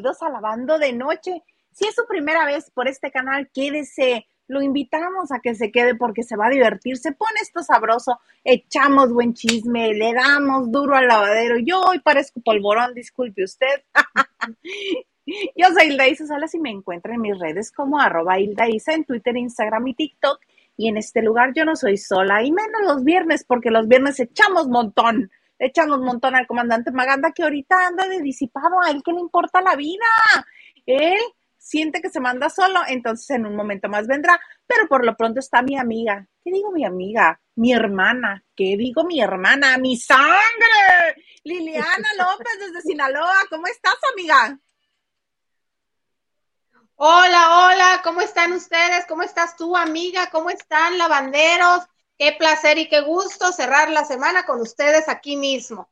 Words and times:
bienvenidos 0.00 0.22
a 0.22 0.30
Lavando 0.30 0.78
de 0.78 0.94
Noche. 0.94 1.42
Si 1.72 1.86
es 1.86 1.94
su 1.94 2.06
primera 2.06 2.46
vez 2.46 2.70
por 2.70 2.88
este 2.88 3.10
canal, 3.10 3.50
quédese, 3.52 4.26
lo 4.48 4.62
invitamos 4.62 5.30
a 5.30 5.40
que 5.40 5.54
se 5.54 5.70
quede 5.70 5.94
porque 5.94 6.22
se 6.22 6.36
va 6.36 6.46
a 6.46 6.50
divertir, 6.50 6.96
se 6.96 7.12
pone 7.12 7.38
esto 7.42 7.62
sabroso, 7.62 8.18
echamos 8.42 9.12
buen 9.12 9.34
chisme, 9.34 9.92
le 9.92 10.14
damos 10.14 10.72
duro 10.72 10.96
al 10.96 11.06
lavadero. 11.06 11.58
Yo 11.58 11.82
hoy 11.82 11.98
parezco 11.98 12.40
polvorón, 12.40 12.94
disculpe 12.94 13.44
usted. 13.44 13.84
Yo 15.26 15.66
soy 15.74 15.88
Hilda 15.88 16.08
Isa 16.08 16.26
Salas 16.26 16.54
y 16.54 16.60
me 16.60 16.70
encuentro 16.70 17.12
en 17.12 17.20
mis 17.20 17.38
redes 17.38 17.70
como 17.70 18.00
arroba 18.00 18.40
Hilda 18.40 18.70
Isa 18.70 18.94
en 18.94 19.04
Twitter, 19.04 19.36
Instagram 19.36 19.86
y 19.88 19.94
TikTok. 19.94 20.40
Y 20.78 20.88
en 20.88 20.96
este 20.96 21.20
lugar 21.20 21.52
yo 21.54 21.66
no 21.66 21.76
soy 21.76 21.98
sola, 21.98 22.42
y 22.42 22.52
menos 22.52 22.80
los 22.86 23.04
viernes, 23.04 23.44
porque 23.44 23.70
los 23.70 23.86
viernes 23.86 24.18
echamos 24.18 24.66
montón. 24.66 25.30
Echamos 25.60 26.00
montón 26.00 26.34
al 26.34 26.46
comandante 26.46 26.90
Maganda 26.90 27.30
que 27.32 27.44
ahorita 27.44 27.86
anda 27.86 28.08
de 28.08 28.20
disipado, 28.20 28.80
a 28.82 28.90
él 28.90 29.02
que 29.04 29.12
le 29.12 29.20
importa 29.20 29.60
la 29.60 29.76
vida. 29.76 30.06
Él 30.86 31.20
siente 31.56 32.00
que 32.00 32.10
se 32.10 32.18
manda 32.18 32.48
solo, 32.48 32.80
entonces 32.88 33.30
en 33.30 33.46
un 33.46 33.54
momento 33.54 33.88
más 33.88 34.06
vendrá, 34.06 34.40
pero 34.66 34.88
por 34.88 35.04
lo 35.04 35.14
pronto 35.16 35.38
está 35.38 35.62
mi 35.62 35.78
amiga. 35.78 36.26
¿Qué 36.42 36.50
digo 36.50 36.72
mi 36.72 36.84
amiga? 36.84 37.40
Mi 37.54 37.72
hermana. 37.72 38.42
¿Qué 38.56 38.76
digo 38.76 39.04
mi 39.04 39.20
hermana? 39.20 39.76
¡Mi 39.78 39.96
sangre! 39.96 41.22
Liliana 41.44 42.08
López 42.18 42.58
desde 42.58 42.80
Sinaloa. 42.80 43.36
¿Cómo 43.50 43.66
estás, 43.66 43.96
amiga? 44.14 44.58
Hola, 46.96 47.66
hola, 47.66 48.00
¿cómo 48.02 48.20
están 48.20 48.52
ustedes? 48.52 49.06
¿Cómo 49.06 49.22
estás 49.22 49.56
tú, 49.56 49.76
amiga? 49.76 50.28
¿Cómo 50.30 50.50
están, 50.50 50.98
lavanderos? 50.98 51.86
Qué 52.20 52.32
placer 52.38 52.76
y 52.76 52.86
qué 52.86 53.00
gusto 53.00 53.50
cerrar 53.50 53.88
la 53.88 54.04
semana 54.04 54.44
con 54.44 54.60
ustedes 54.60 55.08
aquí 55.08 55.38
mismo, 55.38 55.88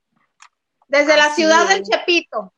desde 0.86 1.16
la 1.16 1.30
ciudad 1.30 1.66
del 1.66 1.82
Chepito. 1.82 2.52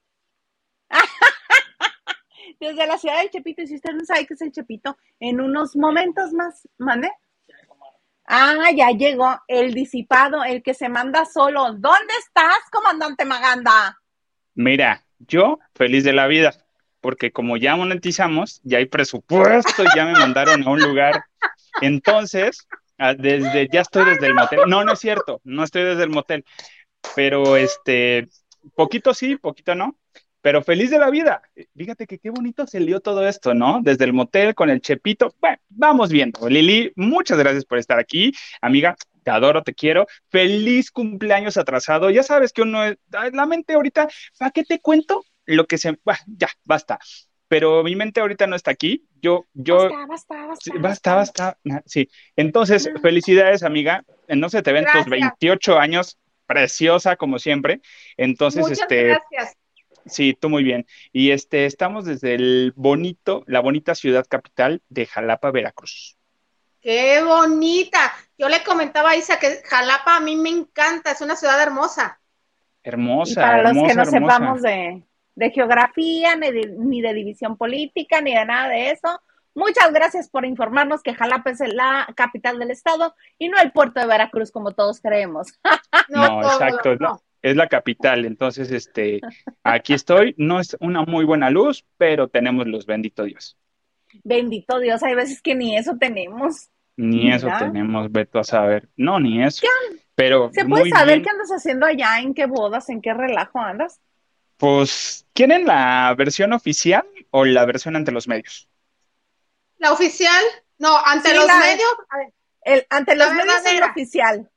desde 2.61 2.85
la 2.89 2.99
ciudad 2.99 3.19
del 3.19 3.31
Chepito, 3.31 3.63
y 3.63 3.69
si 3.69 3.77
usted 3.77 3.93
no 3.93 4.05
sabe 4.05 4.27
qué 4.27 4.35
es 4.35 4.43
el 4.43 4.51
Chepito, 4.51 4.99
en 5.21 5.41
unos 5.41 5.77
momentos 5.77 6.33
más, 6.33 6.69
¿mande? 6.79 7.13
Ah, 8.25 8.73
ya 8.75 8.91
llegó 8.91 9.39
el 9.47 9.73
disipado, 9.73 10.43
el 10.43 10.65
que 10.65 10.75
se 10.75 10.89
manda 10.89 11.25
solo. 11.25 11.67
¿Dónde 11.67 12.15
estás, 12.27 12.59
comandante 12.73 13.25
Maganda? 13.25 14.01
Mira, 14.53 15.05
yo 15.21 15.61
feliz 15.77 16.03
de 16.03 16.13
la 16.13 16.27
vida 16.27 16.53
porque 17.01 17.33
como 17.33 17.57
ya 17.57 17.77
monetizamos, 17.77 18.61
ya 18.63 18.79
hay 18.79 18.87
presupuesto, 18.87 19.85
ya 19.95 20.07
me 20.07 20.13
mandaron 20.13 20.63
a 20.65 20.71
un 20.71 20.81
lugar. 20.81 21.25
Entonces, 21.81 22.67
desde, 23.17 23.69
ya 23.73 23.81
estoy 23.81 24.05
desde 24.05 24.27
el 24.27 24.35
motel. 24.35 24.61
No, 24.67 24.85
no 24.85 24.93
es 24.93 24.99
cierto, 24.99 25.41
no 25.45 25.65
estoy 25.65 25.83
desde 25.83 26.05
el 26.05 26.11
motel, 26.11 26.45
pero 27.15 27.57
este, 27.57 28.29
poquito 28.75 29.15
sí, 29.15 29.37
poquito 29.37 29.75
no, 29.75 29.99
pero 30.41 30.63
feliz 30.63 30.91
de 30.91 30.99
la 30.99 31.11
vida. 31.11 31.43
Fíjate 31.77 32.07
que 32.07 32.19
qué 32.19 32.31
bonito 32.31 32.67
se 32.67 32.81
lió 32.81 33.01
todo 33.01 33.27
esto, 33.27 33.55
¿no? 33.55 33.81
Desde 33.83 34.05
el 34.05 34.13
motel 34.13 34.55
con 34.55 34.71
el 34.71 34.81
chepito. 34.81 35.35
Bueno, 35.41 35.59
vamos 35.69 36.11
viendo. 36.11 36.49
Lili, 36.49 36.93
muchas 36.97 37.39
gracias 37.39 37.65
por 37.65 37.79
estar 37.79 37.99
aquí. 37.99 38.33
Amiga, 38.61 38.97
te 39.23 39.31
adoro, 39.31 39.63
te 39.63 39.75
quiero. 39.75 40.07
Feliz 40.31 40.91
cumpleaños 40.91 41.57
atrasado. 41.57 42.11
Ya 42.11 42.23
sabes 42.23 42.53
que 42.53 42.63
uno, 42.63 42.81
la 43.33 43.47
mente 43.47 43.75
ahorita, 43.75 44.09
¿para 44.39 44.51
qué 44.51 44.65
te 44.65 44.81
cuento? 44.81 45.23
lo 45.47 45.67
que 45.67 45.79
se, 45.79 45.99
ya, 46.27 46.49
basta. 46.65 46.99
Pero 47.51 47.83
mi 47.83 47.97
mente 47.97 48.21
ahorita 48.21 48.47
no 48.47 48.55
está 48.55 48.71
aquí. 48.71 49.09
Yo, 49.21 49.47
yo. 49.55 49.91
Basta, 49.91 50.07
basta, 50.07 50.47
basta. 50.47 50.73
Basta, 50.79 51.15
basta. 51.17 51.59
Sí. 51.85 52.09
Entonces, 52.37 52.89
felicidades, 53.03 53.65
amiga. 53.65 54.05
No 54.29 54.49
se 54.49 54.63
te 54.63 54.73
ven 54.73 54.87
tus 54.93 55.07
28 55.07 55.77
años, 55.77 56.17
preciosa 56.47 57.17
como 57.17 57.41
siempre. 57.41 57.81
Entonces, 58.17 58.63
Muchas 58.63 58.83
este. 58.83 59.05
Gracias. 59.09 59.57
Sí, 60.07 60.39
tú 60.41 60.49
muy 60.49 60.63
bien. 60.63 60.87
Y 61.13 61.33
este, 61.33 61.67
estamos 61.67 62.05
desde 62.05 62.37
el 62.37 62.73
bonito, 62.77 63.43
la 63.49 63.59
bonita 63.59 63.97
ciudad 63.97 64.25
capital 64.29 64.81
de 64.89 65.07
Jalapa, 65.07 65.51
Veracruz. 65.51 66.17
Qué 66.81 67.21
bonita. 67.21 68.15
Yo 68.39 68.49
le 68.49 68.63
comentaba 68.63 69.11
a 69.11 69.17
Isa 69.17 69.41
que 69.41 69.61
Jalapa 69.65 70.19
a 70.19 70.21
mí 70.21 70.37
me 70.37 70.51
encanta, 70.51 71.11
es 71.11 71.21
una 71.21 71.35
ciudad 71.35 71.61
hermosa. 71.61 72.21
Hermosa. 72.85 73.33
Y 73.33 73.35
para 73.35 73.69
hermosa, 73.71 73.75
los 73.75 73.89
que 73.89 73.95
no 73.95 74.03
hermosa. 74.03 74.35
sepamos 74.35 74.63
de, 74.63 75.03
de 75.41 75.51
geografía, 75.51 76.37
ni 76.37 76.53
de, 76.53 76.75
ni 76.79 77.01
de 77.01 77.15
división 77.15 77.57
política, 77.57 78.21
ni 78.21 78.35
de 78.35 78.45
nada 78.45 78.69
de 78.69 78.91
eso. 78.91 79.09
Muchas 79.55 79.91
gracias 79.91 80.29
por 80.29 80.45
informarnos 80.45 81.03
que 81.03 81.15
Jalapa 81.15 81.51
es 81.51 81.61
la 81.61 82.07
capital 82.15 82.59
del 82.59 82.71
estado 82.71 83.15
y 83.39 83.49
no 83.49 83.59
el 83.59 83.73
puerto 83.73 84.01
de 84.01 84.07
Veracruz 84.07 84.53
como 84.53 84.73
todos 84.73 85.01
creemos. 85.01 85.49
No, 86.09 86.43
exacto, 86.43 86.93
es 86.93 87.01
la, 87.01 87.09
no. 87.09 87.23
es 87.41 87.57
la 87.57 87.69
capital. 87.69 88.25
Entonces, 88.25 88.71
este, 88.73 89.21
aquí 89.63 89.95
estoy. 89.95 90.35
No 90.37 90.59
es 90.59 90.77
una 90.81 91.03
muy 91.03 91.25
buena 91.25 91.51
luz, 91.51 91.87
pero 91.97 92.29
tenemos 92.29 92.67
luz, 92.67 92.85
bendito 92.85 93.23
Dios. 93.23 93.57
Bendito 94.25 94.81
Dios, 94.81 95.05
hay 95.05 95.15
veces 95.15 95.41
que 95.41 95.55
ni 95.55 95.77
eso 95.77 95.97
tenemos. 95.99 96.69
Ni 96.97 97.33
eso 97.33 97.49
tenemos, 97.59 98.11
Beto, 98.11 98.41
a 98.41 98.45
saber. 98.45 98.89
No, 98.97 99.21
ni 99.21 99.43
eso. 99.43 99.65
Pero 100.17 100.51
¿Se 100.53 100.65
puede 100.65 100.83
muy 100.83 100.91
saber 100.91 101.19
bien. 101.19 101.23
qué 101.23 101.31
andas 101.31 101.51
haciendo 101.51 101.87
allá? 101.87 102.19
¿En 102.19 102.35
qué 102.35 102.47
bodas? 102.47 102.89
¿En 102.91 103.01
qué 103.01 103.15
relajo 103.15 103.61
andas? 103.61 104.01
Pues, 104.61 105.27
¿quieren 105.33 105.67
la 105.67 106.15
versión 106.17 106.53
oficial 106.53 107.05
o 107.31 107.45
la 107.45 107.65
versión 107.65 107.97
ante 107.97 108.13
los 108.13 108.29
medios? 108.29 108.69
La 109.79 109.93
oficial, 109.93 110.45
no, 110.79 110.97
ante 111.05 111.31
Sí, 111.31 111.37
los 111.37 111.47
la- 111.47 111.59
medios, 111.59 111.89
El, 112.63 112.87
ante 112.91 113.17
La 113.17 113.27
los 113.27 113.35
medios 113.35 113.65
es 113.65 113.81
lo 113.81 113.87
oficial. 113.87 114.51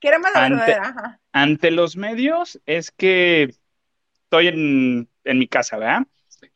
Queremos 0.00 0.30
la 0.32 0.44
Ante- 0.44 0.54
verdadera. 0.60 0.88
Ajá. 0.88 1.20
Ante 1.32 1.70
los 1.72 1.96
medios 1.96 2.60
es 2.66 2.92
que 2.92 3.54
estoy 4.24 4.48
en, 4.48 5.08
en 5.24 5.38
mi 5.38 5.48
casa, 5.48 5.76
¿verdad? 5.78 6.06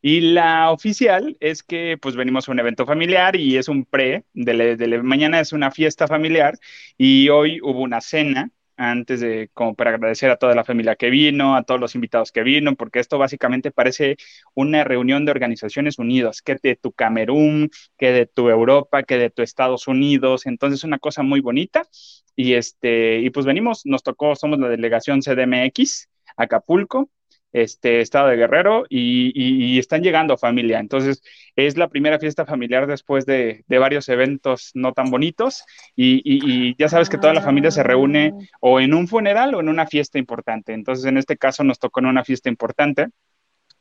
Y 0.01 0.21
la 0.21 0.71
oficial 0.71 1.35
es 1.41 1.61
que 1.63 1.97
pues 2.01 2.15
venimos 2.15 2.47
a 2.47 2.51
un 2.53 2.59
evento 2.59 2.85
familiar 2.85 3.35
y 3.35 3.57
es 3.57 3.67
un 3.67 3.83
pre, 3.85 4.23
de, 4.33 4.53
la- 4.53 4.75
de 4.77 4.87
la- 4.87 5.03
mañana 5.03 5.41
es 5.41 5.51
una 5.51 5.71
fiesta 5.71 6.07
familiar 6.07 6.57
y 6.97 7.27
hoy 7.29 7.59
hubo 7.61 7.81
una 7.81 7.99
cena 7.99 8.49
antes 8.77 9.19
de, 9.21 9.49
como 9.53 9.75
para 9.75 9.91
agradecer 9.91 10.29
a 10.29 10.37
toda 10.37 10.55
la 10.55 10.63
familia 10.63 10.95
que 10.95 11.09
vino, 11.09 11.55
a 11.55 11.63
todos 11.63 11.79
los 11.79 11.95
invitados 11.95 12.31
que 12.31 12.43
vino, 12.43 12.75
porque 12.75 12.99
esto 12.99 13.17
básicamente 13.17 13.71
parece 13.71 14.17
una 14.53 14.83
reunión 14.83 15.25
de 15.25 15.31
organizaciones 15.31 15.99
unidas, 15.99 16.41
que 16.41 16.57
de 16.61 16.75
tu 16.75 16.91
Camerún, 16.91 17.69
que 17.97 18.11
de 18.11 18.25
tu 18.25 18.49
Europa, 18.49 19.03
que 19.03 19.17
de 19.17 19.29
tu 19.29 19.41
Estados 19.41 19.87
Unidos, 19.87 20.45
entonces 20.45 20.83
una 20.83 20.99
cosa 20.99 21.23
muy 21.23 21.39
bonita. 21.41 21.83
Y 22.35 22.53
este, 22.53 23.19
y 23.19 23.29
pues 23.29 23.45
venimos, 23.45 23.85
nos 23.85 24.03
tocó, 24.03 24.35
somos 24.35 24.59
la 24.59 24.69
delegación 24.69 25.21
CDMX, 25.21 26.09
Acapulco, 26.35 27.09
este, 27.53 28.01
Estado 28.01 28.27
de 28.27 28.35
Guerrero, 28.35 28.85
y, 28.89 29.31
y- 29.35 29.75
y 29.75 29.79
están 29.79 30.01
llegando 30.01 30.37
familia. 30.37 30.79
Entonces, 30.79 31.21
es 31.55 31.77
la 31.77 31.87
primera 31.87 32.19
fiesta 32.19 32.45
familiar 32.45 32.87
después 32.87 33.25
de, 33.25 33.63
de 33.67 33.77
varios 33.77 34.09
eventos 34.09 34.71
no 34.73 34.91
tan 34.91 35.09
bonitos, 35.11 35.63
y, 35.95 36.15
y- 36.25 36.69
y 36.71 36.75
ya 36.77 36.89
sabes 36.89 37.09
que 37.09 37.17
toda 37.17 37.33
la 37.33 37.41
familia 37.41 37.71
se 37.71 37.83
reúne 37.83 38.33
o 38.59 38.79
en 38.79 38.93
un 38.93 39.07
funeral 39.07 39.53
o 39.55 39.59
en 39.61 39.69
una 39.69 39.85
fiesta 39.87 40.17
importante. 40.19 40.73
Entonces, 40.73 41.05
en 41.05 41.17
este 41.17 41.37
caso 41.37 41.63
nos 41.63 41.79
tocó 41.79 41.99
en 42.01 42.07
una 42.07 42.23
fiesta 42.25 42.49
importante, 42.49 43.07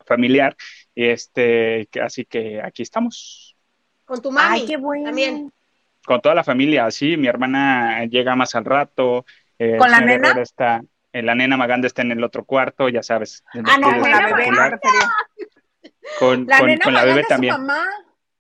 familiar, 0.04 0.54
este, 0.94 1.88
que- 1.90 2.00
así 2.00 2.24
que 2.24 2.60
aquí 2.62 2.82
estamos. 2.82 3.56
con 4.04 4.20
tu 4.20 4.30
mami. 4.30 4.60
Ay, 4.60 4.66
qué 4.66 4.76
bueno. 4.76 5.04
También. 5.06 5.50
Con 6.04 6.20
toda 6.20 6.34
la 6.34 6.44
familia, 6.44 6.90
sí, 6.90 7.16
mi 7.16 7.28
hermana 7.28 8.04
llega 8.06 8.34
más 8.36 8.54
al 8.54 8.64
rato. 8.64 9.24
eh, 9.58 9.76
¿Con 9.78 9.90
la 9.90 10.00
nena? 10.00 10.32
Está, 10.42 10.82
la 11.12 11.34
nena 11.34 11.56
Maganda 11.58 11.86
está 11.86 12.00
en 12.02 12.12
el 12.12 12.24
otro 12.24 12.44
cuarto, 12.44 12.88
ya 12.88 13.02
sabes. 13.02 13.44
Ah, 13.64 13.76
no, 13.78 13.90
con 13.90 14.10
la 14.10 14.18
bebé 14.18 14.26
me 14.26 14.30
particular. 14.30 14.70
refería. 14.72 15.12
Con, 16.18 16.46
La 16.46 16.58
con- 16.58 16.66
nena 16.68 16.84
con 16.84 16.94
la 16.94 17.00
Maganda 17.00 17.14
bebé 17.14 17.20
es 17.20 17.26
su 17.26 17.28
también. 17.28 17.52
mamá. 17.54 17.86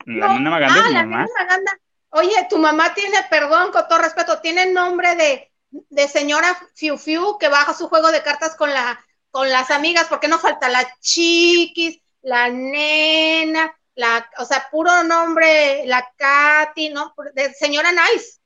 La 0.06 0.28
No, 0.28 0.34
nena 0.34 0.50
Maganda 0.50 0.74
ah, 0.74 0.82
es 0.82 0.88
mi 0.88 0.94
la 0.94 1.04
mamá. 1.04 1.16
nena 1.24 1.30
Maganda. 1.38 1.78
Oye, 2.14 2.46
tu 2.48 2.58
mamá 2.58 2.94
tiene, 2.94 3.16
perdón, 3.30 3.72
con 3.72 3.86
todo 3.88 3.98
respeto, 3.98 4.40
tiene 4.40 4.66
nombre 4.72 5.14
de, 5.16 5.50
de 5.70 6.08
señora 6.08 6.56
Fiu 6.74 6.96
Fiu 6.98 7.38
que 7.38 7.48
baja 7.48 7.72
su 7.74 7.88
juego 7.88 8.10
de 8.12 8.22
cartas 8.22 8.56
con 8.56 8.70
la 8.72 8.98
con 9.30 9.48
las 9.48 9.70
amigas, 9.70 10.08
porque 10.08 10.28
no 10.28 10.38
falta 10.38 10.68
la 10.68 10.86
chiquis, 11.00 11.98
la 12.20 12.50
nena, 12.50 13.74
la, 13.94 14.28
o 14.36 14.44
sea, 14.44 14.68
puro 14.70 15.02
nombre, 15.04 15.84
la 15.86 16.06
Katy, 16.18 16.90
¿no? 16.90 17.14
De 17.32 17.50
señora 17.54 17.92
Nice. 17.92 18.40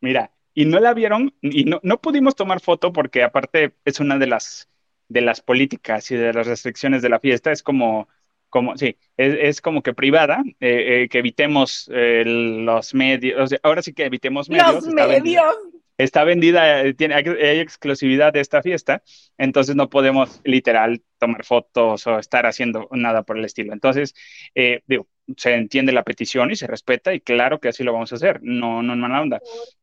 Mira, 0.00 0.30
y 0.54 0.64
no 0.66 0.80
la 0.80 0.94
vieron, 0.94 1.34
y 1.42 1.64
no, 1.64 1.80
no 1.82 2.00
pudimos 2.00 2.34
tomar 2.36 2.60
foto 2.60 2.92
porque 2.92 3.22
aparte 3.22 3.74
es 3.84 4.00
una 4.00 4.18
de 4.18 4.26
las 4.28 4.68
de 5.08 5.20
las 5.20 5.42
políticas 5.42 6.10
y 6.10 6.16
de 6.16 6.32
las 6.32 6.46
restricciones 6.46 7.02
de 7.02 7.10
la 7.10 7.20
fiesta, 7.20 7.52
es 7.52 7.62
como, 7.62 8.08
como, 8.48 8.76
sí, 8.78 8.96
es, 9.18 9.36
es 9.38 9.60
como 9.60 9.82
que 9.82 9.92
privada, 9.92 10.42
eh, 10.60 11.02
eh, 11.04 11.08
que 11.10 11.18
evitemos 11.18 11.90
eh, 11.92 12.24
los 12.24 12.94
medios, 12.94 13.38
o 13.40 13.46
sea, 13.46 13.58
ahora 13.62 13.82
sí 13.82 13.92
que 13.92 14.06
evitemos 14.06 14.48
medios. 14.48 14.74
Los 14.76 14.86
está 14.88 15.06
vendida- 15.06 15.42
medios. 15.42 15.56
está 15.98 16.24
vendida, 16.24 16.82
eh, 16.82 16.94
tiene, 16.94 17.14
hay, 17.16 17.24
hay 17.26 17.58
exclusividad 17.60 18.32
de 18.32 18.40
esta 18.40 18.62
fiesta, 18.62 19.02
entonces 19.36 19.76
no 19.76 19.90
podemos 19.90 20.40
literal 20.42 21.02
tomar 21.18 21.44
fotos 21.44 22.06
o 22.06 22.18
estar 22.18 22.46
haciendo 22.46 22.88
nada 22.92 23.24
por 23.24 23.36
el 23.38 23.44
estilo. 23.44 23.74
Entonces, 23.74 24.14
eh, 24.54 24.80
digo, 24.86 25.06
se 25.36 25.54
entiende 25.54 25.92
la 25.92 26.02
petición 26.02 26.50
y 26.50 26.56
se 26.56 26.66
respeta 26.66 27.14
y 27.14 27.20
claro 27.20 27.60
que 27.60 27.68
así 27.68 27.82
lo 27.84 27.92
vamos 27.92 28.12
a 28.12 28.16
hacer, 28.16 28.40
no, 28.42 28.82
no 28.82 28.92
en 28.92 29.00
mala 29.00 29.22
onda. 29.22 29.40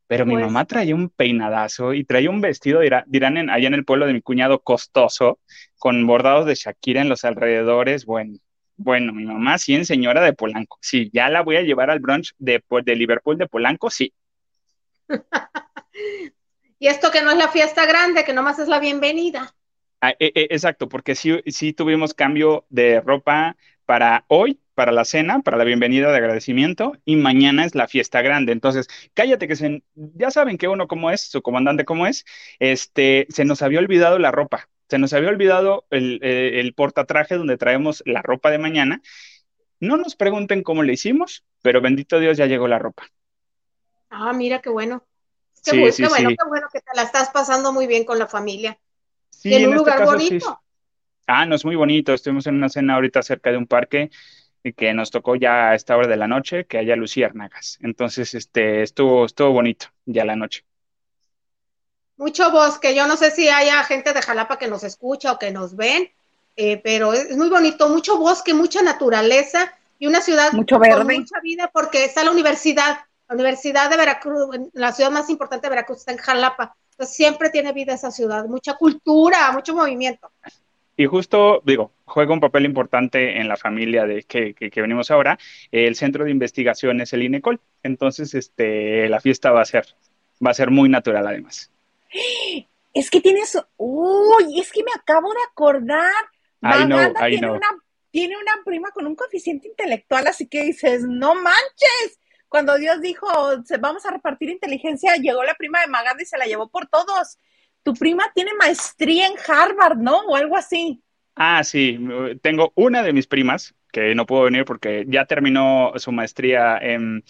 Pero 0.07 0.25
mi 0.25 0.33
Pues- 0.33 0.45
mamá 0.45 0.65
traía 0.65 0.93
un 0.93 1.09
peinadazo 1.09 1.93
y 1.93 2.03
traía 2.03 2.29
un 2.29 2.41
vestido, 2.41 2.81
dirá- 2.81 3.03
dirán 3.07 3.37
en- 3.37 3.49
allá 3.49 3.67
en 3.67 3.73
el 3.73 3.85
pueblo 3.85 4.05
de 4.07 4.13
mi 4.13 4.21
cuñado, 4.21 4.59
costoso, 4.59 5.39
con 5.77 6.05
bordados 6.05 6.45
de 6.45 6.55
Shakira 6.55 7.01
en 7.01 7.09
los 7.09 7.23
alrededores. 7.25 8.05
Bueno, 8.05 8.37
bueno, 8.77 9.13
mi 9.13 9.25
mamá 9.25 9.57
sí 9.57 9.73
en 9.75 9.85
señora 9.85 10.21
de 10.21 10.33
Polanco. 10.33 10.77
Sí, 10.81 11.09
ya 11.13 11.29
la 11.29 11.41
voy 11.43 11.55
a 11.55 11.61
llevar 11.61 11.89
al 11.89 11.99
brunch 11.99 12.33
de, 12.39 12.63
de 12.83 12.95
Liverpool 12.95 13.37
de 13.37 13.47
Polanco, 13.47 13.89
sí. 13.89 14.13
Y 16.79 16.87
esto 16.87 17.11
que 17.11 17.21
no 17.21 17.29
es 17.31 17.37
la 17.37 17.47
fiesta 17.49 17.85
grande, 17.85 18.23
que 18.23 18.33
nomás 18.33 18.57
es 18.57 18.67
la 18.67 18.79
bienvenida. 18.79 19.53
Ah, 20.01 20.15
eh, 20.17 20.31
eh, 20.33 20.47
exacto, 20.49 20.89
porque 20.89 21.13
sí, 21.13 21.39
sí 21.45 21.73
tuvimos 21.73 22.15
cambio 22.15 22.65
de 22.69 23.01
ropa 23.01 23.55
para 23.91 24.23
hoy, 24.29 24.61
para 24.73 24.93
la 24.93 25.03
cena, 25.03 25.41
para 25.41 25.57
la 25.57 25.65
bienvenida 25.65 26.11
de 26.11 26.17
agradecimiento, 26.17 26.93
y 27.03 27.17
mañana 27.17 27.65
es 27.65 27.75
la 27.75 27.89
fiesta 27.89 28.21
grande. 28.21 28.53
Entonces, 28.53 28.87
cállate 29.13 29.49
que 29.49 29.57
se, 29.57 29.83
ya 29.95 30.31
saben 30.31 30.57
que 30.57 30.69
uno 30.69 30.87
como 30.87 31.11
es, 31.11 31.19
su 31.23 31.41
comandante 31.41 31.83
como 31.83 32.07
es, 32.07 32.23
este, 32.59 33.27
se 33.29 33.43
nos 33.43 33.61
había 33.61 33.79
olvidado 33.79 34.17
la 34.17 34.31
ropa, 34.31 34.69
se 34.87 34.97
nos 34.97 35.11
había 35.11 35.27
olvidado 35.27 35.85
el, 35.89 36.19
eh, 36.23 36.61
el 36.61 36.73
portatraje 36.73 37.35
donde 37.35 37.57
traemos 37.57 38.01
la 38.05 38.21
ropa 38.21 38.49
de 38.49 38.59
mañana. 38.59 39.01
No 39.81 39.97
nos 39.97 40.15
pregunten 40.15 40.63
cómo 40.63 40.83
le 40.83 40.93
hicimos, 40.93 41.43
pero 41.61 41.81
bendito 41.81 42.19
Dios 42.19 42.37
ya 42.37 42.45
llegó 42.45 42.69
la 42.69 42.79
ropa. 42.79 43.03
Ah, 44.09 44.33
mira 44.33 44.61
qué 44.61 44.69
bueno. 44.69 45.03
Qué, 45.63 45.71
Sí, 45.71 45.77
bu- 45.77 45.91
sí, 45.91 46.03
qué 46.03 46.07
bueno, 46.09 46.29
sí. 46.29 46.35
qué 46.37 46.47
bueno 46.47 46.67
que 46.73 46.81
te 46.81 46.91
la 46.95 47.03
estás 47.03 47.29
pasando 47.31 47.73
muy 47.73 47.87
bien 47.87 48.05
con 48.05 48.19
la 48.19 48.27
familia. 48.27 48.79
Y 49.43 49.53
en 49.53 49.67
un 49.67 49.75
este 49.75 49.77
lugar 49.79 49.97
caso 49.97 50.19
sí. 50.19 50.39
bonito. 50.39 50.59
Ah, 51.33 51.45
no, 51.45 51.55
es 51.55 51.63
muy 51.63 51.77
bonito. 51.77 52.13
Estuvimos 52.13 52.45
en 52.47 52.55
una 52.55 52.67
cena 52.67 52.95
ahorita 52.95 53.23
cerca 53.23 53.51
de 53.51 53.57
un 53.57 53.65
parque 53.65 54.11
y 54.63 54.73
que 54.73 54.93
nos 54.93 55.11
tocó 55.11 55.37
ya 55.37 55.69
a 55.69 55.75
esta 55.75 55.95
hora 55.95 56.09
de 56.09 56.17
la 56.17 56.27
noche 56.27 56.65
que 56.65 56.77
haya 56.77 56.97
luciérnagas. 56.97 57.79
Entonces, 57.81 58.33
este, 58.33 58.81
estuvo, 58.81 59.25
estuvo 59.25 59.53
bonito 59.53 59.85
ya 60.05 60.25
la 60.25 60.35
noche. 60.35 60.65
Mucho 62.17 62.51
bosque. 62.51 62.93
Yo 62.93 63.07
no 63.07 63.15
sé 63.15 63.31
si 63.31 63.47
haya 63.47 63.81
gente 63.85 64.11
de 64.11 64.21
Jalapa 64.21 64.59
que 64.59 64.67
nos 64.67 64.83
escucha 64.83 65.31
o 65.31 65.39
que 65.39 65.51
nos 65.51 65.77
ven, 65.77 66.11
eh, 66.57 66.81
pero 66.83 67.13
es, 67.13 67.37
muy 67.37 67.49
bonito. 67.49 67.87
Mucho 67.87 68.17
bosque, 68.17 68.53
mucha 68.53 68.81
naturaleza 68.81 69.73
y 69.99 70.07
una 70.07 70.19
ciudad 70.19 70.51
Mucho 70.51 70.79
con 70.79 71.07
mucha 71.07 71.39
vida 71.41 71.69
porque 71.71 72.03
está 72.03 72.25
la 72.25 72.31
universidad. 72.31 72.99
La 73.29 73.35
Universidad 73.35 73.89
de 73.89 73.95
Veracruz, 73.95 74.49
la 74.73 74.91
ciudad 74.91 75.11
más 75.11 75.29
importante 75.29 75.67
de 75.67 75.69
Veracruz 75.69 75.99
está 75.99 76.11
en 76.11 76.17
Jalapa. 76.17 76.75
Entonces 76.91 77.15
siempre 77.15 77.49
tiene 77.49 77.71
vida 77.71 77.93
esa 77.93 78.11
ciudad, 78.11 78.43
mucha 78.47 78.73
cultura, 78.73 79.49
mucho 79.53 79.73
movimiento. 79.73 80.29
Y 81.01 81.07
justo, 81.07 81.63
digo, 81.65 81.91
juega 82.05 82.31
un 82.31 82.39
papel 82.39 82.63
importante 82.63 83.39
en 83.39 83.47
la 83.47 83.57
familia 83.57 84.05
de 84.05 84.21
que, 84.21 84.53
que, 84.53 84.69
que 84.69 84.81
venimos 84.81 85.09
ahora. 85.09 85.39
El 85.71 85.95
centro 85.95 86.25
de 86.25 86.29
investigación 86.29 87.01
es 87.01 87.11
el 87.13 87.23
INECOL. 87.23 87.59
Entonces, 87.81 88.35
este, 88.35 89.09
la 89.09 89.19
fiesta 89.19 89.49
va 89.49 89.61
a 89.63 89.65
ser, 89.65 89.87
va 90.45 90.51
a 90.51 90.53
ser 90.53 90.69
muy 90.69 90.89
natural 90.89 91.25
además. 91.25 91.71
Es 92.93 93.09
que 93.09 93.21
tienes, 93.21 93.57
uy, 93.77 94.59
es 94.59 94.69
que 94.73 94.83
me 94.83 94.91
acabo 94.93 95.31
de 95.31 95.39
acordar. 95.49 96.11
I 96.61 96.83
know, 96.85 96.99
I 96.99 97.29
tiene 97.29 97.37
know. 97.39 97.55
una, 97.55 97.67
tiene 98.11 98.35
una 98.37 98.51
prima 98.65 98.91
con 98.91 99.07
un 99.07 99.15
coeficiente 99.15 99.69
intelectual, 99.69 100.27
así 100.27 100.45
que 100.47 100.61
dices, 100.63 101.03
no 101.07 101.33
manches. 101.33 102.19
Cuando 102.49 102.77
Dios 102.77 102.99
dijo, 103.01 103.25
"Se- 103.63 103.77
vamos 103.77 104.05
a 104.05 104.11
repartir 104.11 104.49
inteligencia, 104.49 105.15
llegó 105.15 105.41
la 105.45 105.55
prima 105.55 105.79
de 105.79 105.87
Maganda 105.87 106.21
y 106.21 106.25
se 106.25 106.37
la 106.37 106.45
llevó 106.45 106.67
por 106.67 106.85
todos. 106.87 107.37
Tu 107.83 107.93
prima 107.93 108.23
tiene 108.33 108.51
maestría 108.53 109.27
en 109.27 109.33
Harvard, 109.47 109.97
¿no? 109.97 110.19
O 110.21 110.35
algo 110.35 110.55
así. 110.55 111.01
Ah, 111.35 111.63
sí, 111.63 111.97
tengo 112.41 112.71
una 112.75 113.01
de 113.03 113.13
mis 113.13 113.25
primas 113.27 113.73
que 113.91 114.13
no 114.15 114.25
pudo 114.25 114.43
venir 114.43 114.65
porque 114.65 115.05
ya 115.07 115.25
terminó 115.25 115.93
su 115.95 116.11
maestría 116.11 116.77
en, 116.77 117.23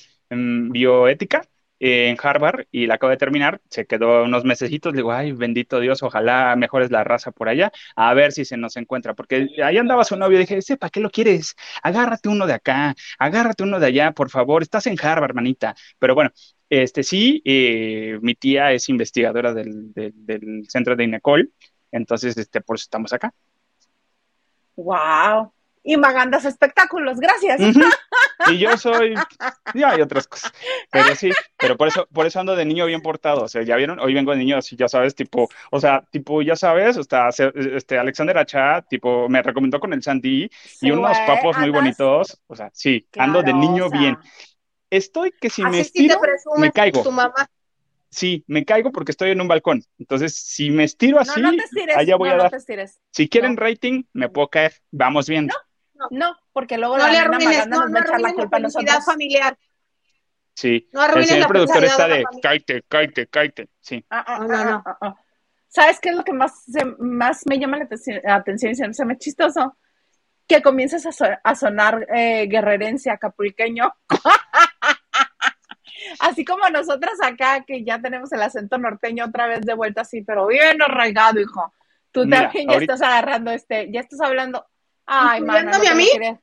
bioética 0.71 1.44
eh, 1.80 2.09
en 2.09 2.18
Harvard 2.21 2.65
y 2.71 2.88
la 2.88 2.95
acaba 2.95 3.12
de 3.12 3.18
terminar, 3.18 3.62
se 3.69 3.86
quedó 3.86 4.24
unos 4.24 4.44
mesecitos, 4.44 4.94
digo, 4.94 5.12
ay, 5.12 5.31
bendito 5.31 5.80
Dios, 5.80 6.03
ojalá 6.03 6.56
mejores 6.56 6.92
la 6.92 7.03
raza 7.03 7.31
por 7.31 7.48
allá, 7.50 7.71
a 7.95 8.13
ver 8.13 8.31
si 8.31 8.44
se 8.45 8.57
nos 8.57 8.75
encuentra, 8.77 9.13
porque 9.13 9.48
ahí 9.63 9.77
andaba 9.77 10.03
su 10.03 10.15
novio, 10.18 10.39
dije, 10.39 10.57
"Ese, 10.57 10.77
¿para 10.77 10.89
qué 10.89 11.00
lo 11.00 11.09
quieres? 11.09 11.56
Agárrate 11.83 12.30
uno 12.30 12.45
de 12.48 12.53
acá, 12.53 12.95
agárrate 13.19 13.63
uno 13.63 13.80
de 13.80 13.88
allá, 13.88 14.12
por 14.12 14.30
favor, 14.30 14.62
estás 14.62 14.88
en 14.88 14.98
Harvard, 15.01 15.33
manita, 15.36 15.75
pero 16.00 16.15
bueno, 16.15 16.31
este 16.72 17.04
sí, 17.04 17.42
eh, 17.44 18.18
mi 18.22 18.34
tía 18.36 18.72
es 18.72 18.88
investigadora 18.90 19.54
del, 19.54 19.94
del, 19.94 20.14
del 20.16 20.66
centro 20.70 20.96
de 20.96 21.04
INECOL, 21.04 21.52
entonces, 21.92 22.38
este, 22.38 22.62
por 22.62 22.78
eso 22.78 22.84
estamos 22.84 23.12
acá. 23.14 23.34
Wow. 24.76 25.52
Y 25.84 25.98
Magandas 25.98 26.46
espectáculos, 26.46 27.20
gracias. 27.20 27.60
Ujú. 27.60 27.82
Y 28.50 28.58
yo 28.58 28.76
soy, 28.76 29.14
ya 29.76 29.92
hay 29.92 30.02
otras 30.02 30.28
cosas, 30.28 30.52
pero 30.92 31.16
sí, 31.16 31.30
pero 31.60 31.78
por 31.78 31.88
eso, 31.88 32.08
por 32.12 32.26
eso 32.26 32.40
ando 32.40 32.56
de 32.56 32.66
niño 32.66 32.88
bien 32.88 33.00
portado, 33.00 33.44
o 33.44 33.48
sea, 33.48 33.62
ya 33.62 33.76
vieron, 33.76 34.00
hoy 34.00 34.16
vengo 34.16 34.32
de 34.32 34.40
niño 34.40 34.58
así, 34.58 34.76
ya 34.76 34.88
sabes, 34.88 35.14
tipo, 35.14 35.48
o 35.70 35.80
sea, 35.80 36.04
tipo, 36.10 36.42
ya 36.42 36.56
sabes, 36.56 36.98
hasta 36.98 37.30
este 37.30 38.00
Alexander 38.00 38.36
Achat, 38.40 38.88
tipo, 38.90 39.30
me 39.30 39.44
recomendó 39.44 39.80
con 39.80 39.94
el 39.94 40.02
Sandy 40.02 40.46
y 40.46 40.50
Sí, 40.66 40.90
unos 40.90 41.12
güey, 41.12 41.28
papos 41.28 41.56
muy 41.60 41.70
bonitos, 41.70 42.42
o 42.48 42.56
sea, 42.56 42.72
sí, 42.74 43.08
ando 43.16 43.44
de 43.44 43.52
Claro, 43.52 43.60
niño 43.60 43.86
o 43.86 43.90
sea, 43.90 44.00
bien. 44.00 44.18
Estoy 44.92 45.32
que 45.32 45.50
si 45.50 45.64
me 45.64 45.70
Así 45.80 45.86
sí 45.86 46.08
te 46.08 46.14
estiro, 46.14 46.20
me 46.58 46.72
caigo. 46.72 47.02
tu 47.02 47.12
mamá. 47.12 47.50
Sí, 48.10 48.44
me 48.48 48.66
caigo 48.66 48.92
porque 48.92 49.12
estoy 49.12 49.32
en 49.32 49.40
un 49.42 49.48
balcón. 49.48 49.82
Entonces, 49.98 50.36
si 50.36 50.70
me 50.70 50.84
estiro 50.84 51.18
así, 51.20 51.42
no 51.42 51.50
te 51.52 51.64
estires, 51.64 51.96
allá 51.98 52.18
voy 52.18 52.28
no, 52.30 52.34
a 52.34 52.38
no 52.38 52.44
dar. 52.44 52.52
te 52.52 52.58
estires. 52.58 53.00
Si 53.10 53.28
quieren 53.30 53.56
no. 53.56 53.62
rating, 53.62 54.04
me 54.14 54.28
puedo 54.30 54.50
caer. 54.50 54.74
Vamos 54.92 55.27
viendo. 55.30 55.56
No, 56.10 56.36
porque 56.51 56.77
luego 56.77 56.98
No 56.98 57.06
la 57.08 57.12
le 57.12 57.18
arruines, 57.20 57.68
no, 57.68 57.80
nos 57.82 57.89
no 57.89 57.94
va 57.94 58.00
a 58.00 58.04
echar 58.04 58.22
la 58.22 58.34
culpa 58.34 58.58
a 58.58 58.60
nosotros. 58.60 59.06
familiar. 59.06 59.58
Sí. 60.56 60.89
No 60.92 61.04
El 61.06 61.10
arruines 61.10 61.30
señor 61.30 61.42
la 61.44 61.48
productor 61.48 61.84
está 61.86 62.08
de 62.10 62.25
cállate, 62.42 62.84
cállate, 62.89 63.27
cállate. 63.27 63.70
Sí. 63.80 64.04
Ah, 64.10 64.25
ah, 64.27 64.39
No, 64.39 64.48
no, 64.48 64.56
ah, 64.58 64.65
no. 64.65 64.84
ah, 64.86 64.98
ah. 65.01 65.15
¿Sabes 65.70 66.00
qué 66.01 66.10
es 66.10 66.15
lo 66.18 66.25
que 66.25 66.34
más, 66.34 66.63
se- 66.65 66.84
más 67.00 67.44
me 67.46 67.58
llama 67.58 67.77
la 67.77 67.86
atención, 67.86 68.20
atención 68.27 68.72
y 68.74 68.75
se 68.75 69.06
me 69.06 69.13
hace 69.13 69.20
chistoso? 69.20 69.77
Que 70.46 70.62
comiences 70.62 71.06
a, 71.06 71.13
so- 71.13 71.25
a 71.42 71.56
sonar 71.56 72.06
eh, 72.13 72.46
guerrerense, 72.50 73.10
acapulqueño. 73.10 73.94
Así 76.41 76.45
como 76.45 76.67
nosotras 76.69 77.13
acá, 77.21 77.63
que 77.67 77.83
ya 77.83 78.01
tenemos 78.01 78.31
el 78.31 78.41
acento 78.41 78.79
norteño 78.79 79.25
otra 79.25 79.45
vez 79.45 79.62
de 79.62 79.75
vuelta 79.75 80.01
así, 80.01 80.24
pero 80.24 80.48
bien 80.48 80.81
arraigado, 80.81 81.39
hijo. 81.39 81.71
Tú 82.12 82.25
Mira, 82.25 82.43
también 82.45 82.67
ya 82.67 82.74
ahorita- 82.74 82.93
estás 82.95 83.07
agarrando 83.07 83.51
este, 83.51 83.91
ya 83.91 84.00
estás 84.00 84.21
hablando. 84.21 84.65
Ay, 85.05 85.41
mana, 85.41 85.62
no 85.62 85.77
¿Incluyéndome 85.77 85.86
te 85.86 85.88
a 85.89 85.95
mí? 85.95 86.39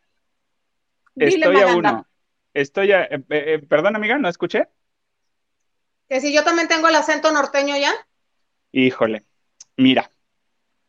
Dile, 1.16 1.46
Estoy 1.46 1.56
a 1.62 1.76
uno. 1.76 2.06
Estoy 2.54 2.92
a. 2.92 3.02
eh, 3.06 3.24
eh, 3.30 3.58
perdón, 3.68 3.96
amiga, 3.96 4.18
¿no 4.18 4.28
escuché? 4.28 4.68
Que 6.08 6.20
si 6.20 6.32
yo 6.32 6.44
también 6.44 6.68
tengo 6.68 6.88
el 6.88 6.94
acento 6.94 7.32
norteño 7.32 7.76
ya. 7.76 7.90
Híjole. 8.70 9.24
Mira, 9.76 10.12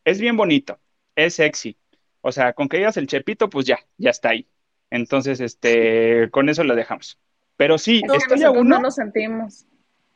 es 0.06 0.22
bien 0.22 0.38
bonito, 0.38 0.80
es 1.16 1.34
sexy. 1.34 1.80
O 2.22 2.32
sea, 2.32 2.54
con 2.54 2.70
que 2.70 2.78
digas 2.78 2.98
el 2.98 3.08
chepito, 3.08 3.50
pues 3.50 3.66
ya, 3.66 3.80
ya 3.98 4.12
está 4.12 4.30
ahí. 4.30 4.48
Entonces, 4.92 5.40
este, 5.40 6.30
con 6.30 6.48
eso 6.48 6.64
lo 6.64 6.76
dejamos. 6.76 7.18
Pero 7.60 7.78
sí, 7.78 8.02
estoy 8.14 8.44
a 8.44 8.52
uno. 8.52 8.78
no 8.78 8.84
nos 8.84 8.96
sentimos. 8.96 9.66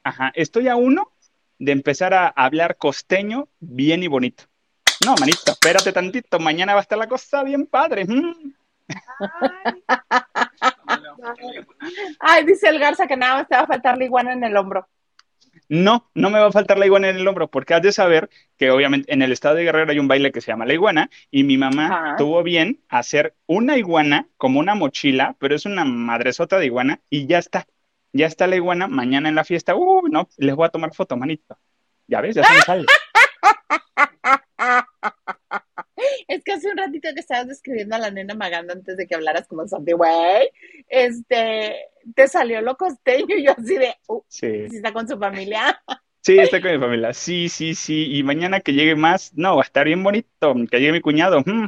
Ajá, 0.01 0.31
estoy 0.33 0.69
a 0.69 0.77
uno 0.77 1.11
de 1.59 1.73
empezar 1.73 2.13
a 2.13 2.27
hablar 2.27 2.77
costeño 2.77 3.49
bien 3.59 4.01
y 4.01 4.07
bonito. 4.07 4.45
No, 5.05 5.13
manito, 5.19 5.51
espérate 5.51 5.91
tantito, 5.91 6.39
mañana 6.39 6.73
va 6.73 6.79
a 6.79 6.83
estar 6.83 6.97
la 6.97 7.09
cosa 7.09 7.43
bien 7.43 7.65
padre. 7.65 8.05
Mm. 8.05 8.53
Ay, 12.21 12.45
dice 12.45 12.69
el 12.69 12.79
Garza 12.79 13.07
que 13.07 13.17
nada 13.17 13.39
más 13.39 13.49
te 13.49 13.55
va 13.55 13.63
a 13.63 13.67
faltar 13.67 13.97
la 13.97 14.05
iguana 14.05 14.31
en 14.31 14.45
el 14.45 14.55
hombro. 14.55 14.87
No, 15.69 16.09
no 16.13 16.29
me 16.29 16.39
va 16.39 16.47
a 16.47 16.51
faltar 16.51 16.77
la 16.77 16.85
iguana 16.85 17.09
en 17.09 17.17
el 17.17 17.27
hombro, 17.27 17.49
porque 17.49 17.73
has 17.73 17.81
de 17.81 17.91
saber 17.91 18.29
que 18.57 18.71
obviamente 18.71 19.13
en 19.13 19.21
el 19.21 19.31
estado 19.31 19.55
de 19.55 19.63
Guerrero 19.63 19.91
hay 19.91 19.99
un 19.99 20.07
baile 20.07 20.31
que 20.31 20.41
se 20.41 20.51
llama 20.51 20.65
la 20.65 20.73
iguana, 20.73 21.09
y 21.31 21.43
mi 21.43 21.57
mamá 21.57 21.85
Ajá. 21.85 22.15
tuvo 22.17 22.43
bien 22.43 22.81
hacer 22.89 23.35
una 23.45 23.77
iguana 23.77 24.27
como 24.37 24.59
una 24.59 24.75
mochila, 24.75 25.35
pero 25.39 25.55
es 25.55 25.65
una 25.65 25.85
madresota 25.85 26.59
de 26.59 26.65
iguana, 26.65 27.01
y 27.09 27.27
ya 27.27 27.39
está. 27.39 27.67
Ya 28.11 28.27
está 28.27 28.45
la 28.45 28.55
iguana, 28.55 28.87
mañana 28.87 29.29
en 29.29 29.35
la 29.35 29.43
fiesta, 29.43 29.75
uh, 29.75 30.07
no, 30.07 30.29
les 30.37 30.55
voy 30.55 30.65
a 30.65 30.69
tomar 30.69 30.93
foto, 30.93 31.17
manito. 31.17 31.57
Ya 32.07 32.21
ves, 32.21 32.35
ya 32.35 32.43
se 32.43 32.53
me 32.53 32.61
sale. 32.61 32.85
Es 36.27 36.43
que 36.43 36.53
hace 36.53 36.69
un 36.69 36.77
ratito 36.77 37.09
que 37.13 37.19
estabas 37.19 37.47
describiendo 37.47 37.95
a 37.95 37.99
la 37.99 38.11
nena 38.11 38.33
Maganda 38.35 38.73
antes 38.73 38.97
de 38.97 39.07
que 39.07 39.15
hablaras 39.15 39.47
como 39.47 39.67
Santi, 39.67 39.93
güey, 39.93 40.49
este, 40.87 41.75
te 42.15 42.27
salió 42.27 42.61
lo 42.61 42.75
costeño 42.77 43.35
y 43.35 43.45
yo 43.45 43.51
así 43.51 43.77
de, 43.77 43.95
uh, 44.07 44.21
Sí. 44.27 44.47
está 44.71 44.93
con 44.93 45.07
su 45.07 45.17
familia. 45.17 45.81
Sí, 46.25 46.39
estoy 46.39 46.61
con 46.61 46.71
mi 46.71 46.79
familia. 46.79 47.11
Sí, 47.11 47.49
sí, 47.49 47.75
sí. 47.75 48.15
Y 48.15 48.23
mañana 48.23 48.61
que 48.61 48.71
llegue 48.71 48.95
más, 48.95 49.33
no, 49.35 49.57
va 49.57 49.61
a 49.63 49.65
estar 49.65 49.85
bien 49.85 50.01
bonito. 50.03 50.55
Que 50.71 50.79
llegue 50.79 50.93
mi 50.93 51.01
cuñado. 51.01 51.41
mm. 51.45 51.67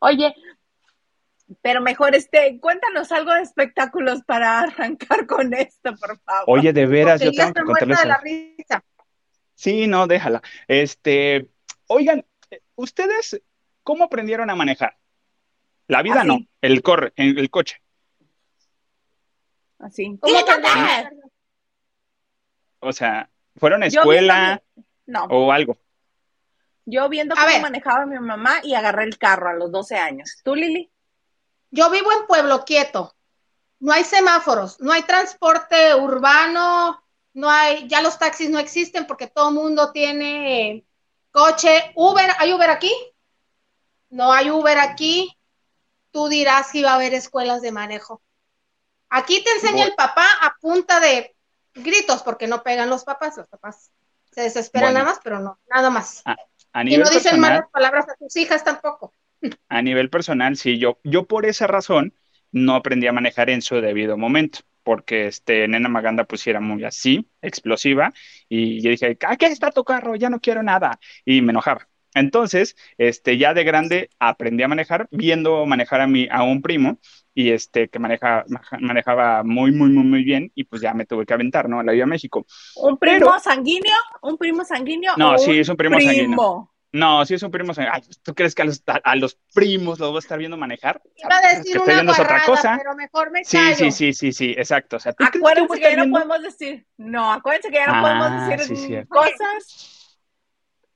Oye, 0.00 0.34
pero 1.66 1.80
mejor 1.80 2.14
este, 2.14 2.60
cuéntanos 2.60 3.10
algo 3.10 3.34
de 3.34 3.42
espectáculos 3.42 4.22
para 4.22 4.60
arrancar 4.60 5.26
con 5.26 5.52
esto, 5.52 5.96
por 5.96 6.16
favor. 6.20 6.44
Oye, 6.46 6.72
de 6.72 6.86
veras, 6.86 7.20
Porque 7.20 7.36
yo 7.36 7.42
tengo 7.42 7.54
que 7.54 7.62
contarles 7.64 8.02
de 8.02 8.06
la 8.06 8.18
risa. 8.18 8.84
Sí, 9.56 9.88
no, 9.88 10.06
déjala. 10.06 10.42
Este, 10.68 11.48
oigan, 11.88 12.24
¿ustedes 12.76 13.42
cómo 13.82 14.04
aprendieron 14.04 14.48
a 14.48 14.54
manejar? 14.54 14.96
La 15.88 16.02
vida 16.02 16.22
no, 16.22 16.38
el 16.60 16.82
corre, 16.82 17.12
el 17.16 17.50
coche. 17.50 17.82
Así. 19.80 20.16
¿Cómo 20.20 20.38
O 22.78 22.92
sea, 22.92 23.28
¿fueron 23.56 23.82
a 23.82 23.86
escuela 23.86 24.62
no. 25.06 25.24
o 25.24 25.50
algo? 25.50 25.76
Yo 26.84 27.08
viendo 27.08 27.34
cómo 27.34 27.60
manejaba 27.60 28.06
mi 28.06 28.20
mamá 28.20 28.60
y 28.62 28.74
agarré 28.74 29.02
el 29.02 29.18
carro 29.18 29.48
a 29.48 29.54
los 29.54 29.72
12 29.72 29.96
años. 29.96 30.40
¿Tú, 30.44 30.54
Lili? 30.54 30.92
Yo 31.76 31.90
vivo 31.90 32.10
en 32.10 32.26
Pueblo 32.26 32.64
Quieto. 32.64 33.14
No 33.80 33.92
hay 33.92 34.02
semáforos, 34.02 34.80
no 34.80 34.92
hay 34.92 35.02
transporte 35.02 35.94
urbano, 35.94 37.04
no 37.34 37.50
hay, 37.50 37.86
ya 37.86 38.00
los 38.00 38.18
taxis 38.18 38.48
no 38.48 38.58
existen 38.58 39.06
porque 39.06 39.26
todo 39.26 39.50
el 39.50 39.54
mundo 39.54 39.92
tiene 39.92 40.86
coche. 41.30 41.92
Uber, 41.94 42.30
¿hay 42.38 42.54
Uber 42.54 42.70
aquí? 42.70 42.90
No 44.08 44.32
hay 44.32 44.50
Uber 44.50 44.78
aquí. 44.78 45.36
Tú 46.10 46.28
dirás 46.28 46.72
que 46.72 46.78
iba 46.78 46.92
a 46.92 46.94
haber 46.94 47.12
escuelas 47.12 47.60
de 47.60 47.72
manejo. 47.72 48.22
Aquí 49.10 49.44
te 49.44 49.50
enseña 49.50 49.84
el 49.84 49.94
papá 49.94 50.26
a 50.40 50.56
punta 50.58 50.98
de 50.98 51.36
gritos 51.74 52.22
porque 52.22 52.46
no 52.46 52.62
pegan 52.62 52.88
los 52.88 53.04
papás, 53.04 53.36
los 53.36 53.48
papás 53.48 53.90
se 54.32 54.40
desesperan 54.40 54.94
nada 54.94 55.04
más, 55.04 55.20
pero 55.22 55.40
no, 55.40 55.60
nada 55.68 55.90
más. 55.90 56.22
y 56.84 56.96
no 56.96 57.10
dicen 57.10 57.38
malas 57.38 57.68
palabras 57.70 58.08
a 58.08 58.16
sus 58.16 58.34
hijas 58.36 58.64
tampoco. 58.64 59.12
A 59.68 59.82
nivel 59.82 60.10
personal, 60.10 60.56
sí, 60.56 60.78
yo, 60.78 60.98
yo 61.04 61.26
por 61.26 61.46
esa 61.46 61.66
razón 61.66 62.14
no 62.52 62.74
aprendí 62.74 63.06
a 63.06 63.12
manejar 63.12 63.50
en 63.50 63.62
su 63.62 63.76
debido 63.80 64.16
momento, 64.16 64.60
porque 64.82 65.26
este, 65.26 65.66
Nena 65.68 65.88
Maganda 65.88 66.24
pues 66.24 66.46
era 66.46 66.60
muy 66.60 66.84
así, 66.84 67.28
explosiva, 67.42 68.12
y 68.48 68.80
yo 68.80 68.90
dije, 68.90 69.16
qué 69.16 69.46
está 69.46 69.70
tu 69.70 69.84
carro? 69.84 70.16
Ya 70.16 70.30
no 70.30 70.40
quiero 70.40 70.62
nada, 70.62 70.98
y 71.24 71.42
me 71.42 71.50
enojaba. 71.50 71.88
Entonces, 72.14 72.76
este, 72.96 73.36
ya 73.36 73.52
de 73.52 73.64
grande 73.64 74.08
aprendí 74.18 74.62
a 74.62 74.68
manejar, 74.68 75.06
viendo 75.10 75.66
manejar 75.66 76.00
a, 76.00 76.06
mi, 76.06 76.28
a 76.30 76.44
un 76.44 76.62
primo, 76.62 76.98
y 77.34 77.50
este, 77.50 77.88
que 77.88 77.98
maneja, 77.98 78.46
manejaba 78.80 79.42
muy, 79.42 79.70
muy, 79.70 79.90
muy, 79.90 80.04
muy 80.04 80.24
bien, 80.24 80.50
y 80.54 80.64
pues 80.64 80.80
ya 80.80 80.94
me 80.94 81.04
tuve 81.04 81.26
que 81.26 81.34
aventar, 81.34 81.68
¿no? 81.68 81.80
A 81.80 81.84
la 81.84 81.92
Vida 81.92 82.06
México. 82.06 82.46
¿Un 82.76 82.96
primo 82.96 83.38
sanguíneo? 83.38 83.98
¿Un 84.22 84.38
primo 84.38 84.64
sanguíneo? 84.64 85.12
No, 85.18 85.36
sí, 85.36 85.58
es 85.58 85.68
un 85.68 85.76
primo, 85.76 86.00
sanguíneo. 86.00 86.70
No, 86.96 87.24
sí 87.26 87.34
es 87.34 87.42
un 87.42 87.50
primo 87.50 87.74
sanguíneo. 87.74 88.00
¿Tú 88.22 88.34
crees 88.34 88.54
que 88.54 88.62
a 88.62 88.64
los, 88.64 88.82
a, 88.86 89.16
los 89.16 89.38
primos 89.54 89.98
los 89.98 90.08
voy 90.08 90.16
a 90.16 90.20
estar 90.20 90.38
viendo 90.38 90.56
manejar? 90.56 91.00
Iba 91.16 91.36
a 91.36 91.56
decir 91.56 91.78
una 91.78 92.02
barrada, 92.02 92.22
otra 92.22 92.42
cosa. 92.44 92.76
pero 92.78 92.94
mejor 92.94 93.30
me 93.30 93.44
sí, 93.44 93.58
sí, 93.74 93.92
sí, 93.92 94.12
sí, 94.12 94.32
sí, 94.32 94.54
exacto. 94.56 94.96
O 94.96 95.00
sea, 95.00 95.14
acuérdense 95.18 95.74
que, 95.74 95.80
ya 95.80 96.04
no 96.04 96.10
podemos 96.10 96.42
decir, 96.42 96.86
no, 96.96 97.32
acuérdense 97.32 97.70
que 97.70 97.76
ya 97.76 97.86
no 97.86 98.02
podemos 98.02 98.28
ah, 98.30 98.48
decir 98.48 99.06
cosas 99.08 99.96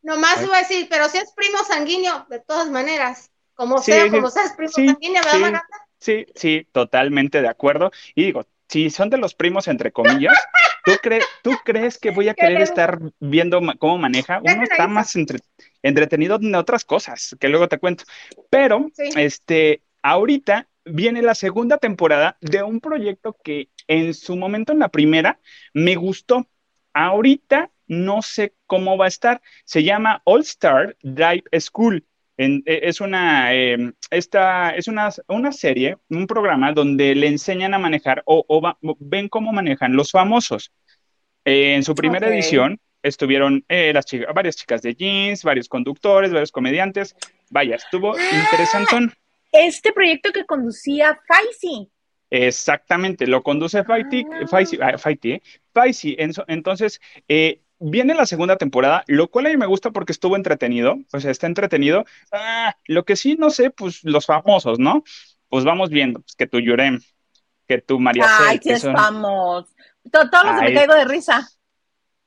Nomás 0.02 0.42
iba 0.42 0.56
a 0.56 0.60
decir, 0.60 0.86
pero 0.90 1.08
si 1.08 1.18
es 1.18 1.32
primo 1.32 1.58
sanguíneo, 1.58 2.26
de 2.30 2.40
todas 2.40 2.70
maneras, 2.70 3.30
como 3.54 3.78
sea, 3.78 4.08
como 4.10 4.30
seas 4.30 4.54
primo 4.54 4.72
sanguíneo, 4.72 5.22
¿me 5.38 5.50
da 5.52 5.62
Sí, 5.98 6.24
sí, 6.34 6.66
totalmente 6.72 7.42
de 7.42 7.48
acuerdo. 7.48 7.90
Y 8.14 8.24
digo, 8.24 8.46
si 8.68 8.88
son 8.88 9.10
de 9.10 9.18
los 9.18 9.34
primos, 9.34 9.68
entre 9.68 9.92
comillas, 9.92 10.38
¿tú, 10.84 10.92
crees 11.02 11.26
¿tú 11.42 11.52
crees 11.64 11.98
que 11.98 12.10
voy 12.10 12.28
a 12.28 12.34
querer 12.34 12.62
estar 12.62 12.98
viendo 13.18 13.60
cómo 13.78 13.98
maneja? 13.98 14.40
Uno 14.42 14.62
está 14.62 14.86
más 14.86 15.10
entretenido 15.82 16.38
en 16.40 16.54
otras 16.54 16.84
cosas, 16.84 17.36
que 17.38 17.48
luego 17.48 17.68
te 17.68 17.78
cuento. 17.78 18.04
Pero, 18.50 18.90
este, 19.16 19.82
ahorita 20.02 20.68
viene 20.84 21.22
la 21.22 21.34
segunda 21.34 21.78
temporada 21.78 22.36
de 22.40 22.62
un 22.62 22.80
proyecto 22.80 23.36
que 23.42 23.68
en 23.86 24.14
su 24.14 24.36
momento, 24.36 24.72
en 24.72 24.78
la 24.78 24.88
primera, 24.88 25.40
me 25.74 25.96
gustó. 25.96 26.46
Ahorita 26.92 27.70
no 27.86 28.22
sé 28.22 28.54
cómo 28.66 28.96
va 28.96 29.06
a 29.06 29.08
estar. 29.08 29.42
Se 29.64 29.82
llama 29.82 30.22
All 30.24 30.40
Star 30.42 30.96
Drive 31.02 31.44
School. 31.58 32.04
E, 32.36 32.62
es 32.64 33.00
una, 33.00 33.52
em, 33.52 33.92
esta, 34.10 34.70
es 34.70 34.88
una, 34.88 35.10
una, 35.28 35.52
serie, 35.52 35.98
un 36.08 36.26
programa 36.26 36.72
donde 36.72 37.14
le 37.14 37.26
enseñan 37.26 37.74
a 37.74 37.78
manejar 37.78 38.22
o, 38.24 38.44
ven 38.98 39.28
cómo 39.28 39.52
manejan 39.52 39.94
los 39.94 40.10
famosos. 40.10 40.72
Eh, 41.44 41.74
en 41.74 41.82
su 41.82 41.94
primera 41.94 42.28
edición 42.28 42.80
estuvieron 43.02 43.64
eh, 43.68 43.92
las 43.92 44.06
chicas, 44.06 44.34
varias 44.34 44.56
chicas 44.56 44.82
de 44.82 44.94
jeans, 44.94 45.44
varios 45.44 45.68
conductores, 45.68 46.32
varios 46.32 46.52
comediantes. 46.52 47.14
Vaya, 47.50 47.76
estuvo 47.76 48.14
ah, 48.14 48.20
interesante. 48.44 49.14
Este 49.52 49.92
proyecto 49.92 50.32
que 50.32 50.44
conducía 50.44 51.18
Faisy. 51.26 51.90
Exactamente, 52.30 53.26
lo 53.26 53.42
conduce 53.42 53.82
Faisy, 53.84 54.24
ah. 54.80 54.96
Faisy, 54.98 56.16
¿eh? 56.18 56.30
Entonces, 56.46 57.00
eh, 57.26 57.60
viene 57.80 58.14
la 58.14 58.26
segunda 58.26 58.56
temporada, 58.56 59.02
lo 59.08 59.28
cual 59.28 59.46
a 59.46 59.48
mí 59.48 59.56
me 59.56 59.66
gusta 59.66 59.90
porque 59.90 60.12
estuvo 60.12 60.36
entretenido, 60.36 60.96
o 61.12 61.20
sea, 61.20 61.30
está 61.30 61.48
entretenido. 61.48 62.04
Ah, 62.30 62.76
lo 62.86 63.04
que 63.04 63.16
sí 63.16 63.36
no 63.36 63.50
sé, 63.50 63.70
pues 63.70 64.04
los 64.04 64.26
famosos, 64.26 64.78
¿no? 64.78 65.02
Pues 65.48 65.64
vamos 65.64 65.90
viendo, 65.90 66.20
pues, 66.20 66.36
que 66.36 66.46
tu 66.46 66.60
Yurem, 66.60 67.00
que 67.66 67.80
tu 67.80 67.98
María 67.98 68.26
Ay, 68.28 68.60
que 68.60 68.74
es 68.74 68.82
famoso. 68.82 69.68
Todos 70.10 70.44
los 70.44 70.56
de 70.56 70.62
Me 70.62 70.74
Caigo 70.74 70.94
de 70.94 71.04
Risa. 71.04 71.48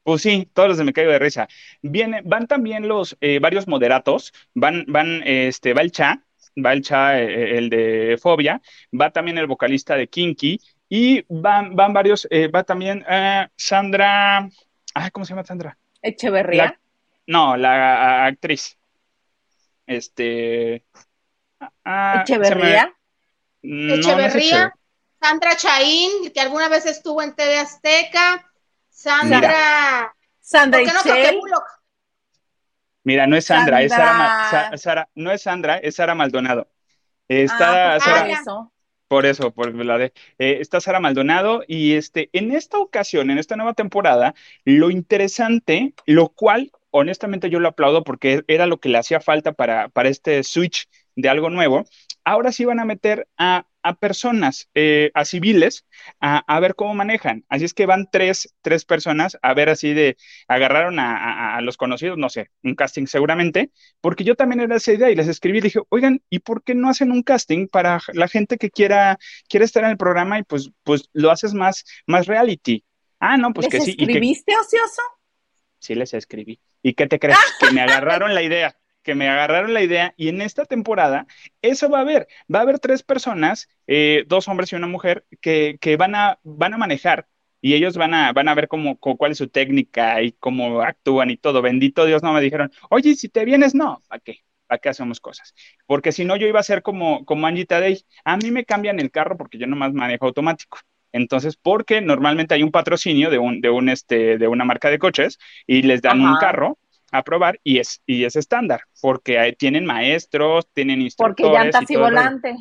Pues 0.03 0.21
sí, 0.21 0.49
todos 0.53 0.69
los 0.69 0.77
de 0.77 0.83
Me 0.83 0.93
Caigo 0.93 1.11
de 1.11 1.19
Risa. 1.19 1.47
Viene, 1.81 2.21
van 2.25 2.47
también 2.47 2.87
los 2.87 3.17
eh, 3.21 3.39
varios 3.39 3.67
moderatos, 3.67 4.33
van, 4.53 4.85
van, 4.87 5.21
este, 5.25 5.73
va 5.73 5.81
el 5.81 5.91
Cha, 5.91 6.21
va 6.63 6.73
el 6.73 6.81
Cha, 6.81 7.19
eh, 7.19 7.25
eh, 7.25 7.57
el 7.57 7.69
de 7.69 8.17
Fobia, 8.21 8.61
va 8.99 9.11
también 9.11 9.37
el 9.37 9.47
vocalista 9.47 9.95
de 9.95 10.07
Kinky, 10.07 10.59
y 10.89 11.25
van, 11.29 11.75
van 11.75 11.93
varios, 11.93 12.27
va 12.53 12.63
también 12.63 13.03
Sandra, 13.55 14.47
Ah, 14.93 15.09
¿cómo 15.09 15.25
se 15.25 15.31
llama 15.31 15.43
Sandra? 15.43 15.77
Echeverría. 16.01 16.79
no, 17.27 17.57
la 17.57 18.25
actriz. 18.25 18.77
Este. 19.87 20.85
Ah, 21.83 22.21
Echeverría. 22.21 22.93
Echeverría. 23.61 24.73
Sandra 25.19 25.55
Chaín, 25.55 26.31
que 26.33 26.41
alguna 26.41 26.67
vez 26.67 26.85
estuvo 26.85 27.21
en 27.21 27.33
TV 27.33 27.57
Azteca. 27.57 28.51
Sandra. 29.03 30.15
Sandra 30.39 30.81
Mira, 33.03 33.27
no 33.27 33.35
es 33.35 33.45
Sandra, 33.45 33.81
es 33.81 33.91
Sara, 33.91 35.09
no 35.15 35.29
es 35.29 35.41
Sandra, 35.41 35.77
es 35.77 35.95
Sara 35.95 36.15
Maldonado. 36.15 36.69
Está 37.27 37.95
ah, 37.95 37.97
pues 37.97 38.03
Sara, 38.05 38.31
eso. 38.31 38.71
Por 39.09 39.25
eso, 39.25 39.51
por 39.51 39.75
la 39.75 39.97
de. 39.97 40.13
Eh, 40.39 40.59
está 40.61 40.79
Sara 40.79 41.01
Maldonado 41.01 41.63
y 41.67 41.95
este, 41.95 42.29
en 42.31 42.53
esta 42.53 42.77
ocasión, 42.77 43.29
en 43.29 43.39
esta 43.39 43.57
nueva 43.57 43.73
temporada, 43.73 44.35
lo 44.63 44.89
interesante, 44.89 45.93
lo 46.05 46.29
cual 46.29 46.71
honestamente 46.91 47.49
yo 47.49 47.59
lo 47.59 47.67
aplaudo 47.67 48.05
porque 48.05 48.45
era 48.47 48.67
lo 48.67 48.79
que 48.79 48.87
le 48.87 48.99
hacía 48.99 49.19
falta 49.19 49.51
para, 49.51 49.89
para 49.89 50.07
este 50.07 50.43
switch 50.43 50.87
de 51.15 51.27
algo 51.27 51.49
nuevo, 51.49 51.83
ahora 52.25 52.51
sí 52.51 52.65
van 52.65 52.79
a 52.79 52.85
meter 52.85 53.27
a, 53.37 53.65
personas, 53.99 54.69
eh, 54.75 55.11
a 55.13 55.25
civiles, 55.25 55.85
a, 56.21 56.59
ver 56.61 56.75
cómo 56.75 56.93
manejan. 56.93 57.43
Así 57.49 57.65
es 57.65 57.73
que 57.73 57.85
van 57.85 58.07
tres, 58.09 58.55
tres 58.61 58.85
personas 58.85 59.37
a 59.41 59.53
ver 59.53 59.69
así 59.69 59.93
de, 59.93 60.15
agarraron 60.47 60.99
a, 60.99 61.59
los 61.61 61.75
conocidos, 61.75 62.17
no 62.17 62.29
sé, 62.29 62.49
un 62.63 62.75
casting 62.75 63.07
seguramente, 63.07 63.71
porque 63.99 64.23
yo 64.23 64.35
también 64.35 64.61
era 64.61 64.77
esa 64.77 64.93
idea 64.93 65.11
y 65.11 65.15
les 65.15 65.27
escribí 65.27 65.57
y 65.57 65.61
dije, 65.61 65.79
oigan, 65.89 66.21
¿y 66.29 66.39
por 66.39 66.63
qué 66.63 66.75
no 66.75 66.89
hacen 66.89 67.11
un 67.11 67.23
casting 67.23 67.67
para 67.67 67.99
la 68.13 68.27
gente 68.27 68.57
que 68.57 68.71
quiera, 68.71 69.19
quiera 69.49 69.65
estar 69.65 69.83
en 69.83 69.89
el 69.89 69.97
programa 69.97 70.39
y 70.39 70.43
pues, 70.43 70.71
pues 70.83 71.09
lo 71.11 71.29
haces 71.29 71.53
más, 71.53 71.83
más 72.07 72.27
reality? 72.27 72.85
Ah, 73.19 73.37
no, 73.37 73.53
pues 73.53 73.67
que 73.67 73.81
sí. 73.81 73.95
¿Escribiste, 73.97 74.53
ocioso? 74.55 75.01
Sí, 75.79 75.95
les 75.95 76.13
escribí. 76.13 76.61
¿Y 76.81 76.93
qué 76.93 77.07
te 77.07 77.19
crees? 77.19 77.37
que 77.59 77.71
me 77.71 77.81
agarraron 77.81 78.33
la 78.33 78.41
idea 78.41 78.77
que 79.03 79.15
me 79.15 79.29
agarraron 79.29 79.73
la 79.73 79.83
idea 79.83 80.13
y 80.17 80.29
en 80.29 80.41
esta 80.41 80.65
temporada 80.65 81.27
eso 81.61 81.89
va 81.89 81.99
a 81.99 82.01
haber, 82.01 82.27
va 82.53 82.59
a 82.59 82.61
haber 82.63 82.79
tres 82.79 83.03
personas, 83.03 83.69
eh, 83.87 84.23
dos 84.27 84.47
hombres 84.47 84.71
y 84.71 84.75
una 84.75 84.87
mujer, 84.87 85.25
que, 85.41 85.77
van, 85.97 86.15
a, 86.15 86.39
van 86.43 86.73
a 86.73 86.77
manejar 86.77 87.27
y 87.61 87.75
ellos 87.75 87.95
van 87.95 88.13
a, 88.13 88.33
van 88.33 88.49
a 88.49 88.55
ver 88.55 88.67
cómo, 88.67 88.97
cuál 88.97 89.31
es 89.31 89.37
su 89.37 89.47
técnica 89.47 90.21
y 90.21 90.33
cómo 90.33 90.81
actúan 90.81 91.29
y 91.29 91.37
todo. 91.37 91.61
Bendito 91.61 92.05
Dios, 92.05 92.23
no 92.23 92.33
me 92.33 92.41
dijeron, 92.41 92.71
oye, 92.89 93.15
si 93.15 93.29
te 93.29 93.45
vienes, 93.45 93.73
no, 93.75 94.01
¿para 94.07 94.19
qué? 94.19 94.39
¿Para 94.67 94.79
qué 94.79 94.89
hacemos 94.89 95.19
cosas? 95.19 95.53
Porque 95.85 96.11
si 96.11 96.25
no, 96.25 96.35
yo 96.35 96.47
iba 96.47 96.59
a 96.59 96.63
ser 96.63 96.81
como, 96.81 97.23
como 97.25 97.47
Angie 97.47 97.65
Tadei. 97.65 98.03
A 98.25 98.37
mí 98.37 98.51
me 98.51 98.65
cambian 98.65 98.99
el 98.99 99.11
carro 99.11 99.37
porque 99.37 99.57
yo 99.57 99.67
nomás 99.67 99.93
manejo 99.93 100.25
automático. 100.25 100.79
Entonces, 101.13 101.55
porque 101.55 102.01
normalmente 102.01 102.55
hay 102.55 102.63
un 102.63 102.71
patrocinio 102.71 103.29
de, 103.29 103.37
un, 103.37 103.61
de, 103.61 103.69
un, 103.69 103.87
este, 103.87 104.37
de 104.37 104.47
una 104.47 104.65
marca 104.65 104.89
de 104.89 104.99
coches 104.99 105.39
y 105.67 105.83
les 105.83 106.01
dan 106.01 106.19
un 106.19 106.35
carro 106.37 106.79
aprobar 107.13 107.59
y 107.63 107.77
es, 107.77 108.01
y 108.05 108.25
es 108.25 108.35
estándar, 108.35 108.81
porque 109.01 109.55
tienen 109.57 109.85
maestros, 109.85 110.67
tienen 110.73 111.01
instructores. 111.01 111.51
Porque 111.51 111.63
llantas 111.63 111.89
y, 111.89 111.93
y 111.93 111.97
volante. 111.97 112.55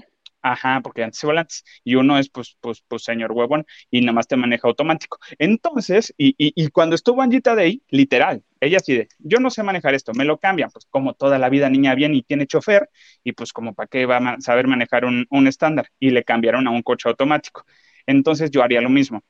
Ajá, 0.44 0.80
porque 0.82 1.04
antes 1.04 1.23
y 1.23 1.26
volantes. 1.26 1.64
Y 1.85 1.94
uno 1.94 2.18
es, 2.18 2.28
pues, 2.28 2.56
pues, 2.61 2.82
pues, 2.87 3.04
señor 3.04 3.32
huevón, 3.32 3.64
y 3.90 4.00
nada 4.00 4.12
más 4.12 4.26
te 4.26 4.37
maneja 4.37 4.68
automático. 4.68 5.18
Entonces, 5.38 6.12
y, 6.18 6.30
y, 6.37 6.52
y 6.54 6.68
cuando 6.68 6.97
estuvo 6.97 7.23
Angita 7.23 7.54
Day, 7.54 7.80
literal, 7.88 8.42
ella 8.61 8.78
así 8.78 8.94
de, 8.94 9.09
yo 9.18 9.38
no 9.38 9.50
sé 9.50 9.62
manejar 9.62 9.94
esto, 9.94 10.12
me 10.14 10.25
lo 10.25 10.38
cambian, 10.38 10.71
pues 10.71 10.87
como 10.90 11.14
toda 11.14 11.38
la 11.38 11.49
vida 11.49 11.71
niña 11.71 11.94
bien 11.94 12.14
y 12.14 12.23
tiene 12.23 12.47
chofer, 12.47 12.90
y 13.25 13.32
pues 13.32 13.52
como 13.52 13.73
para 13.75 13.87
qué 13.87 14.04
va 14.04 14.16
a 14.18 14.40
saber 14.40 14.66
manejar 14.66 15.04
un, 15.04 15.26
un 15.30 15.47
estándar, 15.47 15.87
y 15.99 16.11
le 16.11 16.25
cambiaron 16.25 16.66
a 16.66 16.71
un 16.71 16.82
coche 16.82 17.09
automático. 17.09 17.64
Entonces 18.06 18.50
yo 18.50 18.62
haría 18.62 18.80
lo 18.80 18.90
mismo 18.90 19.23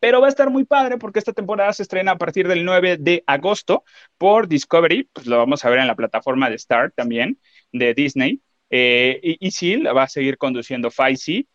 pero 0.00 0.20
va 0.20 0.26
a 0.26 0.30
estar 0.30 0.50
muy 0.50 0.64
padre 0.64 0.98
porque 0.98 1.18
esta 1.18 1.32
temporada 1.32 1.72
se 1.72 1.82
estrena 1.82 2.12
a 2.12 2.18
partir 2.18 2.48
del 2.48 2.64
9 2.64 2.96
de 2.98 3.24
agosto 3.26 3.84
por 4.18 4.48
Discovery, 4.48 5.08
pues 5.12 5.26
lo 5.26 5.38
vamos 5.38 5.64
a 5.64 5.70
ver 5.70 5.80
en 5.80 5.86
la 5.86 5.96
plataforma 5.96 6.50
de 6.50 6.56
Star 6.56 6.92
también, 6.92 7.40
de 7.72 7.94
Disney, 7.94 8.42
eh, 8.70 9.20
y, 9.22 9.46
y, 9.46 9.50
sí, 9.52 9.76
la 9.76 9.92
va 9.92 10.04
a 10.04 10.08
seguir 10.08 10.36
conduciendo 10.38 10.90
Faisy. 10.90 11.48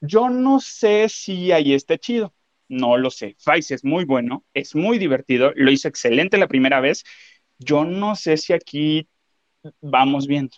Yo 0.00 0.28
no 0.30 0.60
sé 0.60 1.08
si 1.08 1.52
ahí 1.52 1.74
está 1.74 1.98
chido, 1.98 2.34
no 2.68 2.96
lo 2.96 3.10
sé. 3.10 3.36
Faisy 3.38 3.74
es 3.74 3.84
muy 3.84 4.04
bueno, 4.04 4.44
es 4.54 4.74
muy 4.74 4.98
divertido, 4.98 5.52
lo 5.56 5.70
hizo 5.70 5.88
excelente 5.88 6.38
la 6.38 6.48
primera 6.48 6.80
vez. 6.80 7.04
Yo 7.58 7.84
no 7.84 8.16
sé 8.16 8.36
si 8.38 8.52
aquí 8.52 9.08
vamos 9.80 10.26
viendo. 10.26 10.56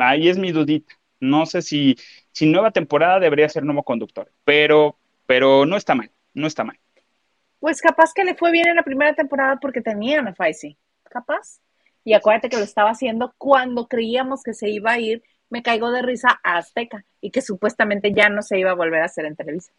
Ahí 0.00 0.28
es 0.28 0.38
mi 0.38 0.52
dudita. 0.52 0.94
No 1.20 1.46
sé 1.46 1.62
si, 1.62 1.96
si 2.32 2.46
nueva 2.46 2.70
temporada 2.72 3.20
debería 3.20 3.48
ser 3.48 3.64
nuevo 3.64 3.84
conductor, 3.84 4.32
pero, 4.44 4.99
pero 5.30 5.64
no 5.64 5.76
está 5.76 5.94
mal, 5.94 6.10
no 6.34 6.48
está 6.48 6.64
mal. 6.64 6.76
Pues 7.60 7.80
capaz 7.80 8.12
que 8.12 8.24
le 8.24 8.34
fue 8.34 8.50
bien 8.50 8.66
en 8.66 8.74
la 8.74 8.82
primera 8.82 9.14
temporada 9.14 9.60
porque 9.60 9.80
tenían 9.80 10.26
a 10.26 10.34
Faisy. 10.34 10.76
Capaz. 11.04 11.60
Y 12.02 12.14
acuérdate 12.14 12.48
que 12.48 12.56
lo 12.56 12.64
estaba 12.64 12.90
haciendo 12.90 13.32
cuando 13.38 13.86
creíamos 13.86 14.42
que 14.42 14.54
se 14.54 14.68
iba 14.68 14.90
a 14.90 14.98
ir, 14.98 15.22
me 15.48 15.62
caigo 15.62 15.92
de 15.92 16.02
risa 16.02 16.40
a 16.42 16.56
Azteca 16.56 17.04
y 17.20 17.30
que 17.30 17.42
supuestamente 17.42 18.12
ya 18.12 18.28
no 18.28 18.42
se 18.42 18.58
iba 18.58 18.72
a 18.72 18.74
volver 18.74 19.02
a 19.02 19.04
hacer 19.04 19.24
en 19.24 19.36
televisión. 19.36 19.76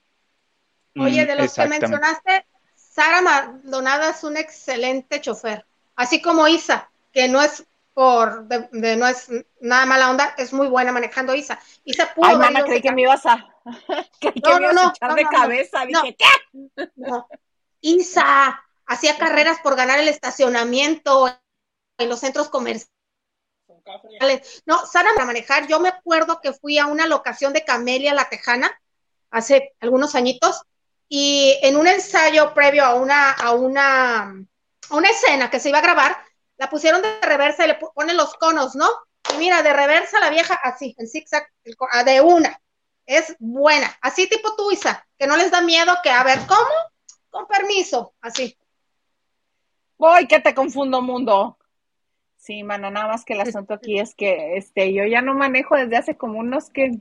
Oye, 0.98 1.26
de 1.26 1.36
los 1.36 1.54
que 1.54 1.68
mencionaste, 1.68 2.46
Sara 2.74 3.22
Maldonada 3.22 4.12
es 4.12 4.24
un 4.24 4.38
excelente 4.38 5.20
chofer, 5.20 5.66
así 5.98 6.22
como 6.22 6.48
Isa, 6.48 6.90
que 7.12 7.28
no 7.28 7.42
es 7.42 7.66
por, 7.94 8.48
de, 8.48 8.96
no 8.96 9.08
es 9.08 9.28
nada 9.60 9.86
mala 9.86 10.10
onda, 10.10 10.34
es 10.38 10.54
muy 10.54 10.68
buena 10.68 10.92
manejando 10.92 11.36
Isa. 11.36 11.60
Isa 11.84 12.14
pudo 12.14 12.28
Ay, 12.28 12.38
mana, 12.38 12.64
creí 12.64 12.82
que 12.82 12.92
me 12.92 13.02
ibas 13.02 13.26
a, 13.26 13.46
creí 14.20 14.42
que 14.42 14.60
me 14.60 14.72
ibas 14.72 14.78
a 14.78 14.90
echar 14.90 15.16
de 15.16 15.24
cabeza, 15.26 15.86
dije, 15.86 16.16
¿qué? 16.16 16.86
Isa 17.82 18.64
hacía 18.86 19.18
carreras 19.18 19.60
por 19.60 19.76
ganar 19.76 20.00
el 20.00 20.08
estacionamiento 20.08 21.28
en 21.98 22.10
los 22.10 22.20
centros 22.20 22.50
comerciales. 22.50 22.90
No, 24.66 24.86
Sara 24.86 25.10
para 25.16 25.26
manejar, 25.26 25.68
yo 25.68 25.80
me 25.80 25.90
acuerdo 25.90 26.40
que 26.42 26.54
fui 26.54 26.78
a 26.78 26.88
una 26.88 27.08
locación 27.08 27.54
de 27.54 27.66
Camelia 27.66 28.14
La 28.14 28.30
Tejana 28.30 28.72
hace 29.32 29.74
algunos 29.80 30.16
añitos 30.16 30.62
y 31.08 31.58
en 31.64 31.78
un 31.78 31.88
ensayo 31.88 32.54
previo 32.54 32.86
a 32.86 32.96
una, 32.96 33.32
a 33.32 33.52
una, 33.52 34.22
a 34.90 34.96
una 34.96 35.10
escena 35.10 35.50
que 35.50 35.60
se 35.60 35.70
iba 35.70 35.80
a 35.80 35.82
grabar, 35.82 36.18
la 36.62 36.70
pusieron 36.70 37.02
de 37.02 37.20
reversa 37.22 37.66
y 37.66 37.70
le 37.70 37.80
ponen 37.96 38.16
los 38.16 38.36
conos, 38.36 38.76
¿no? 38.76 38.86
Y 39.34 39.38
mira, 39.40 39.64
de 39.64 39.74
reversa 39.74 40.20
la 40.20 40.30
vieja 40.30 40.54
así, 40.62 40.94
en 41.00 41.08
zigzag, 41.08 41.48
ah, 41.92 42.04
de 42.04 42.22
una. 42.22 42.62
Es 43.08 43.36
buena. 43.40 43.88
Así 44.00 44.30
tipo 44.30 44.56
tú, 44.56 44.70
Isa, 44.70 45.04
que 45.18 45.26
no 45.26 45.38
les 45.38 45.50
da 45.50 45.62
miedo 45.62 45.92
que, 46.04 46.12
a 46.12 46.24
ver, 46.24 46.38
¿cómo? 46.48 46.70
Con 47.32 47.48
permiso, 47.48 48.14
así. 48.22 48.56
Voy, 49.98 50.28
que 50.28 50.40
te 50.40 50.54
confundo, 50.54 51.02
mundo. 51.02 51.58
Sí, 52.38 52.62
mano, 52.62 52.92
nada 52.92 53.08
más 53.08 53.26
que 53.26 53.34
el 53.34 53.42
asunto 53.42 53.74
aquí 53.74 54.00
es 54.00 54.14
que 54.14 54.56
este, 54.56 54.94
yo 54.94 55.04
ya 55.06 55.24
no 55.24 55.34
manejo 55.34 55.76
desde 55.76 55.98
hace 55.98 56.16
como 56.16 56.38
unos 56.38 56.70
que 56.70 56.92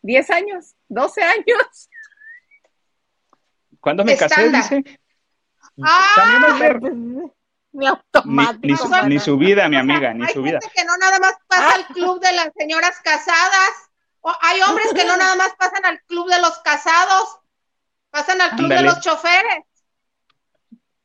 10 0.00 0.30
años, 0.30 0.74
12 0.88 1.22
años. 1.22 1.90
¿Cuándo 3.78 4.06
me 4.06 4.16
casé? 4.16 4.48
Dice. 4.48 4.84
Ah, 5.82 6.58
ni 7.76 7.86
automático. 7.86 8.88
Ni, 9.06 9.18
su 9.18 9.36
vida, 9.36 9.68
mi 9.68 9.76
amiga, 9.76 10.12
ni 10.14 10.26
su 10.28 10.42
vida. 10.42 10.58
Hay 10.62 10.68
gente 10.68 10.80
que 10.80 10.84
no 10.84 10.96
nada 10.96 11.18
más 11.18 11.34
pasa 11.46 11.70
al 11.74 11.86
club 11.86 12.20
de 12.20 12.32
las 12.32 12.50
señoras 12.56 13.00
casadas. 13.02 13.70
O 14.20 14.32
hay 14.40 14.60
hombres 14.62 14.92
que 14.92 15.04
no 15.04 15.16
nada 15.16 15.36
más 15.36 15.54
pasan 15.56 15.84
al 15.84 16.00
club 16.02 16.28
de 16.28 16.40
los 16.40 16.58
casados, 16.58 17.38
pasan 18.10 18.40
al 18.40 18.50
club 18.56 18.68
de 18.68 18.82
los 18.82 19.00
choferes. 19.00 19.64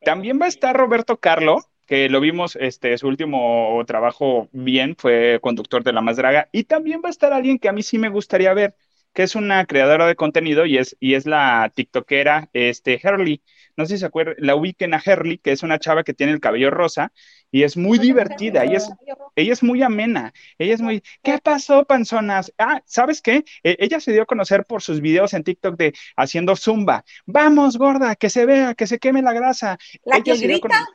También 0.03 0.41
va 0.41 0.45
a 0.45 0.49
estar 0.49 0.75
Roberto 0.75 1.17
Carlo, 1.17 1.63
que 1.85 2.09
lo 2.09 2.19
vimos, 2.19 2.55
este, 2.59 2.97
su 2.97 3.07
último 3.07 3.83
trabajo 3.85 4.47
bien, 4.51 4.95
fue 4.97 5.39
conductor 5.39 5.83
de 5.83 5.93
La 5.93 6.01
Más 6.01 6.17
Draga, 6.17 6.49
y 6.51 6.63
también 6.63 7.01
va 7.03 7.09
a 7.09 7.11
estar 7.11 7.31
alguien 7.31 7.59
que 7.59 7.69
a 7.69 7.73
mí 7.73 7.83
sí 7.83 7.99
me 7.99 8.09
gustaría 8.09 8.53
ver, 8.55 8.75
que 9.13 9.23
es 9.23 9.35
una 9.35 9.65
creadora 9.65 10.07
de 10.07 10.15
contenido 10.15 10.65
y 10.65 10.77
es, 10.77 10.95
y 10.99 11.15
es 11.15 11.25
la 11.25 11.71
tiktokera, 11.75 12.49
este, 12.53 12.99
Herly 13.01 13.41
no 13.77 13.85
sé 13.85 13.95
si 13.95 13.99
se 13.99 14.05
acuerdan, 14.05 14.35
la 14.39 14.55
ubiquen 14.55 14.93
a 14.93 15.01
Herly, 15.03 15.37
que 15.37 15.51
es 15.51 15.63
una 15.63 15.79
chava 15.79 16.03
que 16.03 16.13
tiene 16.13 16.33
el 16.33 16.39
cabello 16.39 16.69
rosa 16.71 17.11
y 17.51 17.63
es 17.63 17.77
muy 17.77 17.99
divertida, 17.99 18.63
ella 18.63 18.77
es, 18.77 18.89
ella 19.35 19.53
es 19.53 19.63
muy 19.63 19.81
amena, 19.81 20.33
ella 20.57 20.73
es 20.73 20.81
muy, 20.81 21.03
¿qué 21.23 21.39
pasó, 21.39 21.85
panzonas? 21.85 22.53
Ah, 22.57 22.81
¿sabes 22.85 23.21
qué? 23.21 23.43
E, 23.63 23.77
ella 23.79 23.99
se 23.99 24.11
dio 24.11 24.23
a 24.23 24.25
conocer 24.25 24.65
por 24.65 24.81
sus 24.81 25.01
videos 25.01 25.33
en 25.33 25.43
TikTok 25.43 25.77
de 25.77 25.93
haciendo 26.15 26.55
zumba, 26.55 27.03
vamos, 27.25 27.77
gorda, 27.77 28.15
que 28.15 28.29
se 28.29 28.45
vea, 28.45 28.73
que 28.73 28.87
se 28.87 28.99
queme 28.99 29.21
la 29.21 29.33
grasa. 29.33 29.77
La 30.05 30.21
que 30.21 30.37
grita. 30.37 30.87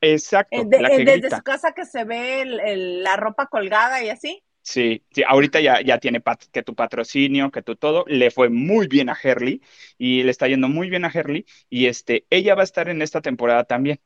Exacto. 0.00 0.56
Eh, 0.56 1.04
desde 1.04 1.30
su 1.30 1.42
casa 1.42 1.72
que 1.72 1.84
se 1.84 2.04
ve 2.04 2.44
la 2.46 3.16
ropa 3.16 3.46
colgada 3.46 4.02
y 4.02 4.08
así. 4.08 4.42
Sí, 4.62 5.04
sí, 5.10 5.22
ahorita 5.26 5.60
ya, 5.60 5.80
ya 5.80 5.98
tiene 5.98 6.22
que 6.52 6.62
tu 6.62 6.74
patrocinio, 6.74 7.50
que 7.50 7.62
tu 7.62 7.76
todo, 7.76 8.04
le 8.06 8.30
fue 8.30 8.50
muy 8.50 8.86
bien 8.88 9.08
a 9.08 9.16
Herly 9.20 9.62
y 9.98 10.22
le 10.22 10.30
está 10.30 10.46
yendo 10.48 10.68
muy 10.68 10.90
bien 10.90 11.04
a 11.04 11.10
Herly 11.12 11.46
y 11.70 11.86
este, 11.86 12.26
ella 12.30 12.54
va 12.54 12.60
a 12.62 12.64
estar 12.64 12.88
en 12.88 13.00
esta 13.02 13.20
temporada 13.22 13.64
también 13.64 14.00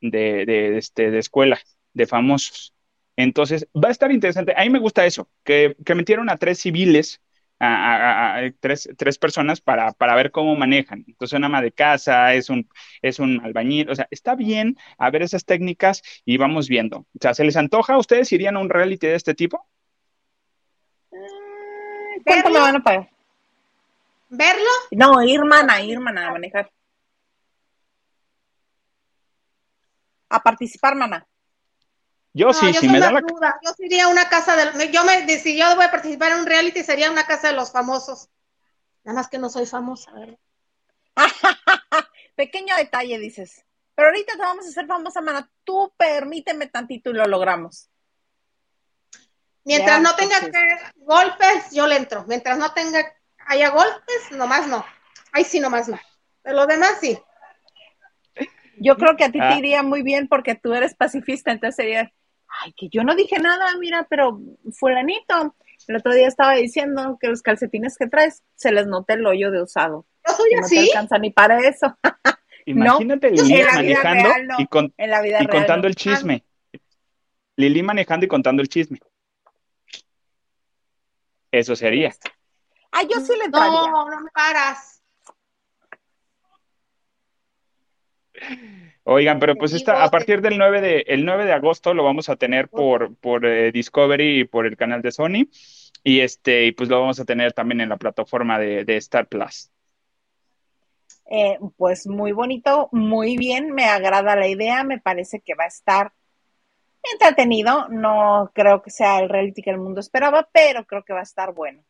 de, 0.00 0.46
de, 0.46 0.78
este, 0.78 1.10
de 1.10 1.18
escuela, 1.20 1.60
de 1.94 2.06
famosos. 2.06 2.74
Entonces, 3.16 3.68
va 3.74 3.88
a 3.88 3.92
estar 3.92 4.12
interesante. 4.12 4.54
A 4.56 4.62
mí 4.64 4.70
me 4.70 4.80
gusta 4.80 5.06
eso, 5.06 5.30
que, 5.44 5.76
que 5.86 5.94
metieron 5.96 6.30
a 6.30 6.38
tres 6.38 6.60
civiles, 6.60 7.22
a, 7.60 8.38
a, 8.38 8.52
tres, 8.60 8.88
tres, 8.98 9.18
personas 9.18 9.60
para, 9.60 9.92
para, 9.92 10.14
ver 10.16 10.30
cómo 10.32 10.56
manejan. 10.56 11.04
Entonces, 11.08 11.36
una 11.38 11.46
ama 11.48 11.62
de 11.62 11.72
casa, 11.72 12.34
es 12.34 12.50
un, 12.50 12.68
es 13.02 13.18
un 13.20 13.40
albañil, 13.44 13.90
o 13.90 13.94
sea, 13.96 14.08
está 14.10 14.34
bien 14.36 14.76
a 14.98 15.10
ver 15.10 15.22
esas 15.22 15.44
técnicas 15.46 16.02
y 16.24 16.36
vamos 16.38 16.68
viendo. 16.68 16.98
O 17.00 17.06
sea, 17.20 17.34
¿se 17.34 17.44
les 17.44 17.56
antoja? 17.56 17.98
¿Ustedes 17.98 18.32
irían 18.32 18.56
a 18.56 18.60
un 18.60 18.70
reality 18.70 19.06
de 19.08 19.16
este 19.16 19.34
tipo? 19.34 19.68
¿Cuánto 22.24 22.50
me 22.50 22.60
van 22.60 22.76
a 22.76 22.80
pagar? 22.82 23.10
¿Verlo? 24.28 24.70
No, 24.92 25.22
ir 25.22 25.44
mana, 25.44 25.80
ir 25.80 25.98
mana 25.98 26.28
a 26.28 26.32
manejar. 26.32 26.70
A 30.28 30.40
participar, 30.40 30.94
mana. 30.94 31.26
Yo 32.32 32.52
sí, 32.52 32.72
si 32.72 32.88
me 32.88 33.00
da 33.00 33.10
la... 33.10 33.20
Yo 33.20 33.72
sería 33.76 34.06
una 34.06 34.28
casa 34.28 34.54
de... 34.54 34.92
Yo 34.92 35.04
me, 35.04 35.26
si 35.38 35.58
yo 35.58 35.74
voy 35.74 35.84
a 35.84 35.90
participar 35.90 36.30
en 36.32 36.38
un 36.40 36.46
reality, 36.46 36.84
sería 36.84 37.10
una 37.10 37.26
casa 37.26 37.48
de 37.48 37.54
los 37.54 37.72
famosos. 37.72 38.28
Nada 39.02 39.16
más 39.16 39.28
que 39.28 39.38
no 39.38 39.50
soy 39.50 39.66
famosa, 39.66 40.12
¿verdad? 40.12 40.38
Pequeño 42.36 42.76
detalle, 42.76 43.18
dices. 43.18 43.64
Pero 43.96 44.08
ahorita 44.08 44.34
te 44.34 44.38
vamos 44.38 44.64
a 44.64 44.68
hacer 44.68 44.86
famosa, 44.86 45.20
mana. 45.20 45.50
Tú 45.64 45.92
permíteme 45.96 46.68
tantito 46.68 47.10
y 47.10 47.14
lo 47.14 47.26
logramos. 47.26 47.89
Mientras 49.64 50.00
no 50.00 50.14
tenga 50.16 50.40
que 50.40 50.78
golpes, 50.96 51.70
yo 51.72 51.86
le 51.86 51.96
entro. 51.96 52.24
Mientras 52.26 52.58
no 52.58 52.72
tenga, 52.72 53.04
haya 53.46 53.70
golpes, 53.70 54.32
nomás 54.32 54.66
no. 54.66 54.84
Ahí 55.32 55.44
sí, 55.44 55.60
nomás 55.60 55.88
no. 55.88 55.98
De 56.44 56.52
lo 56.52 56.66
demás, 56.66 56.98
sí. 57.00 57.18
Yo 58.78 58.96
creo 58.96 59.16
que 59.16 59.24
a 59.24 59.32
ti 59.32 59.38
te 59.38 59.44
ah. 59.44 59.58
iría 59.58 59.82
muy 59.82 60.02
bien 60.02 60.26
porque 60.26 60.54
tú 60.54 60.72
eres 60.72 60.94
pacifista, 60.94 61.52
entonces 61.52 61.76
sería, 61.76 62.10
ay, 62.48 62.72
que 62.74 62.88
yo 62.88 63.04
no 63.04 63.14
dije 63.14 63.38
nada, 63.38 63.76
mira, 63.78 64.06
pero 64.08 64.40
fulanito, 64.72 65.54
el 65.86 65.96
otro 65.96 66.14
día 66.14 66.26
estaba 66.26 66.54
diciendo 66.54 67.18
que 67.20 67.28
los 67.28 67.42
calcetines 67.42 67.98
que 67.98 68.06
traes 68.06 68.42
se 68.54 68.72
les 68.72 68.86
nota 68.86 69.14
el 69.14 69.26
hoyo 69.26 69.50
de 69.50 69.62
usado. 69.62 70.06
Yo 70.26 70.34
soy 70.34 70.54
no 70.54 70.60
así. 70.60 70.76
te 70.76 70.80
alcanza 70.88 71.18
ni 71.18 71.30
para 71.30 71.58
eso. 71.58 71.94
Imagínate 72.66 73.30
Lili 73.30 73.62
manejando 73.64 74.28
y, 74.58 74.66
contando 75.46 75.86
el 75.86 75.94
chisme. 75.94 76.44
Lili 77.56 77.82
manejando 77.82 78.26
y 78.26 78.28
contando 78.28 78.62
el 78.62 78.68
chisme. 78.68 78.98
Eso 81.50 81.74
sería. 81.76 82.14
Ah, 82.92 83.02
yo 83.02 83.20
sí 83.20 83.32
le 83.36 83.44
entraría. 83.44 83.90
No, 83.90 84.08
no 84.08 84.20
me 84.20 84.30
paras. 84.30 85.02
Oigan, 89.04 89.40
pero 89.40 89.56
pues 89.56 89.72
está, 89.72 90.04
a 90.04 90.10
partir 90.10 90.40
del 90.40 90.58
9 90.58 90.80
de, 90.80 91.04
el 91.08 91.24
9 91.24 91.44
de 91.44 91.52
agosto 91.52 91.94
lo 91.94 92.04
vamos 92.04 92.28
a 92.28 92.36
tener 92.36 92.68
por, 92.68 93.16
por 93.16 93.44
eh, 93.46 93.72
Discovery 93.72 94.40
y 94.40 94.44
por 94.44 94.66
el 94.66 94.76
canal 94.76 95.02
de 95.02 95.10
Sony. 95.10 95.48
Y 96.02 96.20
este, 96.20 96.66
y 96.66 96.72
pues 96.72 96.88
lo 96.88 97.00
vamos 97.00 97.20
a 97.20 97.24
tener 97.24 97.52
también 97.52 97.80
en 97.80 97.88
la 97.88 97.96
plataforma 97.96 98.58
de, 98.58 98.96
Star 98.96 99.26
Plus. 99.26 99.70
Eh, 101.30 101.58
pues 101.76 102.06
muy 102.06 102.32
bonito, 102.32 102.88
muy 102.92 103.36
bien, 103.36 103.72
me 103.72 103.84
agrada 103.84 104.34
la 104.36 104.48
idea, 104.48 104.82
me 104.82 104.98
parece 104.98 105.40
que 105.40 105.54
va 105.54 105.64
a 105.64 105.68
estar 105.68 106.12
entretenido. 107.12 107.88
No 107.88 108.50
creo 108.54 108.82
que 108.82 108.90
sea 108.90 109.20
el 109.20 109.28
reality 109.28 109.62
que 109.62 109.70
el 109.70 109.78
mundo 109.78 110.00
esperaba, 110.00 110.48
pero 110.52 110.86
creo 110.86 111.04
que 111.04 111.12
va 111.12 111.20
a 111.20 111.24
estar 111.24 111.52
bueno. 111.52 111.84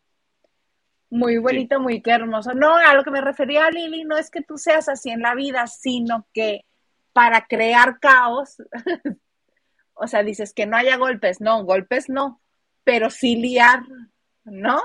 Muy 1.11 1.39
bonito, 1.39 1.81
muy 1.81 2.01
qué 2.01 2.13
hermoso. 2.13 2.55
No, 2.55 2.77
a 2.77 2.95
lo 2.95 3.03
que 3.03 3.11
me 3.11 3.21
refería 3.21 3.69
Lili, 3.71 4.05
no 4.05 4.17
es 4.17 4.31
que 4.31 4.43
tú 4.43 4.57
seas 4.59 4.89
así 4.89 5.11
en 5.11 5.21
la 5.21 5.35
vida, 5.35 5.67
sino 5.67 6.27
que 6.33 6.65
para 7.13 7.47
crear 7.47 7.99
caos, 7.99 8.63
o 9.95 10.07
sea, 10.07 10.23
dices 10.23 10.55
que 10.55 10.67
no 10.67 10.77
haya 10.77 10.97
golpes, 10.97 11.41
no, 11.41 11.65
golpes 11.65 12.09
no, 12.09 12.41
pero 12.85 13.11
sí 13.11 13.35
liar, 13.35 13.83
¿no? 14.45 14.81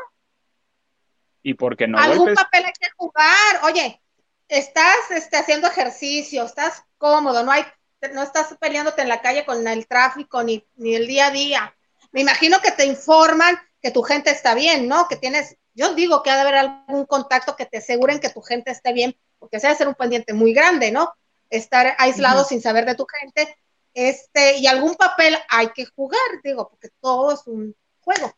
¿Y 1.43 1.53
por 1.53 1.77
qué 1.77 1.87
no 1.87 1.99
Algún 1.99 2.33
papel 2.33 2.65
hay 2.65 2.73
que 2.73 2.89
jugar. 2.97 3.61
Oye, 3.65 4.01
estás 4.47 5.11
este, 5.11 5.37
haciendo 5.37 5.67
ejercicio, 5.67 6.43
estás 6.43 6.83
cómodo, 6.97 7.43
no 7.43 7.51
hay, 7.51 7.63
no 8.13 8.23
estás 8.23 8.55
peleándote 8.59 9.01
en 9.01 9.09
la 9.09 9.21
calle 9.21 9.45
con 9.45 9.67
el 9.67 9.87
tráfico 9.87 10.43
ni, 10.43 10.65
ni 10.75 10.95
el 10.95 11.07
día 11.07 11.27
a 11.27 11.31
día. 11.31 11.75
Me 12.11 12.21
imagino 12.21 12.59
que 12.61 12.71
te 12.71 12.85
informan 12.85 13.57
que 13.81 13.91
tu 13.91 14.01
gente 14.01 14.31
está 14.31 14.55
bien, 14.55 14.87
¿no? 14.87 15.07
Que 15.07 15.15
tienes, 15.15 15.57
yo 15.73 15.93
digo 15.93 16.23
que 16.23 16.31
ha 16.31 16.35
de 16.35 16.41
haber 16.41 16.55
algún 16.55 17.05
contacto 17.05 17.55
que 17.55 17.65
te 17.65 17.77
aseguren 17.77 18.19
que 18.19 18.29
tu 18.29 18.41
gente 18.41 18.71
esté 18.71 18.93
bien, 18.93 19.15
porque 19.37 19.59
se 19.59 19.67
debe 19.67 19.77
ser 19.77 19.87
un 19.87 19.95
pendiente 19.95 20.33
muy 20.33 20.53
grande, 20.53 20.91
¿no? 20.91 21.13
Estar 21.49 21.95
aislado 21.97 22.43
sin 22.43 22.61
saber 22.61 22.85
de 22.85 22.95
tu 22.95 23.05
gente, 23.05 23.55
este, 23.93 24.57
y 24.57 24.67
algún 24.67 24.95
papel 24.95 25.35
hay 25.49 25.69
que 25.69 25.85
jugar, 25.85 26.19
digo, 26.43 26.69
porque 26.69 26.89
todo 26.99 27.33
es 27.33 27.47
un 27.47 27.75
juego. 28.01 28.33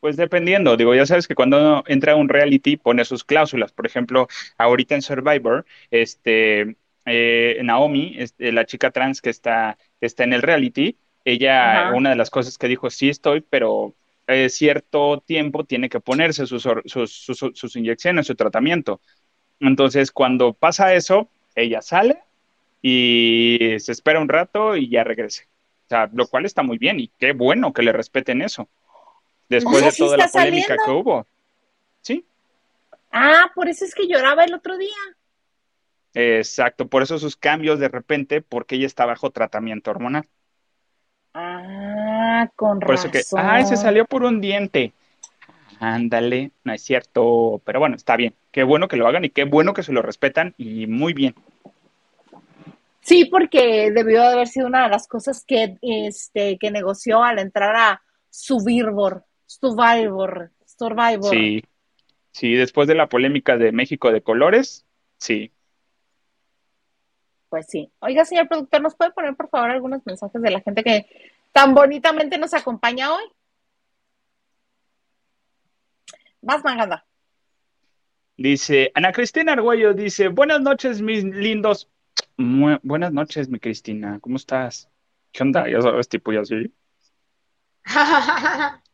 Pues 0.00 0.16
dependiendo, 0.16 0.78
digo, 0.78 0.94
ya 0.94 1.04
sabes 1.04 1.28
que 1.28 1.34
cuando 1.34 1.84
entra 1.86 2.16
un 2.16 2.30
reality 2.30 2.78
pone 2.78 3.04
sus 3.04 3.22
cláusulas. 3.22 3.72
Por 3.72 3.86
ejemplo, 3.86 4.28
ahorita 4.56 4.94
en 4.94 5.02
Survivor, 5.02 5.66
este, 5.90 6.76
eh, 7.10 7.60
Naomi, 7.62 8.14
este, 8.18 8.52
la 8.52 8.64
chica 8.64 8.90
trans 8.90 9.20
que 9.20 9.30
está, 9.30 9.76
está 10.00 10.24
en 10.24 10.32
el 10.32 10.42
reality, 10.42 10.96
ella, 11.24 11.92
una 11.94 12.10
de 12.10 12.16
las 12.16 12.30
cosas 12.30 12.56
que 12.56 12.68
dijo, 12.68 12.88
sí 12.90 13.08
estoy, 13.08 13.42
pero 13.42 13.94
eh, 14.26 14.48
cierto 14.48 15.22
tiempo 15.24 15.64
tiene 15.64 15.88
que 15.88 16.00
ponerse 16.00 16.46
sus, 16.46 16.66
sus, 16.86 17.12
sus, 17.12 17.50
sus 17.54 17.76
inyecciones, 17.76 18.26
su 18.26 18.34
tratamiento. 18.34 19.00
Entonces, 19.60 20.10
cuando 20.10 20.54
pasa 20.54 20.94
eso, 20.94 21.28
ella 21.54 21.82
sale 21.82 22.18
y 22.82 23.76
se 23.78 23.92
espera 23.92 24.20
un 24.20 24.28
rato 24.28 24.76
y 24.76 24.88
ya 24.88 25.04
regrese. 25.04 25.44
O 25.86 25.88
sea, 25.88 26.08
lo 26.12 26.26
cual 26.26 26.46
está 26.46 26.62
muy 26.62 26.78
bien 26.78 27.00
y 27.00 27.10
qué 27.18 27.32
bueno 27.32 27.72
que 27.72 27.82
le 27.82 27.92
respeten 27.92 28.40
eso 28.42 28.68
después 29.50 29.84
de 29.84 29.92
toda 29.92 30.16
la 30.16 30.28
polémica 30.28 30.76
que 30.82 30.90
hubo. 30.90 31.26
¿Sí? 32.00 32.24
Ah, 33.12 33.50
por 33.54 33.68
eso 33.68 33.84
es 33.84 33.94
que 33.94 34.06
lloraba 34.06 34.44
el 34.44 34.54
otro 34.54 34.78
día. 34.78 34.96
Exacto, 36.14 36.88
por 36.88 37.02
eso 37.02 37.18
sus 37.18 37.36
cambios 37.36 37.78
de 37.78 37.88
repente, 37.88 38.42
porque 38.42 38.76
ella 38.76 38.86
está 38.86 39.06
bajo 39.06 39.30
tratamiento 39.30 39.90
hormonal. 39.90 40.26
Ah, 41.34 42.50
con 42.56 42.80
por 42.80 42.90
razón. 42.90 43.10
Eso 43.14 43.36
que, 43.36 43.40
ay, 43.40 43.64
se 43.64 43.76
salió 43.76 44.04
por 44.04 44.24
un 44.24 44.40
diente. 44.40 44.92
Ándale, 45.78 46.50
no 46.64 46.72
es 46.72 46.82
cierto, 46.82 47.62
pero 47.64 47.78
bueno, 47.78 47.96
está 47.96 48.16
bien. 48.16 48.34
Qué 48.50 48.64
bueno 48.64 48.88
que 48.88 48.96
lo 48.96 49.06
hagan 49.06 49.24
y 49.24 49.30
qué 49.30 49.44
bueno 49.44 49.72
que 49.72 49.82
se 49.82 49.92
lo 49.92 50.02
respetan 50.02 50.54
y 50.58 50.86
muy 50.86 51.14
bien. 51.14 51.34
Sí, 53.00 53.24
porque 53.24 53.90
debió 53.90 54.22
haber 54.22 54.46
sido 54.46 54.66
una 54.66 54.84
de 54.84 54.90
las 54.90 55.08
cosas 55.08 55.44
que, 55.46 55.78
este, 55.80 56.58
que 56.58 56.70
negoció 56.70 57.22
al 57.22 57.38
entrar 57.38 57.74
a 57.74 58.02
Survivor. 58.28 59.24
Survivor, 59.46 60.50
Survivor. 60.66 61.30
Sí, 61.30 61.64
sí, 62.30 62.54
después 62.54 62.86
de 62.86 62.94
la 62.94 63.08
polémica 63.08 63.56
de 63.56 63.72
México 63.72 64.12
de 64.12 64.20
colores, 64.20 64.84
sí. 65.18 65.50
Pues 67.50 67.66
sí. 67.68 67.92
Oiga, 67.98 68.24
señor 68.24 68.48
productor, 68.48 68.80
¿nos 68.80 68.94
puede 68.94 69.10
poner 69.10 69.34
por 69.34 69.50
favor 69.50 69.70
algunos 69.70 70.06
mensajes 70.06 70.40
de 70.40 70.50
la 70.50 70.60
gente 70.60 70.84
que 70.84 71.06
tan 71.52 71.74
bonitamente 71.74 72.38
nos 72.38 72.54
acompaña 72.54 73.12
hoy? 73.12 73.24
Más 76.40 76.64
mangada. 76.64 77.04
Dice, 78.36 78.92
Ana 78.94 79.12
Cristina 79.12 79.52
Argüello 79.52 79.92
dice, 79.92 80.28
buenas 80.28 80.60
noches, 80.62 81.02
mis 81.02 81.24
lindos. 81.24 81.90
buenas 82.36 83.12
noches, 83.12 83.48
mi 83.48 83.58
Cristina, 83.58 84.18
¿cómo 84.20 84.36
estás? 84.36 84.88
¿Qué 85.32 85.42
onda? 85.42 85.68
Ya 85.68 85.82
sabes, 85.82 86.08
tipo, 86.08 86.32
ya 86.32 86.44
sí. 86.44 86.72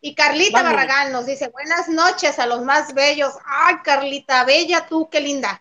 Y 0.00 0.14
Carlita 0.14 0.62
Barragán 0.62 1.10
nos 1.10 1.26
dice, 1.26 1.48
buenas 1.48 1.88
noches 1.88 2.38
a 2.38 2.46
los 2.46 2.62
más 2.62 2.94
bellos. 2.94 3.32
Ay, 3.44 3.76
Carlita, 3.82 4.44
bella 4.44 4.86
tú, 4.86 5.08
qué 5.10 5.20
linda. 5.20 5.60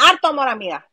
Harto 0.00 0.28
amor, 0.28 0.48
amiga. 0.48 0.90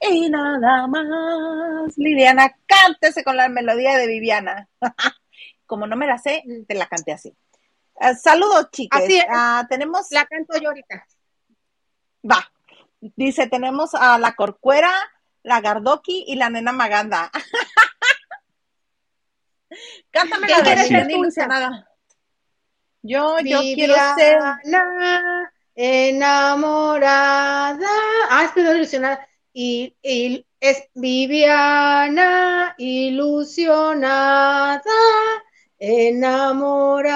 y 0.00 0.30
nada 0.30 0.86
más. 0.86 1.96
Liliana, 1.96 2.56
cántese 2.66 3.22
con 3.22 3.36
la 3.36 3.48
melodía 3.48 3.96
de 3.98 4.06
Viviana. 4.06 4.68
Como 5.66 5.86
no 5.86 5.96
me 5.96 6.06
la 6.06 6.18
sé, 6.18 6.42
te 6.66 6.74
la 6.74 6.86
canté 6.86 7.12
así. 7.12 7.36
Uh, 7.94 8.14
saludos, 8.14 8.70
chicas. 8.70 9.02
Así 9.02 9.20
uh, 9.20 9.66
tenemos. 9.68 10.06
La 10.10 10.26
canto 10.26 10.58
yo 10.58 10.68
ahorita. 10.68 11.06
Va. 12.28 12.50
Dice, 13.00 13.46
tenemos 13.48 13.94
a 13.94 14.18
la 14.18 14.34
Corcuera, 14.34 14.92
la 15.42 15.60
Gardoki 15.60 16.24
y 16.26 16.34
la 16.36 16.50
nena 16.50 16.72
Maganda. 16.72 17.30
Cántame 20.10 20.48
la 20.48 20.62
de 20.62 21.12
ilusionada. 21.12 21.86
Yo, 23.02 23.38
yo 23.40 23.60
quiero 23.74 23.94
ser 24.16 24.38
enamorada. 25.74 27.18
Ah, 28.30 28.44
estoy 28.44 28.62
ilusionada. 28.64 29.28
Y, 29.52 29.94
y 30.02 30.46
es 30.60 30.84
Viviana 30.94 32.74
ilusionada, 32.78 34.82
enamorada 35.78 37.08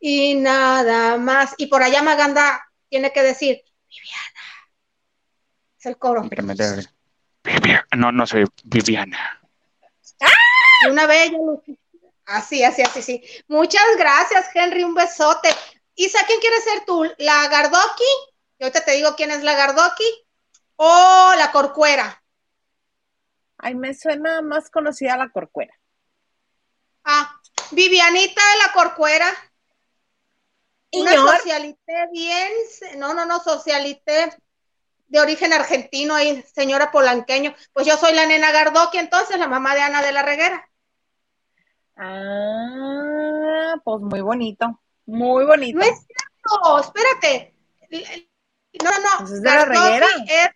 y 0.00 0.34
nada 0.34 1.16
más. 1.16 1.54
Y 1.56 1.66
por 1.66 1.82
allá 1.82 2.02
Maganda 2.02 2.62
tiene 2.88 3.12
que 3.12 3.22
decir, 3.22 3.62
Viviana. 3.88 4.40
Es 5.78 5.86
el 5.86 5.96
coro. 5.98 6.28
No, 7.96 8.12
no 8.12 8.26
soy 8.26 8.44
Viviana. 8.64 9.40
Una 10.90 11.06
bella 11.06 11.38
Así, 12.26 12.64
así, 12.64 12.82
así, 12.82 13.02
sí. 13.02 13.22
Muchas 13.48 13.84
gracias, 13.98 14.48
Henry. 14.54 14.82
Un 14.82 14.94
besote. 14.94 15.48
Isa, 15.94 16.18
¿quién 16.26 16.40
quiere 16.40 16.60
ser 16.60 16.84
tú? 16.84 17.04
¿La 17.18 17.48
Gardoki? 17.48 18.04
Y 18.58 18.64
ahorita 18.64 18.84
te 18.84 18.92
digo 18.92 19.14
quién 19.14 19.30
es 19.30 19.42
la 19.42 19.54
Gardoki. 19.54 20.04
¿O 20.76 21.34
la 21.36 21.52
Corcuera? 21.52 22.22
Ay, 23.58 23.74
me 23.74 23.94
suena 23.94 24.42
más 24.42 24.70
conocida 24.70 25.16
la 25.16 25.28
Corcuera. 25.28 25.74
Ah, 27.04 27.40
Vivianita 27.70 28.40
de 28.52 28.58
la 28.58 28.72
Corcuera. 28.72 29.26
Una 30.92 31.12
socialité 31.12 32.08
bien, 32.12 32.52
no, 32.96 33.14
no, 33.14 33.26
no, 33.26 33.40
socialité 33.40 34.30
de 35.08 35.20
origen 35.20 35.52
argentino 35.52 36.20
y 36.20 36.42
señora 36.42 36.90
Polanqueño. 36.90 37.54
Pues 37.72 37.86
yo 37.86 37.96
soy 37.96 38.14
la 38.14 38.26
nena 38.26 38.52
Gardoki, 38.52 38.98
entonces, 38.98 39.38
la 39.38 39.48
mamá 39.48 39.74
de 39.74 39.82
Ana 39.82 40.02
de 40.02 40.12
la 40.12 40.22
Reguera. 40.22 40.68
Ah, 41.96 43.74
pues 43.84 44.00
muy 44.02 44.20
bonito, 44.20 44.80
muy 45.06 45.44
bonito. 45.44 45.78
No 45.78 45.84
es 45.84 46.06
cierto, 46.06 46.80
espérate. 46.80 47.54
No, 48.82 48.90
no, 48.90 49.18
pues 49.20 49.32
es 49.32 49.42
de 49.42 49.50
la 49.50 49.64
Reguera. 49.64 50.06
es 50.26 50.50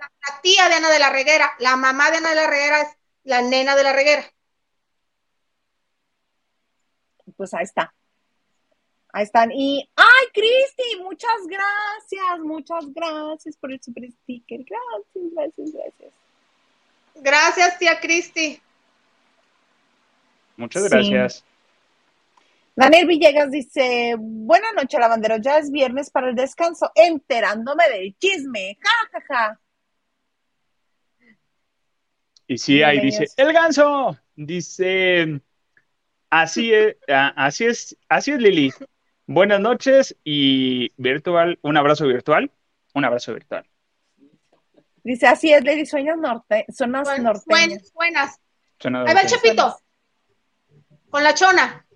la 0.00 0.40
tía 0.42 0.68
de 0.68 0.74
Ana 0.74 0.90
de 0.90 0.98
la 0.98 1.10
Reguera. 1.10 1.52
La 1.58 1.76
mamá 1.76 2.10
de 2.10 2.16
Ana 2.16 2.30
de 2.30 2.34
la 2.34 2.46
Reguera 2.48 2.80
es 2.82 2.88
la 3.22 3.42
nena 3.42 3.76
de 3.76 3.84
la 3.84 3.92
Reguera. 3.92 4.24
Pues 7.36 7.54
ahí 7.54 7.62
está. 7.62 7.94
Ahí 9.12 9.24
están. 9.24 9.52
Y, 9.52 9.88
ay, 9.94 10.26
Cristi, 10.32 11.00
muchas 11.02 11.46
gracias, 11.46 12.38
muchas 12.40 12.92
gracias 12.92 13.56
por 13.56 13.70
el 13.70 13.80
super 13.82 14.10
sticker. 14.10 14.60
Gracias, 14.64 15.34
gracias, 15.34 15.72
gracias. 15.72 16.12
Gracias, 17.14 17.78
tía 17.78 18.00
Cristi. 18.00 18.60
Muchas 20.56 20.88
gracias. 20.88 21.44
Daniel 22.74 23.06
Villegas 23.06 23.50
dice, 23.50 24.16
buenas 24.18 24.72
noches, 24.74 24.98
lavandero, 24.98 25.36
ya 25.36 25.58
es 25.58 25.70
viernes 25.70 26.10
para 26.10 26.30
el 26.30 26.34
descanso, 26.34 26.90
enterándome 26.94 27.84
del 27.90 28.16
chisme, 28.18 28.78
ja, 28.80 28.90
ja, 29.12 29.24
ja. 29.28 29.60
Y 32.46 32.56
sí, 32.56 32.82
ahí 32.82 33.00
dice, 33.00 33.26
el 33.36 33.52
ganso, 33.52 34.16
dice, 34.34 35.40
así 36.30 36.72
es, 36.72 36.96
así 37.08 37.66
es, 37.66 37.96
así 38.08 38.30
es 38.30 38.38
Lili, 38.38 38.72
Buenas 39.26 39.60
noches 39.60 40.16
y 40.24 40.92
virtual, 40.96 41.58
un 41.62 41.76
abrazo 41.76 42.06
virtual, 42.06 42.50
un 42.92 43.04
abrazo 43.04 43.32
virtual. 43.32 43.64
Dice, 45.04 45.26
así 45.26 45.52
es, 45.52 45.64
Lady, 45.64 45.86
sueños 45.86 46.18
norte, 46.18 46.66
zonas 46.70 47.06
norteñas. 47.18 47.44
Buenas, 47.46 47.92
buenas. 47.94 48.40
Ahí 48.84 49.14
va 49.14 49.20
el 49.20 49.28
Chapito, 49.28 49.76
con 51.12 51.22
la 51.22 51.34
chona. 51.34 51.86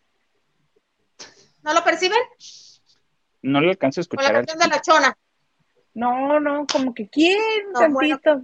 ¿No 1.63 1.73
lo 1.73 1.83
perciben? 1.83 2.21
No 3.41 3.63
le 3.63 3.71
alcanzo 3.71 4.01
a 4.01 4.03
escuchar. 4.03 4.27
Con 4.27 4.35
la 4.35 4.39
canción 4.41 4.59
de 4.59 4.69
la 4.69 4.83
chona. 4.83 5.19
No, 5.95 6.39
no, 6.39 6.67
como 6.71 6.93
que 6.93 7.09
quién, 7.09 7.41
no, 7.73 7.81
tantito. 7.81 8.43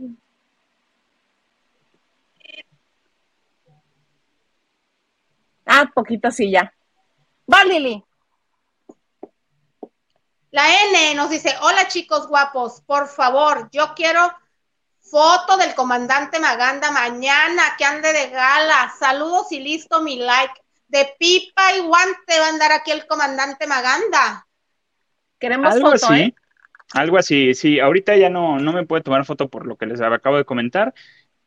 Ah, 5.66 5.84
poquito 5.94 6.30
sí 6.30 6.50
ya. 6.50 6.72
Va, 7.52 7.64
Lili. 7.64 8.02
La 10.52 10.64
N 10.84 11.14
nos 11.16 11.28
dice, 11.28 11.54
hola 11.60 11.86
chicos 11.88 12.28
guapos, 12.28 12.80
por 12.80 13.08
favor, 13.08 13.68
yo 13.72 13.92
quiero 13.94 14.34
Foto 15.12 15.58
del 15.58 15.74
comandante 15.74 16.40
Maganda 16.40 16.90
mañana 16.90 17.74
que 17.76 17.84
ande 17.84 18.14
de 18.14 18.30
gala. 18.30 18.94
Saludos 18.98 19.52
y 19.52 19.60
listo 19.60 20.00
mi 20.00 20.16
like. 20.16 20.61
De 20.92 21.08
pipa 21.18 21.74
y 21.74 21.80
guante 21.80 22.38
va 22.38 22.46
a 22.46 22.50
andar 22.50 22.70
aquí 22.70 22.90
el 22.90 23.06
comandante 23.06 23.66
Maganda. 23.66 24.46
Queremos 25.38 25.74
Algo 25.74 25.90
foto, 25.90 26.06
así. 26.06 26.20
¿eh? 26.20 26.34
Algo 26.92 27.16
así, 27.16 27.54
sí. 27.54 27.80
Ahorita 27.80 28.14
ya 28.16 28.28
no, 28.28 28.58
no 28.58 28.74
me 28.74 28.84
puede 28.84 29.02
tomar 29.02 29.24
foto 29.24 29.48
por 29.48 29.66
lo 29.66 29.76
que 29.78 29.86
les 29.86 30.02
acabo 30.02 30.36
de 30.36 30.44
comentar, 30.44 30.92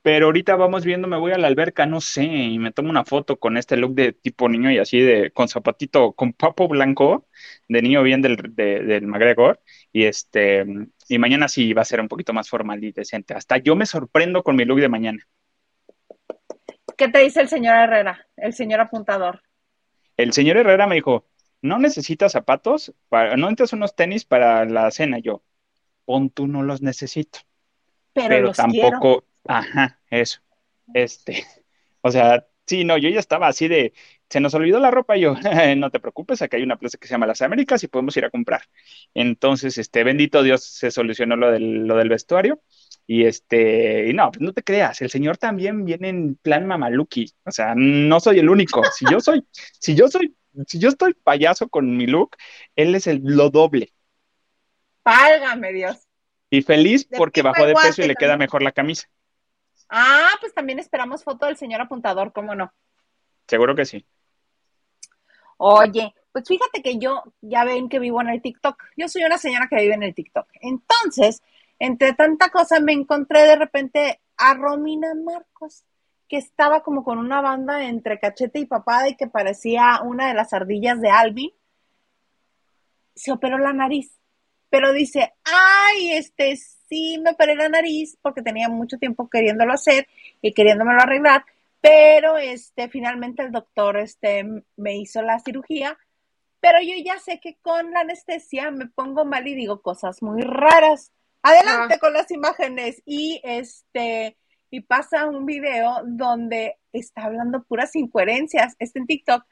pero 0.02 0.26
ahorita 0.26 0.56
vamos 0.56 0.84
viendo, 0.84 1.08
me 1.08 1.18
voy 1.18 1.32
a 1.32 1.38
la 1.38 1.46
alberca, 1.46 1.86
no 1.86 2.02
sé, 2.02 2.24
y 2.24 2.58
me 2.58 2.72
tomo 2.72 2.90
una 2.90 3.06
foto 3.06 3.38
con 3.38 3.56
este 3.56 3.78
look 3.78 3.94
de 3.94 4.14
tipo 4.14 4.50
niño 4.50 4.72
y 4.72 4.80
así 4.80 5.00
de 5.00 5.30
con 5.30 5.48
zapatito, 5.48 6.14
con 6.14 6.34
papo 6.34 6.68
blanco, 6.68 7.28
de 7.68 7.84
niño 7.84 8.02
bien 8.02 8.24
del, 8.24 8.38
de- 8.56 8.84
del 8.84 9.06
McGregor, 9.06 9.62
y 9.94 10.06
este, 10.06 10.66
y 11.08 11.20
mañana 11.20 11.48
sí 11.48 11.72
va 11.74 11.84
a 11.84 11.86
ser 11.86 12.02
un 12.02 12.08
poquito 12.08 12.34
más 12.34 12.50
formal 12.50 12.84
y 12.84 12.92
decente. 12.94 13.36
Hasta 13.36 13.58
yo 13.58 13.76
me 13.76 13.86
sorprendo 13.86 14.42
con 14.42 14.56
mi 14.56 14.66
look 14.66 14.80
de 14.80 14.90
mañana. 14.90 15.28
¿Qué 16.98 17.10
te 17.10 17.20
dice 17.20 17.42
el 17.42 17.50
señor 17.50 17.76
Herrera, 17.76 18.28
el 18.38 18.54
señor 18.54 18.82
apuntador? 18.82 19.42
El 20.18 20.34
señor 20.34 20.58
Herrera 20.58 20.88
me 20.88 20.96
dijo, 20.96 21.26
no 21.62 21.80
necesitas 21.80 22.32
zapatos, 22.32 22.94
para, 23.10 23.36
no 23.36 23.48
necesitas 23.48 23.74
unos 23.74 23.96
tenis 23.96 24.24
para 24.26 24.66
la 24.66 24.90
cena. 24.92 25.20
Yo, 25.20 25.44
pon 26.06 26.30
tú, 26.30 26.48
no 26.48 26.64
los 26.64 26.82
necesito. 26.82 27.40
Pero, 28.14 28.28
pero 28.30 28.48
los 28.48 28.58
quiero. 28.58 28.90
tampoco, 28.90 29.26
ajá, 29.46 30.00
eso, 30.10 30.40
este, 30.94 31.46
o 32.02 32.12
sea, 32.12 32.48
sí, 32.66 32.86
no, 32.86 32.98
yo 32.98 33.10
ya 33.10 33.20
estaba 33.20 33.48
así 33.48 33.68
de, 33.68 33.94
se 34.30 34.40
nos 34.40 34.54
olvidó 34.54 34.80
la 34.80 34.92
ropa, 34.92 35.18
y 35.18 35.22
yo, 35.22 35.36
no 35.78 35.92
te 35.92 36.00
preocupes, 36.00 36.42
acá 36.42 36.58
hay 36.58 36.64
una 36.64 36.78
plaza 36.78 36.98
que 36.98 37.08
se 37.08 37.14
llama 37.14 37.28
Las 37.28 37.42
Américas 37.42 37.84
y 37.84 37.88
podemos 37.88 38.16
ir 38.16 38.26
a 38.26 38.30
comprar. 38.30 38.62
Entonces, 39.14 39.78
este, 39.78 40.04
bendito 40.04 40.44
Dios, 40.44 40.64
se 40.64 40.92
solucionó 40.92 41.36
lo 41.36 41.52
del, 41.52 41.88
lo 41.88 41.98
del 41.98 42.10
vestuario, 42.10 42.62
y 43.08 43.26
este, 43.26 44.10
y 44.10 44.14
no, 44.14 44.32
pues 44.32 44.42
no 44.42 44.54
te 44.54 44.64
creas, 44.64 45.02
el 45.02 45.10
señor 45.10 45.38
también 45.38 45.86
viene 45.86 46.10
en 46.10 46.36
plan 46.36 46.66
mamaluki, 46.66 47.32
o 47.46 47.52
sea, 47.52 47.74
no 47.76 48.20
soy 48.20 48.40
el 48.40 48.50
único, 48.50 48.82
si 48.96 49.06
yo 49.10 49.20
soy, 49.20 49.46
si 49.80 49.96
yo 49.96 50.08
soy, 50.08 50.36
si 50.68 50.80
yo 50.80 50.90
estoy 50.90 51.14
payaso 51.14 51.70
con 51.70 51.96
mi 51.96 52.08
look, 52.08 52.36
él 52.76 52.96
es 52.96 53.08
el, 53.08 53.22
lo 53.24 53.50
doble. 53.50 53.92
Válgame 55.04 55.72
Dios. 55.72 56.08
Y 56.50 56.62
feliz 56.62 57.08
De 57.10 57.18
porque 57.18 57.42
bajó 57.42 57.66
de 57.66 57.76
peso 57.76 58.02
y 58.02 58.08
le 58.08 58.16
queda 58.16 58.38
mejor 58.38 58.64
la 58.64 58.72
camisa. 58.72 59.08
Ah, 59.90 60.32
pues 60.40 60.54
también 60.54 60.80
esperamos 60.80 61.24
foto 61.24 61.46
del 61.46 61.58
señor 61.58 61.82
apuntador, 61.82 62.34
¿cómo 62.34 62.56
no? 62.56 62.74
Seguro 63.48 63.76
que 63.76 63.86
sí. 63.86 64.06
Oye, 65.58 66.14
pues 66.32 66.48
fíjate 66.48 66.82
que 66.82 66.98
yo, 66.98 67.24
ya 67.42 67.64
ven 67.64 67.88
que 67.88 68.00
vivo 68.00 68.22
en 68.22 68.30
el 68.30 68.42
TikTok. 68.42 68.82
Yo 68.98 69.08
soy 69.08 69.24
una 69.24 69.38
señora 69.38 69.68
que 69.70 69.78
vive 69.78 69.94
en 69.94 70.04
el 70.04 70.16
TikTok. 70.16 70.48
Entonces, 70.62 71.42
entre 71.80 72.14
tanta 72.14 72.50
cosa, 72.50 72.80
me 72.80 72.94
encontré 72.94 73.42
de 73.42 73.56
repente 73.56 74.22
a 74.38 74.54
Romina 74.54 75.14
Marcos, 75.16 75.84
que 76.28 76.38
estaba 76.38 76.82
como 76.82 77.04
con 77.04 77.18
una 77.18 77.42
banda 77.42 77.86
entre 77.86 78.20
cachete 78.20 78.60
y 78.60 78.66
papada 78.66 79.10
y 79.10 79.16
que 79.16 79.28
parecía 79.28 80.02
una 80.04 80.28
de 80.28 80.34
las 80.34 80.54
ardillas 80.54 81.00
de 81.00 81.10
Alvin. 81.10 81.52
Se 83.14 83.32
operó 83.32 83.58
la 83.58 83.74
nariz, 83.74 84.20
pero 84.70 84.92
dice, 84.92 85.34
ay, 85.44 86.12
este, 86.12 86.56
sí 86.90 87.20
me 87.24 87.32
operé 87.32 87.56
la 87.56 87.70
nariz 87.70 88.18
porque 88.22 88.42
tenía 88.42 88.70
mucho 88.70 88.98
tiempo 88.98 89.30
queriéndolo 89.30 89.74
hacer 89.74 90.08
y 90.42 90.54
queriéndomelo 90.54 91.02
arreglar, 91.02 91.46
pero 91.82 92.38
este, 92.38 92.90
finalmente 92.90 93.44
el 93.44 93.52
doctor 93.52 93.98
este, 93.98 94.44
me 94.76 94.98
hizo 94.98 95.22
la 95.22 95.40
cirugía, 95.40 95.98
pero 96.60 96.80
yo 96.82 96.96
ya 97.04 97.20
sé 97.20 97.40
que 97.40 97.58
con 97.62 97.92
la 97.92 98.02
anestesia 98.02 98.72
me 98.72 98.88
pongo 98.88 99.24
mal 99.24 99.48
y 99.48 99.54
digo 99.54 99.82
cosas 99.82 100.24
muy 100.24 100.42
raras. 100.42 101.12
Adelante 101.46 101.94
Ah. 101.96 102.00
con 102.00 102.14
las 102.14 102.32
imágenes 102.32 103.02
y 103.06 103.40
este 103.44 104.36
y 104.72 104.82
pasa 104.82 105.28
un 105.28 105.46
video 105.46 106.02
donde 106.06 106.78
está 106.92 107.26
hablando 107.26 107.64
puras 107.64 107.96
incoherencias, 107.96 108.76
está 108.80 109.00
en 109.00 109.06
TikTok, 109.06 109.46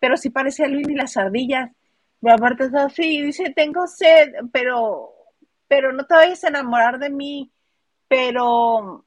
pero 0.00 0.16
sí 0.16 0.28
parece 0.30 0.64
a 0.64 0.68
Luis 0.68 0.88
y 0.88 0.94
las 0.94 1.16
ardillas. 1.16 1.70
Pero 2.20 2.34
aparte 2.34 2.64
es 2.64 2.74
así, 2.74 3.22
dice, 3.22 3.52
tengo 3.54 3.86
sed, 3.86 4.32
pero, 4.52 5.12
pero 5.68 5.92
no 5.92 6.04
te 6.04 6.14
vayas 6.14 6.42
a 6.44 6.48
enamorar 6.48 6.98
de 6.98 7.10
mí, 7.10 7.52
pero 8.08 9.04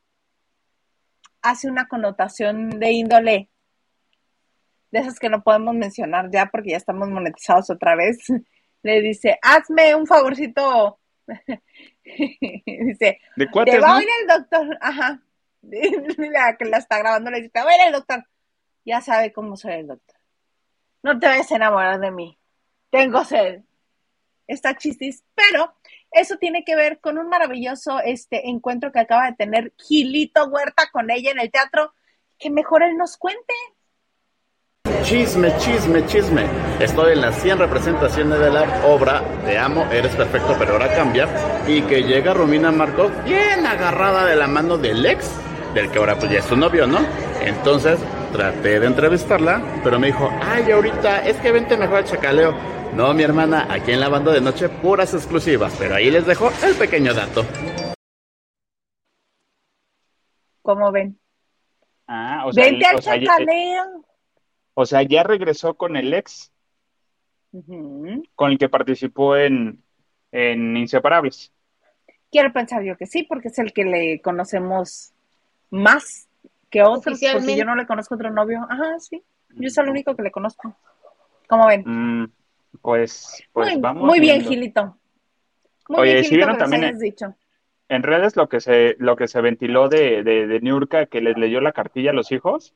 hace 1.41 1.69
una 1.69 1.87
connotación 1.87 2.69
de 2.79 2.91
índole 2.91 3.49
de 4.91 4.99
esas 4.99 5.19
que 5.19 5.29
no 5.29 5.43
podemos 5.43 5.75
mencionar 5.75 6.29
ya 6.31 6.47
porque 6.47 6.71
ya 6.71 6.77
estamos 6.77 7.09
monetizados 7.09 7.69
otra 7.69 7.95
vez. 7.95 8.17
Le 8.81 9.01
dice, 9.01 9.37
hazme 9.41 9.93
un 9.93 10.07
favorcito. 10.07 10.99
dice, 12.65 13.19
De 13.35 13.45
te 13.45 13.51
cuates, 13.51 13.81
va 13.81 13.87
¿no? 13.87 13.93
a 13.93 13.97
oír 13.97 14.07
el 14.21 14.27
doctor. 14.27 14.77
Ajá. 14.81 15.21
La 15.61 16.57
que 16.57 16.65
la 16.65 16.77
está 16.77 16.99
grabando 16.99 17.31
le 17.31 17.37
dice, 17.37 17.49
te 17.49 17.59
va 17.59 17.65
a 17.65 17.67
oír 17.67 17.81
el 17.87 17.93
doctor. 17.93 18.25
Ya 18.85 19.01
sabe 19.01 19.33
cómo 19.33 19.57
soy 19.57 19.73
el 19.73 19.87
doctor. 19.87 20.17
No 21.03 21.19
te 21.19 21.27
vayas 21.27 21.51
a 21.51 21.55
enamorar 21.55 21.99
de 21.99 22.11
mí. 22.11 22.37
Tengo 22.89 23.23
sed. 23.23 23.61
Está 24.47 24.75
chistis, 24.75 25.23
pero 25.35 25.75
eso 26.11 26.37
tiene 26.37 26.63
que 26.63 26.75
ver 26.75 26.99
con 26.99 27.17
un 27.17 27.29
maravilloso 27.29 27.99
este 27.99 28.49
encuentro 28.49 28.91
que 28.91 28.99
acaba 28.99 29.27
de 29.27 29.35
tener 29.35 29.73
Gilito 29.77 30.45
Huerta 30.47 30.89
con 30.91 31.11
ella 31.11 31.31
en 31.31 31.39
el 31.39 31.51
teatro. 31.51 31.93
Que 32.39 32.49
mejor 32.49 32.83
él 32.83 32.97
nos 32.97 33.17
cuente. 33.17 33.53
Chisme, 35.09 35.51
chisme, 35.57 36.05
chisme. 36.05 36.45
Estoy 36.79 37.13
en 37.13 37.21
las 37.21 37.41
100 37.41 37.57
representaciones 37.57 38.39
de 38.39 38.51
la 38.51 38.85
obra 38.85 39.23
Te 39.43 39.57
amo, 39.57 39.83
eres 39.91 40.15
perfecto, 40.15 40.55
pero 40.59 40.73
ahora 40.73 40.93
cambia. 40.93 41.27
Y 41.67 41.81
que 41.81 42.03
llega 42.03 42.33
Romina 42.33 42.71
Marcos 42.71 43.11
bien 43.23 43.65
agarrada 43.65 44.25
de 44.25 44.35
la 44.35 44.45
mano 44.45 44.77
del 44.77 45.03
ex, 45.03 45.31
del 45.73 45.89
que 45.89 45.97
ahora 45.97 46.15
pues 46.15 46.31
ya 46.31 46.37
es 46.37 46.45
su 46.45 46.55
novio, 46.55 46.85
¿no? 46.85 46.99
Entonces 47.41 47.99
traté 48.31 48.79
de 48.79 48.85
entrevistarla, 48.85 49.63
pero 49.83 49.97
me 49.99 50.07
dijo, 50.07 50.29
ay, 50.43 50.69
ahorita 50.69 51.25
es 51.25 51.37
que 51.37 51.51
vente 51.51 51.75
mejor 51.75 51.97
al 51.97 52.05
chacaleo. 52.05 52.53
No, 52.93 53.11
mi 53.15 53.23
hermana, 53.23 53.65
aquí 53.67 53.93
en 53.93 54.01
la 54.01 54.09
banda 54.09 54.31
de 54.31 54.41
noche 54.41 54.69
puras 54.69 55.11
exclusivas, 55.15 55.75
pero 55.79 55.95
ahí 55.95 56.11
les 56.11 56.27
dejo 56.27 56.51
el 56.63 56.75
pequeño 56.75 57.15
dato. 57.15 57.45
Como 60.61 60.91
ven. 60.91 61.19
Ah, 62.05 62.43
o 62.45 62.53
sea, 62.53 62.63
Vente 62.63 62.85
al 62.85 62.95
o 62.97 63.01
sea, 63.01 63.15
ya, 63.15 63.25
chacaleo. 63.25 64.08
O 64.81 64.85
sea, 64.85 65.01
ya 65.03 65.23
regresó 65.23 65.73
con 65.73 65.97
el 65.97 66.13
ex 66.13 66.53
con 68.35 68.51
el 68.51 68.57
que 68.57 68.69
participó 68.69 69.35
en, 69.35 69.83
en 70.31 70.77
Inseparables. 70.77 71.51
Quiero 72.31 72.53
pensar 72.53 72.83
yo 72.83 72.95
que 72.95 73.05
sí, 73.07 73.23
porque 73.23 73.49
es 73.49 73.59
el 73.59 73.73
que 73.73 73.83
le 73.83 74.21
conocemos 74.21 75.11
más 75.69 76.29
que 76.69 76.83
otros, 76.83 77.19
porque 77.33 77.57
yo 77.57 77.65
no 77.65 77.75
le 77.75 77.85
conozco 77.87 78.15
otro 78.15 78.29
novio. 78.29 78.65
Ajá, 78.69 78.99
sí. 78.99 79.21
Yo 79.55 79.69
soy 79.69 79.83
el 79.85 79.89
único 79.89 80.15
que 80.15 80.21
le 80.21 80.31
conozco. 80.31 80.73
¿Cómo 81.47 81.67
ven? 81.67 81.83
Mm, 81.85 82.31
pues, 82.81 83.43
pues 83.51 83.73
muy, 83.73 83.81
vamos 83.81 84.03
muy 84.05 84.19
bien. 84.19 84.41
Gilito. 84.41 84.95
Muy 85.89 85.99
Oye, 86.01 86.11
bien, 86.13 86.23
¿sí 86.23 86.29
Gilito, 86.29 86.37
vieron 86.47 86.55
que 86.55 86.59
nos 86.61 86.69
también 86.69 86.83
hayas 86.83 87.01
el- 87.01 87.01
dicho. 87.11 87.35
En 87.89 88.03
redes 88.03 88.35
lo 88.37 88.47
que 88.47 88.59
se, 88.61 88.95
lo 88.99 89.15
que 89.15 89.27
se 89.27 89.41
ventiló 89.41 89.89
de, 89.89 90.23
de, 90.23 90.45
de 90.45 90.59
Niurka, 90.61 91.07
que 91.07 91.19
les 91.21 91.35
leyó 91.37 91.59
la 91.59 91.71
cartilla 91.73 92.11
a 92.11 92.13
los 92.13 92.31
hijos, 92.31 92.75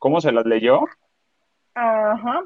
¿cómo 0.00 0.20
se 0.20 0.32
las 0.32 0.44
leyó? 0.44 0.80
Ajá. 1.78 2.44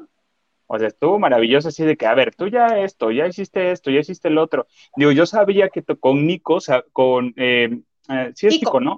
O 0.67 0.79
sea, 0.79 0.87
estuvo 0.87 1.19
maravilloso 1.19 1.67
así 1.67 1.83
de 1.83 1.97
que, 1.97 2.05
a 2.05 2.13
ver, 2.13 2.33
tú 2.35 2.47
ya 2.47 2.79
esto, 2.79 3.11
ya 3.11 3.27
hiciste 3.27 3.71
esto, 3.71 3.91
ya 3.91 3.99
hiciste 3.99 4.27
el 4.27 4.37
otro. 4.37 4.67
Digo, 4.95 5.11
yo 5.11 5.25
sabía 5.25 5.69
que 5.69 5.83
con 5.83 6.25
Nico, 6.25 6.55
o 6.55 6.61
sea, 6.61 6.83
con, 6.93 7.33
eh, 7.35 7.81
eh, 8.09 8.31
sí 8.35 8.47
es 8.47 8.53
Kiko. 8.55 8.71
Kiko, 8.71 8.79
¿no? 8.79 8.97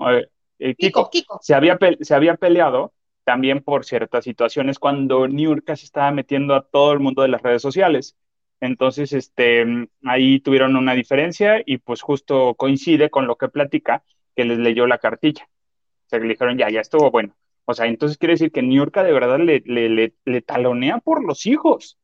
Eh, 0.60 0.76
Kiko, 0.76 1.10
Kiko. 1.10 1.40
se 1.42 1.54
había, 1.54 1.78
se 2.02 2.16
había 2.16 2.36
peleado 2.36 2.94
también 3.24 3.62
por 3.62 3.86
ciertas 3.86 4.24
situaciones 4.24 4.78
cuando 4.78 5.28
Niurka 5.28 5.76
se 5.76 5.86
estaba 5.86 6.12
metiendo 6.12 6.54
a 6.54 6.62
todo 6.62 6.94
el 6.94 7.00
mundo 7.00 7.24
de 7.24 7.30
las 7.30 7.42
redes 7.42 7.62
sociales. 7.62 8.16
Entonces, 8.62 9.12
este, 9.12 9.66
ahí 10.06 10.40
tuvieron 10.40 10.76
una 10.76 10.94
diferencia 10.94 11.62
y 11.66 11.80
pues 11.80 12.02
justo 12.02 12.56
coincide 12.56 13.10
con 13.10 13.28
lo 13.28 13.36
que 13.36 13.50
platica, 13.50 14.04
que 14.36 14.46
les 14.46 14.60
leyó 14.60 14.86
la 14.88 15.00
cartilla. 15.00 15.50
O 16.06 16.10
sea, 16.10 16.20
que 16.20 16.26
le 16.26 16.34
dijeron, 16.34 16.58
ya, 16.58 16.70
ya 16.70 16.82
estuvo 16.82 17.10
bueno. 17.12 17.36
O 17.66 17.74
sea, 17.74 17.88
entonces 17.88 18.18
quiere 18.18 18.34
decir 18.34 18.52
que 18.52 18.62
Niurka 18.62 19.04
de 19.04 19.12
verdad 19.14 19.40
le, 19.40 19.62
le, 19.66 19.90
le, 19.90 20.14
le 20.26 20.42
talonea 20.42 21.00
por 21.00 21.24
los 21.24 21.46
hijos. 21.46 21.98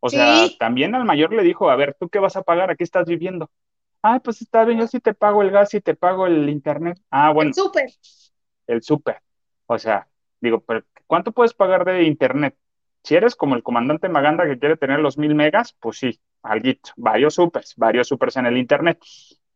O 0.00 0.10
sea, 0.10 0.48
Sí. 0.48 0.56
también 0.58 0.94
al 0.94 1.04
mayor 1.04 1.32
le 1.32 1.42
dijo, 1.42 1.70
a 1.70 1.76
ver, 1.76 1.96
¿tú 1.98 2.08
qué 2.08 2.18
vas 2.20 2.36
a 2.36 2.42
pagar? 2.42 2.70
¿A 2.70 2.76
qué 2.76 2.84
estás 2.84 3.06
viviendo? 3.06 3.50
Ah, 4.02 4.20
pues 4.22 4.40
está 4.42 4.64
bien, 4.64 4.78
yo 4.78 4.86
sí 4.86 5.00
te 5.00 5.12
pago 5.14 5.42
el 5.42 5.50
gas 5.50 5.74
y 5.74 5.80
te 5.80 5.94
pago 5.96 6.26
el 6.26 6.48
internet. 6.48 6.98
Ah, 7.10 7.32
bueno, 7.32 7.52
Súper. 7.52 7.90
el 8.66 8.82
súper. 8.82 9.22
O 9.66 9.78
sea, 9.78 10.08
digo, 10.40 10.60
pero 10.60 10.84
¿cuánto 11.06 11.32
puedes 11.32 11.54
pagar 11.54 11.84
de 11.84 12.04
internet? 12.04 12.56
Si 13.02 13.14
eres 13.16 13.34
como 13.36 13.54
el 13.56 13.62
comandante 13.62 14.08
Maganda 14.08 14.46
que 14.46 14.58
quiere 14.58 14.76
tener 14.76 15.00
los 15.00 15.18
mil 15.18 15.34
megas, 15.34 15.74
pues 15.80 15.98
sí, 15.98 16.20
alguito, 16.42 16.90
varios 16.96 17.34
supers, 17.34 17.74
varios 17.76 18.08
supers 18.08 18.36
en 18.36 18.46
el 18.46 18.56
internet. 18.56 19.00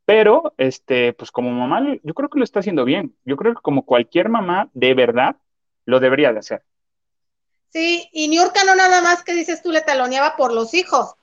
Pero, 0.04 0.54
este, 0.58 1.12
pues 1.12 1.30
como 1.30 1.50
mamá, 1.52 1.80
yo 2.02 2.14
creo 2.14 2.28
que 2.28 2.38
lo 2.38 2.44
está 2.44 2.60
haciendo 2.60 2.84
bien. 2.84 3.16
Yo 3.24 3.36
creo 3.36 3.54
que 3.54 3.60
como 3.62 3.84
cualquier 3.86 4.28
mamá, 4.28 4.70
de 4.74 4.94
verdad, 4.94 5.36
lo 5.84 6.00
debería 6.00 6.32
de 6.32 6.38
hacer. 6.38 6.62
Sí, 7.72 8.08
y 8.12 8.28
Niurka 8.28 8.64
no 8.64 8.74
nada 8.74 9.00
más 9.00 9.22
que 9.22 9.32
dices 9.32 9.62
tú 9.62 9.72
le 9.72 9.80
taloneaba 9.80 10.36
por 10.36 10.52
los 10.52 10.74
hijos, 10.74 11.14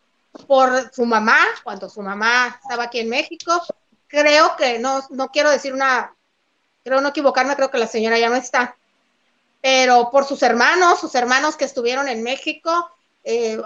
por 0.47 0.91
su 0.93 1.05
mamá, 1.05 1.37
cuando 1.63 1.89
su 1.89 2.01
mamá 2.01 2.59
estaba 2.61 2.85
aquí 2.85 2.99
en 2.99 3.09
México. 3.09 3.61
Creo 4.07 4.55
que 4.55 4.79
no, 4.79 5.03
no 5.11 5.29
quiero 5.29 5.51
decir 5.51 5.73
una 5.73 6.13
creo 6.83 7.01
no 7.01 7.09
equivocarme, 7.09 7.55
creo 7.55 7.69
que 7.69 7.77
la 7.77 7.87
señora 7.87 8.17
ya 8.17 8.29
no 8.29 8.35
está, 8.35 8.75
pero 9.61 10.09
por 10.11 10.25
sus 10.25 10.41
hermanos, 10.41 10.99
sus 10.99 11.13
hermanos 11.15 11.55
que 11.55 11.65
estuvieron 11.65 12.07
en 12.07 12.23
México, 12.23 12.89
eh, 13.23 13.61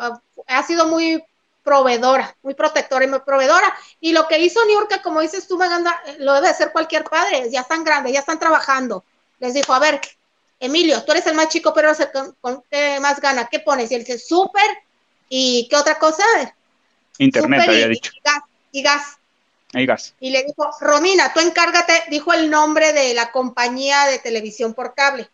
ha 0.48 0.64
sido 0.64 0.88
muy 0.88 1.24
proveedora, 1.64 2.36
muy 2.42 2.56
protectora 2.56 3.06
y 3.06 3.08
muy 3.08 3.20
proveedora. 3.20 3.74
Y 4.02 4.12
lo 4.12 4.28
que 4.28 4.40
hizo 4.40 4.66
Niurka, 4.66 5.02
como 5.02 5.22
dices 5.22 5.48
tú, 5.48 5.58
Maganda, 5.58 6.02
lo 6.20 6.34
debe 6.34 6.50
hacer 6.50 6.72
cualquier 6.72 7.06
padre, 7.06 7.50
ya 7.50 7.62
están 7.62 7.84
grandes, 7.84 8.12
ya 8.12 8.20
están 8.20 8.40
trabajando. 8.40 9.06
Les 9.40 9.54
dijo, 9.54 9.74
a 9.74 9.80
ver, 9.80 10.02
Emilio, 10.64 11.04
tú 11.04 11.12
eres 11.12 11.28
el 11.28 11.36
más 11.36 11.50
chico, 11.50 11.74
pero 11.74 11.90
el 11.90 12.36
con, 12.40 12.64
qué 12.72 12.98
más 13.02 13.20
gana, 13.20 13.50
¿qué 13.52 13.60
pones? 13.60 13.92
Y 13.92 13.96
él 13.96 14.06
dice, 14.06 14.18
súper, 14.18 14.64
¿y 15.28 15.68
qué 15.70 15.76
otra 15.76 16.00
cosa? 16.00 16.24
Internet, 17.18 17.68
había 17.68 17.90
dicho. 17.90 18.14
Y 18.16 18.22
gas, 18.24 18.44
y 18.72 18.82
gas. 18.82 19.18
Y 19.74 19.86
gas. 19.86 20.16
Y 20.22 20.30
le 20.30 20.46
dijo, 20.46 20.70
Romina, 20.80 21.34
tú 21.34 21.42
encárgate, 21.42 22.06
dijo 22.10 22.32
el 22.32 22.50
nombre 22.50 22.94
de 22.94 23.14
la 23.14 23.34
compañía 23.34 24.06
de 24.06 24.20
televisión 24.20 24.74
por 24.74 24.96
cable. 24.96 25.30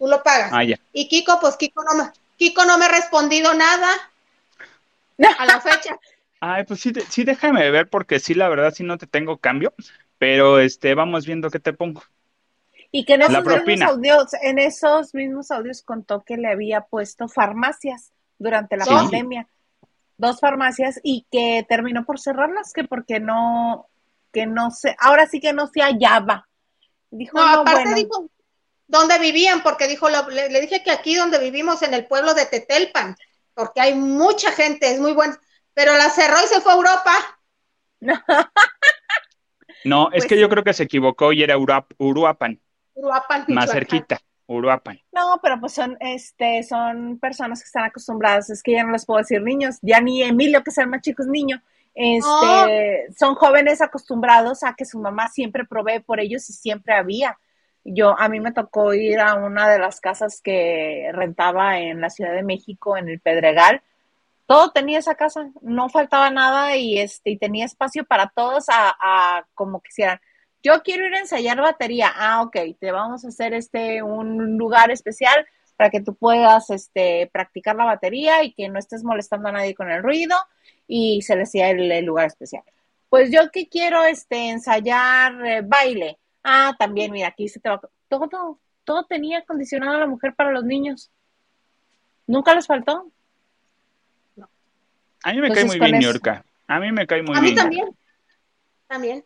Tú 0.00 0.08
lo 0.08 0.20
pagas. 0.24 0.50
Ah, 0.52 0.64
ya. 0.64 0.80
Y 0.92 1.06
Kiko, 1.06 1.38
pues 1.40 1.56
Kiko 1.56 1.84
no 1.84 2.02
me, 2.02 2.10
Kiko 2.36 2.64
no 2.64 2.76
me 2.76 2.86
ha 2.86 2.88
respondido 2.88 3.54
nada 3.54 3.88
a 5.38 5.46
la 5.46 5.60
fecha. 5.60 5.96
Ay, 6.40 6.64
pues 6.64 6.80
sí, 6.80 6.92
sí, 7.08 7.22
déjame 7.22 7.70
ver, 7.70 7.88
porque 7.88 8.18
sí, 8.18 8.34
la 8.34 8.48
verdad, 8.48 8.74
sí 8.74 8.82
no 8.82 8.98
te 8.98 9.06
tengo 9.06 9.36
cambio, 9.36 9.74
pero 10.18 10.58
este, 10.58 10.96
vamos 10.96 11.24
viendo 11.24 11.50
qué 11.50 11.60
te 11.60 11.72
pongo. 11.72 12.02
Y 12.92 13.04
que 13.04 13.14
en 13.14 13.22
esos, 13.22 13.44
mismos 13.44 13.90
audios, 13.90 14.34
en 14.42 14.58
esos 14.58 15.14
mismos 15.14 15.50
audios 15.50 15.82
contó 15.82 16.22
que 16.24 16.36
le 16.36 16.48
había 16.48 16.82
puesto 16.82 17.26
farmacias 17.26 18.12
durante 18.38 18.76
la 18.76 18.84
pandemia. 18.84 19.48
Dos 20.18 20.38
farmacias 20.38 21.00
y 21.02 21.26
que 21.30 21.64
terminó 21.68 22.04
por 22.04 22.20
cerrarlas, 22.20 22.72
que 22.72 22.84
porque 22.84 23.18
no, 23.18 23.88
que 24.30 24.46
no 24.46 24.70
se, 24.70 24.94
ahora 25.00 25.26
sí 25.26 25.40
que 25.40 25.54
no 25.54 25.68
se 25.68 25.80
hallaba. 25.80 26.48
Dijo, 27.10 27.38
no, 27.38 27.60
aparte 27.60 27.94
dijo 27.94 28.30
dónde 28.86 29.18
vivían, 29.18 29.62
porque 29.62 29.88
dijo, 29.88 30.08
le, 30.08 30.50
le, 30.50 30.60
dije 30.60 30.82
que 30.82 30.90
aquí 30.90 31.14
donde 31.14 31.38
vivimos, 31.38 31.82
en 31.82 31.94
el 31.94 32.06
pueblo 32.06 32.34
de 32.34 32.44
Tetelpan, 32.44 33.16
porque 33.54 33.80
hay 33.80 33.94
mucha 33.94 34.52
gente, 34.52 34.92
es 34.92 35.00
muy 35.00 35.12
bueno, 35.12 35.34
pero 35.72 35.96
la 35.96 36.10
cerró 36.10 36.36
y 36.44 36.46
se 36.46 36.60
fue 36.60 36.72
a 36.72 36.76
Europa. 36.76 37.12
No, 39.84 40.12
es 40.12 40.22
pues 40.22 40.26
que 40.26 40.38
yo 40.38 40.48
creo 40.48 40.62
que 40.62 40.74
se 40.74 40.84
equivocó 40.84 41.32
y 41.32 41.42
era 41.42 41.56
Uruapan. 41.58 42.60
Uruapan, 43.02 43.44
Más 43.48 43.70
cerquita, 43.70 44.20
Uruapan. 44.46 45.00
No, 45.10 45.40
pero 45.42 45.58
pues 45.58 45.72
son, 45.72 45.96
este, 45.98 46.62
son 46.62 47.18
personas 47.18 47.60
que 47.60 47.66
están 47.66 47.84
acostumbradas, 47.84 48.48
es 48.50 48.62
que 48.62 48.72
ya 48.72 48.84
no 48.84 48.92
les 48.92 49.04
puedo 49.04 49.18
decir 49.18 49.42
niños, 49.42 49.78
ya 49.82 50.00
ni 50.00 50.22
Emilio, 50.22 50.62
que 50.62 50.70
es 50.70 50.78
el 50.78 50.86
más 50.86 51.00
chico, 51.02 51.22
es 51.22 51.28
niño. 51.28 51.60
Este, 51.94 53.12
son 53.18 53.34
jóvenes 53.34 53.82
acostumbrados 53.82 54.62
a 54.62 54.74
que 54.74 54.84
su 54.84 54.98
mamá 54.98 55.28
siempre 55.28 55.64
provee 55.64 56.00
por 56.00 56.20
ellos 56.20 56.48
y 56.48 56.52
siempre 56.52 56.94
había. 56.94 57.38
Yo, 57.84 58.18
a 58.18 58.28
mí 58.28 58.38
me 58.38 58.52
tocó 58.52 58.94
ir 58.94 59.18
a 59.18 59.34
una 59.34 59.68
de 59.68 59.80
las 59.80 60.00
casas 60.00 60.40
que 60.40 61.10
rentaba 61.12 61.80
en 61.80 62.00
la 62.00 62.08
Ciudad 62.08 62.32
de 62.32 62.44
México, 62.44 62.96
en 62.96 63.08
el 63.08 63.20
Pedregal. 63.20 63.82
Todo 64.46 64.70
tenía 64.70 65.00
esa 65.00 65.16
casa, 65.16 65.50
no 65.60 65.88
faltaba 65.88 66.30
nada 66.30 66.76
y 66.76 66.98
este, 66.98 67.30
y 67.30 67.36
tenía 67.36 67.64
espacio 67.64 68.04
para 68.04 68.28
todos 68.28 68.68
a, 68.68 68.94
a 69.00 69.46
como 69.54 69.80
quisieran 69.80 70.20
yo 70.62 70.82
quiero 70.82 71.06
ir 71.06 71.14
a 71.14 71.20
ensayar 71.20 71.60
batería. 71.60 72.12
Ah, 72.14 72.42
ok, 72.42 72.56
te 72.78 72.92
vamos 72.92 73.24
a 73.24 73.28
hacer 73.28 73.54
este 73.54 74.02
un 74.02 74.56
lugar 74.56 74.90
especial 74.90 75.46
para 75.76 75.90
que 75.90 76.00
tú 76.00 76.14
puedas 76.14 76.70
este, 76.70 77.28
practicar 77.32 77.74
la 77.74 77.84
batería 77.84 78.44
y 78.44 78.52
que 78.52 78.68
no 78.68 78.78
estés 78.78 79.02
molestando 79.02 79.48
a 79.48 79.52
nadie 79.52 79.74
con 79.74 79.90
el 79.90 80.02
ruido 80.02 80.36
y 80.86 81.22
se 81.22 81.34
le 81.34 81.42
hacía 81.42 81.70
el, 81.70 82.04
lugar 82.04 82.26
especial. 82.26 82.62
Pues 83.08 83.30
yo 83.30 83.50
que 83.50 83.68
quiero 83.68 84.04
este, 84.04 84.50
ensayar 84.50 85.44
eh, 85.44 85.62
baile. 85.64 86.18
Ah, 86.44 86.74
también, 86.78 87.10
mira, 87.12 87.28
aquí 87.28 87.48
se 87.48 87.60
te 87.60 87.68
va. 87.68 87.80
Todo, 88.08 88.58
todo 88.84 89.04
tenía 89.06 89.38
acondicionado 89.38 89.96
a 89.96 90.00
la 90.00 90.06
mujer 90.06 90.34
para 90.34 90.52
los 90.52 90.64
niños. 90.64 91.10
¿Nunca 92.26 92.54
les 92.54 92.66
faltó? 92.66 93.10
No. 94.36 94.48
A 95.24 95.32
mí 95.32 95.40
me 95.40 95.50
cae 95.50 95.64
muy 95.64 95.78
bien, 95.78 96.00
Yorka. 96.00 96.44
A 96.68 96.78
mí 96.78 96.92
me 96.92 97.06
cae 97.06 97.22
muy 97.22 97.32
bien. 97.32 97.44
A 97.44 97.48
mí 97.48 97.54
también. 97.54 97.96
También. 98.86 99.24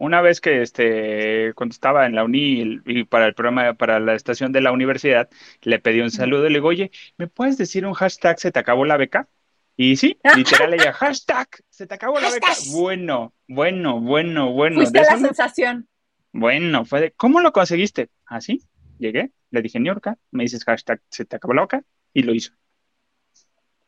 Una 0.00 0.22
vez 0.22 0.40
que 0.40 0.62
este, 0.62 1.52
cuando 1.52 1.74
estaba 1.74 2.06
en 2.06 2.14
la 2.14 2.24
uni 2.24 2.80
y 2.86 3.04
para 3.04 3.26
el 3.26 3.34
programa, 3.34 3.74
para 3.74 4.00
la 4.00 4.14
estación 4.14 4.50
de 4.50 4.62
la 4.62 4.72
universidad, 4.72 5.28
le 5.60 5.78
pedí 5.78 6.00
un 6.00 6.10
saludo 6.10 6.46
y 6.46 6.48
le 6.48 6.54
digo, 6.54 6.68
oye, 6.68 6.90
¿me 7.18 7.26
puedes 7.26 7.58
decir 7.58 7.84
un 7.84 7.92
hashtag 7.92 8.40
se 8.40 8.50
te 8.50 8.58
acabó 8.58 8.86
la 8.86 8.96
beca? 8.96 9.28
Y 9.76 9.96
sí, 9.96 10.18
literal 10.36 10.72
ella, 10.72 10.94
hashtag, 10.94 11.48
se 11.68 11.86
te 11.86 11.96
acabó 11.96 12.18
la 12.18 12.30
beca. 12.30 12.50
Bueno, 12.72 13.34
bueno, 13.46 14.00
bueno, 14.00 14.50
bueno. 14.52 14.76
Fuiste 14.76 15.02
la 15.02 15.18
sensación. 15.18 15.86
Bueno, 16.32 16.86
fue 16.86 17.02
de, 17.02 17.10
¿cómo 17.12 17.42
lo 17.42 17.52
conseguiste? 17.52 18.08
Así, 18.24 18.62
llegué, 18.98 19.32
le 19.50 19.60
dije, 19.60 19.80
Niorca, 19.80 20.16
me 20.30 20.44
dices 20.44 20.64
hashtag, 20.64 21.02
se 21.10 21.26
te 21.26 21.36
acabó 21.36 21.52
la 21.52 21.62
beca, 21.62 21.84
y 22.14 22.22
lo 22.22 22.32
hizo. 22.32 22.54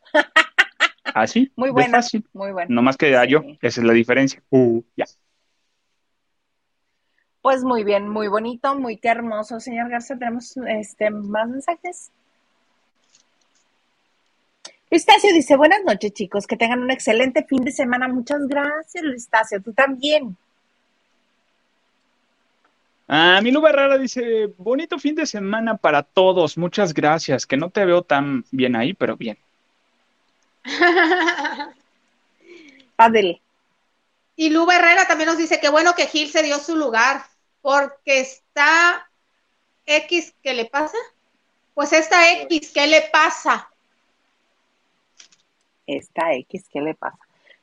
Así, 1.04 1.50
muy 1.56 1.70
bueno, 1.70 1.92
fácil. 1.92 2.28
Muy 2.34 2.52
bueno. 2.52 2.68
No 2.74 2.82
más 2.82 2.98
que 2.98 3.10
yo, 3.30 3.44
esa 3.62 3.80
es 3.80 3.86
la 3.86 3.94
diferencia. 3.94 4.42
Uh, 4.50 4.82
ya. 4.94 5.06
Pues 7.42 7.64
muy 7.64 7.82
bien, 7.82 8.08
muy 8.08 8.28
bonito, 8.28 8.76
muy 8.76 8.98
qué 8.98 9.08
hermoso, 9.08 9.58
señor 9.58 9.90
Garza. 9.90 10.16
Tenemos 10.16 10.56
este 10.68 11.10
más 11.10 11.48
mensajes. 11.48 12.12
Luistacio 14.88 15.34
dice, 15.34 15.56
buenas 15.56 15.82
noches 15.84 16.12
chicos, 16.12 16.46
que 16.46 16.56
tengan 16.56 16.82
un 16.82 16.92
excelente 16.92 17.42
fin 17.44 17.64
de 17.64 17.72
semana. 17.72 18.06
Muchas 18.06 18.46
gracias, 18.46 19.02
Luistacio, 19.02 19.60
tú 19.60 19.72
también. 19.72 20.36
Ah, 23.08 23.40
mi 23.42 23.50
Lu 23.50 23.60
Rara 23.60 23.98
dice, 23.98 24.46
bonito 24.56 25.00
fin 25.00 25.16
de 25.16 25.26
semana 25.26 25.76
para 25.76 26.04
todos, 26.04 26.56
muchas 26.56 26.94
gracias, 26.94 27.44
que 27.44 27.56
no 27.56 27.70
te 27.70 27.84
veo 27.84 28.02
tan 28.02 28.44
bien 28.52 28.76
ahí, 28.76 28.94
pero 28.94 29.16
bien. 29.16 29.36
Adele. 32.96 33.42
Y 34.36 34.50
Lu 34.50 34.70
Herrera 34.70 35.08
también 35.08 35.28
nos 35.28 35.38
dice 35.38 35.58
que 35.58 35.68
bueno 35.68 35.94
que 35.94 36.06
Gil 36.06 36.30
se 36.30 36.42
dio 36.44 36.58
su 36.58 36.76
lugar 36.76 37.31
porque 37.62 38.20
está 38.20 39.08
X, 39.86 40.34
¿qué 40.42 40.52
le 40.52 40.66
pasa? 40.66 40.98
Pues 41.74 41.92
esta 41.92 42.32
X, 42.42 42.72
¿qué 42.74 42.86
le 42.86 43.02
pasa? 43.12 43.70
Esta 45.86 46.34
X, 46.34 46.66
¿qué 46.70 46.80
le 46.80 46.94
pasa? 46.94 47.18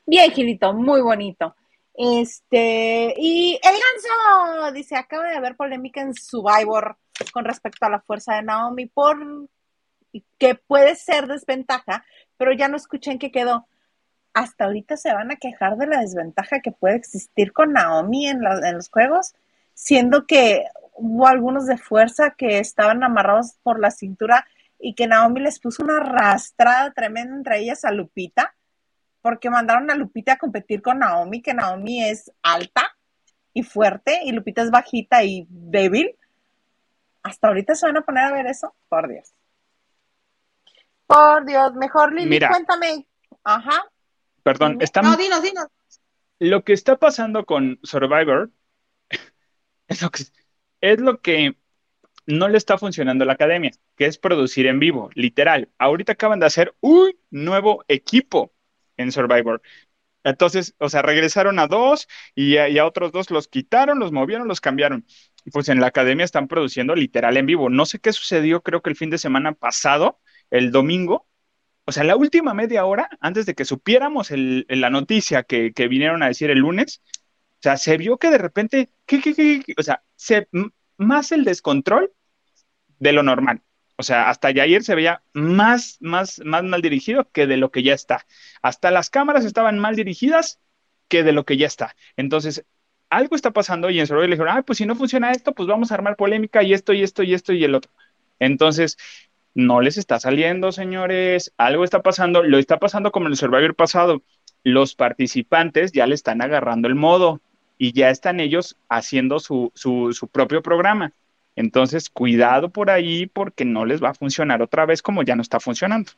Bien, 0.06 0.32
Gilito, 0.32 0.74
muy 0.74 1.02
bonito. 1.02 1.56
Este, 1.94 3.14
y 3.18 3.60
el 3.62 3.74
ganso 3.74 4.72
dice, 4.72 4.96
acaba 4.96 5.30
de 5.30 5.36
haber 5.36 5.56
polémica 5.56 6.02
en 6.02 6.14
Survivor 6.14 6.98
con 7.34 7.44
respecto 7.44 7.86
a 7.86 7.90
la 7.90 8.00
fuerza 8.00 8.36
de 8.36 8.44
Naomi 8.44 8.86
por 8.86 9.18
que 10.40 10.56
puede 10.56 10.96
ser 10.96 11.28
desventaja, 11.28 12.06
pero 12.38 12.54
ya 12.54 12.68
no 12.68 12.78
escuché 12.78 13.12
en 13.12 13.20
qué 13.20 13.32
quedó. 13.32 13.68
Hasta 14.34 14.66
ahorita 14.66 14.96
se 14.96 15.14
van 15.14 15.32
a 15.32 15.36
quejar 15.36 15.76
de 15.76 15.88
la 15.88 16.00
desventaja 16.00 16.62
que 16.62 16.72
puede 16.72 16.96
existir 16.96 17.52
con 17.52 17.74
Naomi 17.74 18.28
en 18.28 18.42
los 18.42 18.90
juegos 18.90 19.34
siendo 19.80 20.28
que 20.28 20.66
hubo 20.94 21.26
algunos 21.26 21.66
de 21.66 21.78
fuerza 21.78 22.32
que 22.32 22.60
estaban 22.60 23.02
amarrados 23.02 23.54
por 23.64 23.80
la 23.80 23.92
cintura 23.92 24.46
y 24.78 24.94
que 24.94 25.08
Naomi 25.08 25.40
les 25.40 25.60
puso 25.60 25.84
una 25.84 25.98
arrastrada 25.98 26.92
tremenda 26.92 27.34
entre 27.34 27.60
ellas 27.60 27.86
a 27.86 27.92
Lupita, 27.92 28.54
porque 29.22 29.50
mandaron 29.50 29.90
a 29.90 29.96
Lupita 29.96 30.34
a 30.34 30.38
competir 30.38 30.82
con 30.82 31.00
Naomi, 31.00 31.42
que 31.42 31.54
Naomi 31.54 32.04
es 32.04 32.30
alta 32.44 32.98
y 33.54 33.64
fuerte 33.64 34.20
y 34.26 34.34
Lupita 34.34 34.64
es 34.64 34.70
bajita 34.70 35.24
y 35.24 35.48
débil. 35.50 36.14
Hasta 37.24 37.48
ahorita 37.48 37.74
se 37.74 37.86
van 37.86 37.98
a 37.98 38.02
poner 38.02 38.26
a 38.26 38.34
ver 38.34 38.48
eso, 38.48 38.76
por 38.90 39.08
Dios. 39.08 39.34
Por 41.08 41.46
Dios, 41.46 41.74
mejor 41.76 42.14
Lili, 42.14 42.38
cuéntame. 42.38 43.08
Ajá. 43.46 43.86
Perdón, 44.44 44.78
estamos. 44.82 45.12
No, 45.12 45.18
dinos, 45.18 45.42
dinos. 45.42 45.68
Lo 46.40 46.66
que 46.66 46.74
está 46.74 46.98
pasando 46.98 47.46
con 47.46 47.80
Survivor 47.84 48.52
es 50.00 50.02
lo 50.02 50.12
que, 50.12 50.24
es 50.82 51.00
lo 51.00 51.22
que 51.22 51.56
no 52.28 52.48
le 52.48 52.58
está 52.58 52.78
funcionando 52.78 53.24
a 53.24 53.28
la 53.28 53.34
academia, 53.34 53.72
que 53.98 54.06
es 54.06 54.18
producir 54.18 54.68
en 54.68 54.80
vivo, 54.80 55.10
literal. 55.16 55.70
Ahorita 55.80 56.14
acaban 56.14 56.40
de 56.40 56.46
hacer 56.46 56.76
un 56.80 57.12
nuevo 57.32 57.84
equipo 57.88 58.54
en 58.98 59.12
Survivor. 59.12 59.62
Entonces, 60.24 60.76
o 60.80 60.90
sea, 60.90 61.02
regresaron 61.02 61.60
a 61.60 61.68
dos 61.68 62.08
y 62.36 62.58
a, 62.58 62.86
otros 62.86 63.12
dos 63.12 63.32
los 63.32 63.48
quitaron, 63.48 64.00
los 64.00 64.12
movieron, 64.12 64.48
los 64.48 64.62
cambiaron. 64.62 65.06
Pues 65.52 65.70
en 65.70 65.80
la 65.80 65.88
academia 65.88 66.26
están 66.26 66.48
produciendo 66.48 66.96
literal 66.96 67.38
en 67.38 67.46
vivo. 67.46 67.70
No 67.70 67.86
sé 67.86 68.00
qué 68.00 68.14
sucedió, 68.14 68.62
creo 68.62 68.82
que 68.82 68.90
el 68.90 68.96
fin 68.96 69.10
de 69.10 69.18
semana 69.18 69.54
pasado, 69.54 70.20
el 70.52 70.72
domingo, 70.72 71.28
o 71.86 71.92
sea, 71.92 72.04
la 72.04 72.16
última 72.16 72.54
media 72.54 72.86
hora, 72.86 73.10
antes 73.22 73.46
de 73.48 73.56
que 73.56 73.66
supiéramos 73.66 74.30
la 74.32 74.90
noticia 74.92 75.44
que, 75.44 75.74
que, 75.74 75.88
vinieron 75.88 76.22
a 76.22 76.28
decir 76.28 76.52
el 76.52 76.60
lunes, 76.60 77.02
o 77.60 77.62
sea, 77.62 77.78
se 77.78 77.98
vio 77.98 78.18
que 78.18 78.30
de 78.30 78.38
repente, 78.38 78.90
¿qué, 79.06 79.22
qué, 79.22 79.36
qué, 79.36 79.64
o 79.78 79.84
sea, 79.84 80.02
se, 80.16 80.48
más 80.98 81.32
el 81.32 81.44
descontrol 81.44 82.14
de 83.00 83.14
lo 83.14 83.24
normal. 83.24 83.62
O 83.98 84.04
sea, 84.04 84.30
hasta 84.30 84.48
ayer 84.50 84.84
se 84.84 84.96
veía 84.96 85.24
más, 85.34 85.98
más, 86.00 86.42
más 86.46 86.64
mal 86.64 86.82
dirigido 86.82 87.30
que 87.32 87.48
de 87.48 87.58
lo 87.58 87.72
que 87.72 87.84
ya 87.84 87.94
está. 87.94 88.26
Hasta 88.62 88.92
las 88.92 89.10
cámaras 89.10 89.44
estaban 89.44 89.80
mal 89.80 89.96
dirigidas 89.96 90.60
que 91.10 91.24
de 91.24 91.34
lo 91.34 91.44
que 91.46 91.58
ya 91.58 91.68
está. 91.68 91.96
Entonces, 92.16 92.66
algo 93.10 93.36
está 93.36 93.52
pasando 93.52 93.90
y 93.90 94.00
en 94.00 94.08
Survivor 94.08 94.30
le 94.30 94.36
dijeron, 94.36 94.58
ah, 94.58 94.62
pues 94.64 94.78
si 94.78 94.86
no 94.86 94.96
funciona 94.96 95.32
esto, 95.32 95.54
pues 95.54 95.68
vamos 95.68 95.92
a 95.92 95.96
armar 95.96 96.16
polémica 96.16 96.64
y 96.64 96.74
esto 96.74 96.94
y 96.94 97.04
esto 97.04 97.24
y 97.24 97.34
esto 97.34 97.52
y 97.52 97.64
el 97.64 97.76
otro. 97.76 97.92
Entonces, 98.40 98.98
no 99.54 99.82
les 99.82 99.98
está 99.98 100.20
saliendo, 100.20 100.72
señores, 100.72 101.54
algo 101.58 101.84
está 101.84 102.02
pasando, 102.02 102.44
lo 102.44 102.58
está 102.58 102.78
pasando 102.78 103.12
como 103.12 103.26
en 103.26 103.34
el 103.34 103.38
Survivor 103.38 103.76
pasado. 103.76 104.24
Los 104.64 104.96
participantes 104.96 105.92
ya 105.92 106.06
le 106.08 106.16
están 106.16 106.42
agarrando 106.42 106.88
el 106.88 106.96
modo 106.96 107.42
y 107.80 107.94
ya 107.94 108.12
están 108.12 108.40
ellos 108.40 108.76
haciendo 108.90 109.40
su, 109.40 109.72
su, 109.74 110.12
su 110.14 110.28
propio 110.28 110.62
programa. 110.62 111.14
Entonces, 111.56 112.10
cuidado 112.10 112.70
por 112.70 112.92
ahí 112.92 113.26
porque 113.26 113.66
no 113.66 113.86
les 113.86 114.04
va 114.04 114.10
a 114.10 114.14
funcionar 114.14 114.62
otra 114.62 114.86
vez 114.86 115.02
como 115.02 115.24
ya 115.24 115.36
no 115.36 115.42
está 115.42 115.60
funcionando. 115.60 116.12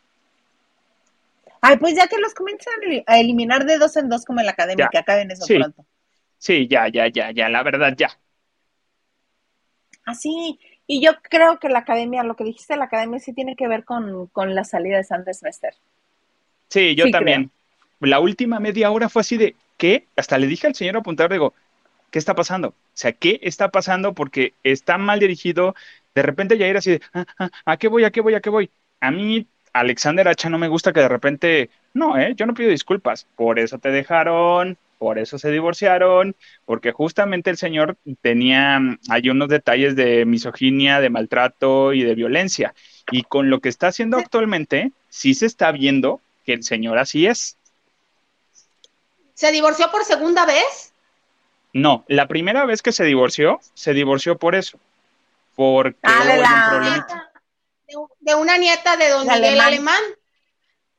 Ay, 1.62 1.78
pues 1.78 1.96
ya 1.96 2.08
que 2.08 2.18
los 2.18 2.34
comienzan 2.34 2.74
a 3.06 3.20
eliminar 3.20 3.66
de 3.66 3.78
dos 3.78 3.96
en 3.96 4.10
dos 4.10 4.26
como 4.26 4.40
en 4.40 4.48
la 4.48 4.54
academia, 4.54 4.90
que 4.92 4.98
acaben 4.98 5.30
eso 5.30 5.46
sí. 5.46 5.58
pronto. 5.58 5.86
Sí, 6.40 6.68
ya, 6.68 6.88
ya, 6.90 7.08
ya, 7.08 7.30
ya, 7.30 7.48
la 7.48 7.62
verdad, 7.62 7.94
ya. 7.96 8.10
Así, 10.04 10.60
y 10.88 11.00
yo 11.00 11.12
creo 11.22 11.60
que 11.60 11.70
la 11.70 11.80
academia, 11.80 12.24
lo 12.24 12.36
que 12.36 12.44
dijiste, 12.44 12.76
la 12.76 12.86
academia 12.86 13.20
sí 13.20 13.34
tiene 13.34 13.56
que 13.56 13.68
ver 13.68 13.86
con, 13.86 14.26
con 14.28 14.56
la 14.56 14.64
salida 14.64 14.98
de 14.98 15.04
Sanders 15.04 15.44
Mester. 15.44 15.76
Sí, 16.70 16.96
yo 16.96 17.06
sí, 17.06 17.12
también. 17.12 17.52
Creo. 18.00 18.10
La 18.10 18.20
última 18.20 18.60
media 18.60 18.90
hora 18.90 19.10
fue 19.10 19.20
así 19.20 19.38
de, 19.38 19.56
¿qué? 19.82 20.06
Hasta 20.16 20.38
le 20.38 20.46
dije 20.46 20.68
al 20.68 20.76
señor 20.76 20.98
apuntador, 20.98 21.32
digo, 21.32 21.56
¿qué 22.12 22.20
está 22.20 22.36
pasando? 22.36 22.68
O 22.68 22.76
sea, 22.94 23.14
¿qué 23.14 23.40
está 23.42 23.70
pasando? 23.70 24.14
Porque 24.14 24.54
está 24.64 25.00
mal 25.00 25.20
dirigido. 25.20 25.74
De 26.14 26.22
repente 26.22 26.56
ya 26.60 26.68
era 26.68 26.78
así 26.78 26.92
de, 26.92 27.02
ah, 27.16 27.26
ah, 27.40 27.50
¿a 27.66 27.78
qué 27.78 27.88
voy? 27.88 28.04
¿A 28.04 28.12
qué 28.12 28.22
voy? 28.22 28.36
¿A 28.36 28.42
qué 28.42 28.52
voy? 28.52 28.70
A 29.00 29.10
mí 29.10 29.48
Alexander 29.74 30.28
Hacha 30.28 30.52
no 30.52 30.60
me 30.60 30.68
gusta 30.68 30.94
que 30.94 31.00
de 31.00 31.08
repente, 31.08 31.72
no, 31.96 32.16
¿eh? 32.16 32.36
yo 32.36 32.46
no 32.46 32.54
pido 32.54 32.70
disculpas, 32.70 33.26
por 33.36 33.58
eso 33.58 33.80
te 33.80 33.90
dejaron, 33.90 34.78
por 35.00 35.18
eso 35.18 35.40
se 35.40 35.50
divorciaron, 35.50 36.36
porque 36.66 36.92
justamente 36.92 37.50
el 37.50 37.58
señor 37.58 37.98
tenía, 38.22 38.80
hay 39.10 39.30
unos 39.30 39.50
detalles 39.50 39.96
de 39.96 40.26
misoginia, 40.26 41.02
de 41.02 41.10
maltrato 41.10 41.94
y 41.94 42.04
de 42.04 42.14
violencia. 42.14 42.76
Y 43.12 43.24
con 43.24 43.50
lo 43.50 43.62
que 43.62 43.70
está 43.70 43.88
haciendo 43.88 44.18
actualmente, 44.18 44.92
sí 45.10 45.34
se 45.34 45.48
está 45.48 45.72
viendo 45.72 46.22
que 46.46 46.54
el 46.54 46.64
señor 46.64 47.00
así 47.00 47.26
es. 47.26 47.58
¿Se 49.42 49.52
divorció 49.52 49.90
por 49.90 50.06
segunda 50.06 50.46
vez? 50.46 50.94
No, 51.74 52.06
la 52.08 52.28
primera 52.28 52.64
vez 52.68 52.84
que 52.84 52.92
se 52.92 53.04
divorció, 53.04 53.60
se 53.74 53.92
divorció 53.92 54.38
por 54.38 54.54
eso. 54.54 54.78
Porque 55.56 55.98
ah, 56.04 56.24
la... 56.24 57.32
de 58.20 58.36
una 58.36 58.60
nieta 58.60 58.98
de 58.98 59.10
don 59.10 59.26
Miguel 59.26 59.60
Alemán. 59.60 59.66
Alemán. 59.66 60.04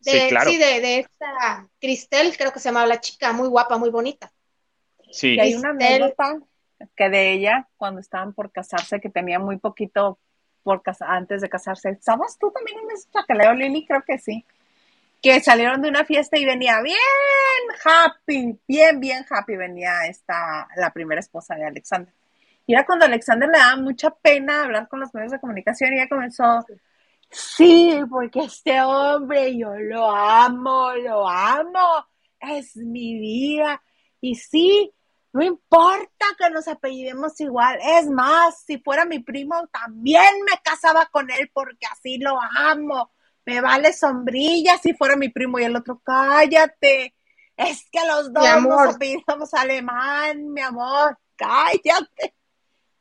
De, 0.00 0.10
sí, 0.10 0.28
claro. 0.28 0.50
sí 0.50 0.58
de, 0.58 0.80
de, 0.80 0.98
esta 0.98 1.68
Cristel, 1.80 2.36
creo 2.36 2.52
que 2.52 2.58
se 2.58 2.70
llamaba 2.70 2.86
la 2.86 3.00
chica, 3.00 3.32
muy 3.32 3.46
guapa, 3.46 3.78
muy 3.78 3.90
bonita. 3.90 4.32
Sí. 5.12 5.34
Y 5.36 5.38
hay 5.38 5.54
una 5.54 5.70
anécdota 5.70 6.40
que 6.96 7.10
de 7.10 7.34
ella, 7.34 7.68
cuando 7.76 8.00
estaban 8.00 8.32
por 8.32 8.50
casarse, 8.50 9.00
que 9.00 9.08
tenía 9.08 9.38
muy 9.38 9.58
poquito 9.58 10.18
por 10.64 10.82
casa, 10.82 11.06
antes 11.08 11.42
de 11.42 11.48
casarse. 11.48 11.96
¿Sabes 12.00 12.36
tú 12.40 12.50
también 12.50 12.80
en 12.80 12.90
ese 12.90 13.08
chacaleo, 13.12 13.54
Lili? 13.54 13.86
Creo 13.86 14.02
que 14.04 14.18
sí. 14.18 14.44
Que 15.22 15.40
salieron 15.40 15.80
de 15.80 15.88
una 15.88 16.04
fiesta 16.04 16.36
y 16.36 16.44
venía 16.44 16.82
bien 16.82 16.96
happy, 17.84 18.58
bien, 18.66 19.00
bien 19.00 19.24
happy 19.28 19.56
venía 19.56 20.06
esta, 20.06 20.66
la 20.76 20.92
primera 20.92 21.20
esposa 21.20 21.54
de 21.54 21.64
Alexander. 21.64 22.12
Y 22.66 22.74
era 22.74 22.86
cuando 22.86 23.04
Alexander 23.04 23.48
le 23.48 23.58
daba 23.58 23.76
mucha 23.76 24.10
pena 24.10 24.62
hablar 24.62 24.88
con 24.88 25.00
los 25.00 25.12
medios 25.14 25.32
de 25.32 25.40
comunicación 25.40 25.92
y 25.92 25.96
ella 25.96 26.08
comenzó, 26.08 26.64
sí, 27.30 28.00
porque 28.08 28.40
este 28.40 28.80
hombre 28.82 29.56
yo 29.56 29.74
lo 29.74 30.10
amo, 30.10 30.92
lo 30.94 31.28
amo, 31.28 32.06
es 32.40 32.76
mi 32.76 33.18
vida. 33.18 33.82
Y 34.20 34.36
sí, 34.36 34.92
no 35.32 35.42
importa 35.42 36.26
que 36.38 36.50
nos 36.50 36.68
apellidemos 36.68 37.40
igual, 37.40 37.78
es 37.98 38.08
más, 38.08 38.62
si 38.64 38.78
fuera 38.78 39.04
mi 39.04 39.18
primo 39.20 39.66
también 39.72 40.44
me 40.44 40.60
casaba 40.62 41.06
con 41.06 41.30
él 41.30 41.50
porque 41.52 41.86
así 41.90 42.18
lo 42.18 42.38
amo. 42.40 43.10
Me 43.44 43.60
vale 43.60 43.92
sombrilla 43.92 44.78
si 44.78 44.94
fuera 44.94 45.16
mi 45.16 45.28
primo 45.28 45.58
y 45.58 45.64
el 45.64 45.76
otro, 45.76 46.00
cállate. 46.04 47.14
Es 47.56 47.88
que 47.90 48.00
los 48.06 48.32
dos 48.32 48.62
nos 48.62 48.94
apellidamos 48.94 49.52
alemán, 49.54 50.52
mi 50.52 50.60
amor, 50.60 51.18
cállate. 51.36 52.34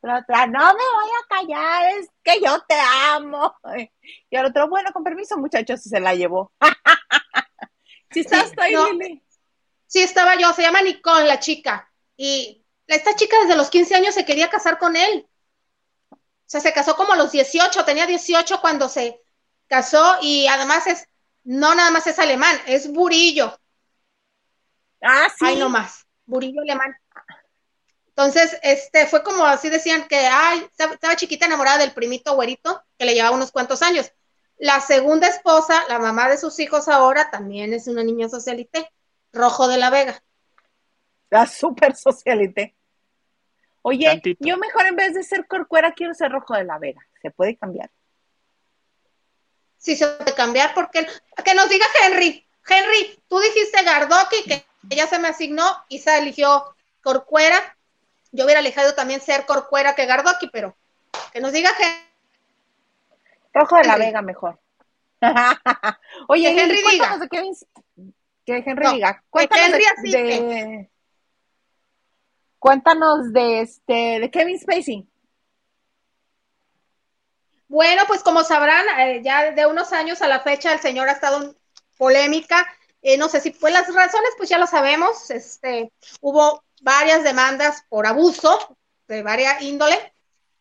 La 0.02 0.18
otra, 0.18 0.46
no 0.46 0.58
me 0.58 0.72
voy 0.72 1.10
a 1.16 1.28
callar, 1.28 1.84
es 1.96 2.08
que 2.24 2.40
yo 2.40 2.60
te 2.68 2.74
amo. 2.74 3.54
Y 4.30 4.36
el 4.36 4.46
otro, 4.46 4.68
bueno, 4.68 4.90
con 4.92 5.04
permiso, 5.04 5.38
muchachos, 5.38 5.82
se 5.82 6.00
la 6.00 6.14
llevó. 6.14 6.52
¿Sí 8.10 8.20
estás 8.20 8.50
sí, 8.50 8.56
ahí, 8.58 8.72
no. 8.72 8.92
Lili? 8.92 9.22
Sí, 9.86 10.00
estaba 10.00 10.36
yo, 10.36 10.52
se 10.52 10.62
llama 10.62 10.82
Nicole, 10.82 11.26
la 11.26 11.38
chica. 11.38 11.92
Y 12.16 12.64
esta 12.86 13.14
chica 13.14 13.36
desde 13.42 13.56
los 13.56 13.70
15 13.70 13.94
años 13.94 14.14
se 14.14 14.24
quería 14.24 14.50
casar 14.50 14.78
con 14.78 14.96
él. 14.96 15.28
O 16.10 16.18
sea, 16.46 16.60
se 16.60 16.72
casó 16.72 16.96
como 16.96 17.12
a 17.12 17.16
los 17.16 17.30
18, 17.30 17.84
tenía 17.84 18.06
18 18.06 18.60
cuando 18.60 18.88
se 18.88 19.21
casó 19.72 20.18
y 20.20 20.46
además 20.48 20.86
es, 20.86 21.08
no 21.44 21.74
nada 21.74 21.90
más 21.90 22.06
es 22.06 22.18
alemán, 22.18 22.54
es 22.66 22.92
burillo. 22.92 23.58
Ah, 25.00 25.28
sí. 25.30 25.46
Ay, 25.46 25.56
no 25.56 25.70
más, 25.70 26.06
burillo 26.26 26.60
alemán. 26.60 26.94
Entonces, 28.08 28.58
este, 28.62 29.06
fue 29.06 29.22
como 29.22 29.46
así 29.46 29.70
decían 29.70 30.06
que, 30.08 30.18
ay, 30.18 30.68
estaba 30.76 31.16
chiquita 31.16 31.46
enamorada 31.46 31.78
del 31.78 31.92
primito 31.92 32.34
güerito, 32.34 32.82
que 32.98 33.06
le 33.06 33.14
llevaba 33.14 33.34
unos 33.34 33.50
cuantos 33.50 33.80
años. 33.80 34.12
La 34.58 34.78
segunda 34.82 35.26
esposa, 35.26 35.82
la 35.88 35.98
mamá 35.98 36.28
de 36.28 36.36
sus 36.36 36.60
hijos 36.60 36.88
ahora, 36.88 37.30
también 37.30 37.72
es 37.72 37.88
una 37.88 38.04
niña 38.04 38.28
socialité, 38.28 38.90
Rojo 39.32 39.68
de 39.68 39.78
la 39.78 39.88
Vega. 39.88 40.22
La 41.30 41.46
super 41.46 41.96
socialité. 41.96 42.76
Oye, 43.80 44.04
Tantito. 44.04 44.46
yo 44.46 44.58
mejor 44.58 44.84
en 44.84 44.96
vez 44.96 45.14
de 45.14 45.22
ser 45.22 45.46
corcuera 45.46 45.94
quiero 45.94 46.12
ser 46.12 46.30
Rojo 46.30 46.54
de 46.54 46.64
la 46.64 46.78
Vega. 46.78 47.00
¿Se 47.22 47.30
puede 47.30 47.56
cambiar? 47.56 47.90
Sí, 49.82 49.96
se 49.96 50.06
puede 50.06 50.32
cambiar 50.34 50.72
porque, 50.74 51.06
que 51.44 51.54
nos 51.54 51.68
diga 51.68 51.84
Henry. 52.04 52.46
Henry, 52.68 53.20
tú 53.28 53.38
dijiste 53.40 53.82
Gardoki, 53.82 54.44
que 54.44 54.64
ella 54.88 55.06
se 55.08 55.18
me 55.18 55.28
asignó 55.28 55.64
y 55.88 55.98
se 55.98 56.16
eligió 56.16 56.74
Corcuera 57.02 57.76
yo 58.32 58.44
hubiera 58.46 58.60
alejado 58.60 58.94
también 58.94 59.20
ser 59.20 59.44
Corcuera 59.44 59.94
que 59.94 60.06
Gardoki, 60.06 60.48
pero 60.48 60.74
que 61.32 61.40
nos 61.40 61.52
diga 61.52 61.70
que. 61.76 61.84
Rojo 63.52 63.76
de 63.76 63.84
la 63.84 63.96
Vega 63.98 64.22
mejor. 64.22 64.58
Oye, 66.28 66.54
que 66.54 66.62
Henry 66.62 66.82
cuéntanos 66.82 67.20
diga. 67.20 67.24
de 67.24 67.28
Kevin. 67.28 67.54
Que 68.46 68.56
Henry 68.66 68.84
No, 68.84 68.92
diga. 68.94 69.14
que 69.14 69.20
Cuéntanos 69.28 69.66
Henry 69.66 70.10
de- 70.12 70.90
Cuéntanos 72.58 73.32
de 73.32 73.60
este 73.60 74.20
de 74.20 74.30
Kevin 74.30 74.58
Spacey. 74.58 75.06
Bueno, 77.72 78.02
pues 78.06 78.22
como 78.22 78.44
sabrán, 78.44 78.84
eh, 79.00 79.22
ya 79.24 79.52
de 79.52 79.64
unos 79.64 79.94
años 79.94 80.20
a 80.20 80.28
la 80.28 80.40
fecha 80.40 80.74
el 80.74 80.80
señor 80.80 81.08
ha 81.08 81.12
estado 81.12 81.42
en 81.42 81.56
polémica. 81.96 82.66
Eh, 83.00 83.16
no 83.16 83.30
sé 83.30 83.40
si 83.40 83.50
pues 83.50 83.72
las 83.72 83.86
razones, 83.86 84.30
pues 84.36 84.50
ya 84.50 84.58
lo 84.58 84.66
sabemos. 84.66 85.30
Este, 85.30 85.90
hubo 86.20 86.62
varias 86.82 87.24
demandas 87.24 87.82
por 87.88 88.06
abuso 88.06 88.76
de 89.08 89.22
varias 89.22 89.62
índole, 89.62 90.12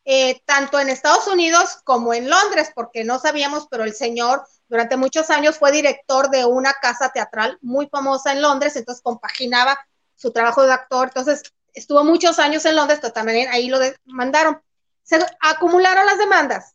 eh, 0.06 0.40
tanto 0.46 0.80
en 0.80 0.88
Estados 0.88 1.28
Unidos 1.28 1.80
como 1.84 2.14
en 2.14 2.30
Londres, 2.30 2.72
porque 2.74 3.04
no 3.04 3.20
sabíamos, 3.20 3.68
pero 3.70 3.84
el 3.84 3.94
señor 3.94 4.48
durante 4.70 4.96
muchos 4.96 5.30
años 5.32 5.58
fue 5.58 5.74
director 5.74 6.30
de 6.30 6.46
una 6.46 6.72
casa 6.82 7.10
teatral 7.10 7.58
muy 7.62 7.90
famosa 7.90 8.32
en 8.32 8.42
Londres, 8.42 8.78
entonces 8.78 9.04
compaginaba 9.04 9.78
su 10.16 10.32
trabajo 10.32 10.66
de 10.66 10.72
actor, 10.72 11.10
entonces 11.10 11.44
estuvo 11.74 12.06
muchos 12.06 12.40
años 12.40 12.64
en 12.64 12.78
Londres, 12.78 13.00
pero 13.02 13.12
también 13.12 13.50
ahí 13.50 13.68
lo 13.68 13.80
demandaron. 13.80 14.62
Se 15.04 15.20
acumularon 15.42 16.06
las 16.06 16.18
demandas 16.18 16.74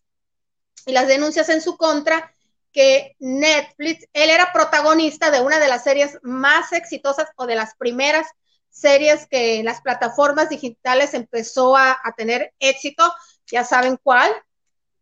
y 0.86 0.92
las 0.92 1.08
denuncias 1.08 1.48
en 1.48 1.60
su 1.60 1.76
contra 1.76 2.32
que 2.72 3.16
Netflix, 3.18 4.06
él 4.12 4.30
era 4.30 4.52
protagonista 4.52 5.30
de 5.30 5.40
una 5.40 5.58
de 5.58 5.68
las 5.68 5.84
series 5.84 6.18
más 6.22 6.72
exitosas 6.72 7.28
o 7.36 7.46
de 7.46 7.54
las 7.54 7.74
primeras 7.76 8.26
series 8.70 9.26
que 9.26 9.62
las 9.64 9.80
plataformas 9.80 10.48
digitales 10.48 11.14
empezó 11.14 11.76
a, 11.76 11.98
a 12.02 12.12
tener 12.12 12.52
éxito, 12.60 13.12
ya 13.50 13.64
saben 13.64 13.98
cuál, 14.02 14.30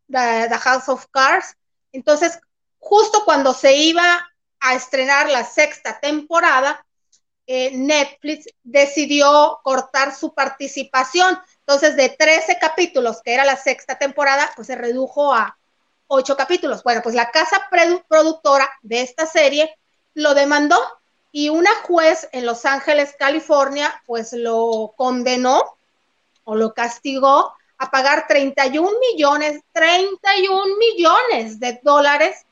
The, 0.09 0.49
The 0.49 0.59
House 0.59 0.89
of 0.89 1.07
Cards. 1.11 1.57
Entonces, 1.93 2.39
justo 2.78 3.24
cuando 3.24 3.53
se 3.53 3.76
iba 3.76 4.28
a 4.61 4.74
estrenar 4.74 5.28
la 5.28 5.45
sexta 5.45 6.01
temporada, 6.01 6.85
eh, 7.47 7.72
Netflix 7.76 8.47
decidió 8.62 9.61
cortar 9.62 10.14
su 10.14 10.32
participación. 10.32 11.39
Entonces, 11.61 11.97
de 11.97 12.09
13 12.09 12.59
capítulos, 12.59 13.20
que 13.22 13.35
era 13.35 13.45
la 13.45 13.57
sexta 13.57 13.99
temporada, 13.99 14.51
pues 14.57 14.68
se 14.68 14.76
redujo 14.76 15.35
a 15.35 15.59
8 16.07 16.36
capítulos. 16.36 16.82
Bueno, 16.82 17.00
pues 17.02 17.14
la 17.14 17.30
casa 17.30 17.68
produ- 17.70 18.05
productora 18.09 18.70
de 18.82 19.02
esta 19.02 19.26
serie 19.26 19.76
lo 20.14 20.34
demandó 20.34 20.78
y 21.32 21.48
una 21.48 21.70
juez 21.82 22.28
en 22.32 22.46
Los 22.46 22.64
Ángeles, 22.64 23.14
California, 23.18 24.02
pues 24.07 24.32
lo 24.32 24.94
condenó 24.96 25.76
o 26.44 26.55
lo 26.55 26.72
castigó 26.74 27.52
a 27.78 27.90
pagar 27.90 28.26
31 28.28 28.90
millones, 29.00 29.62
31 29.72 30.76
millones 30.76 31.59
de 31.59 31.80
dólares 31.82 32.44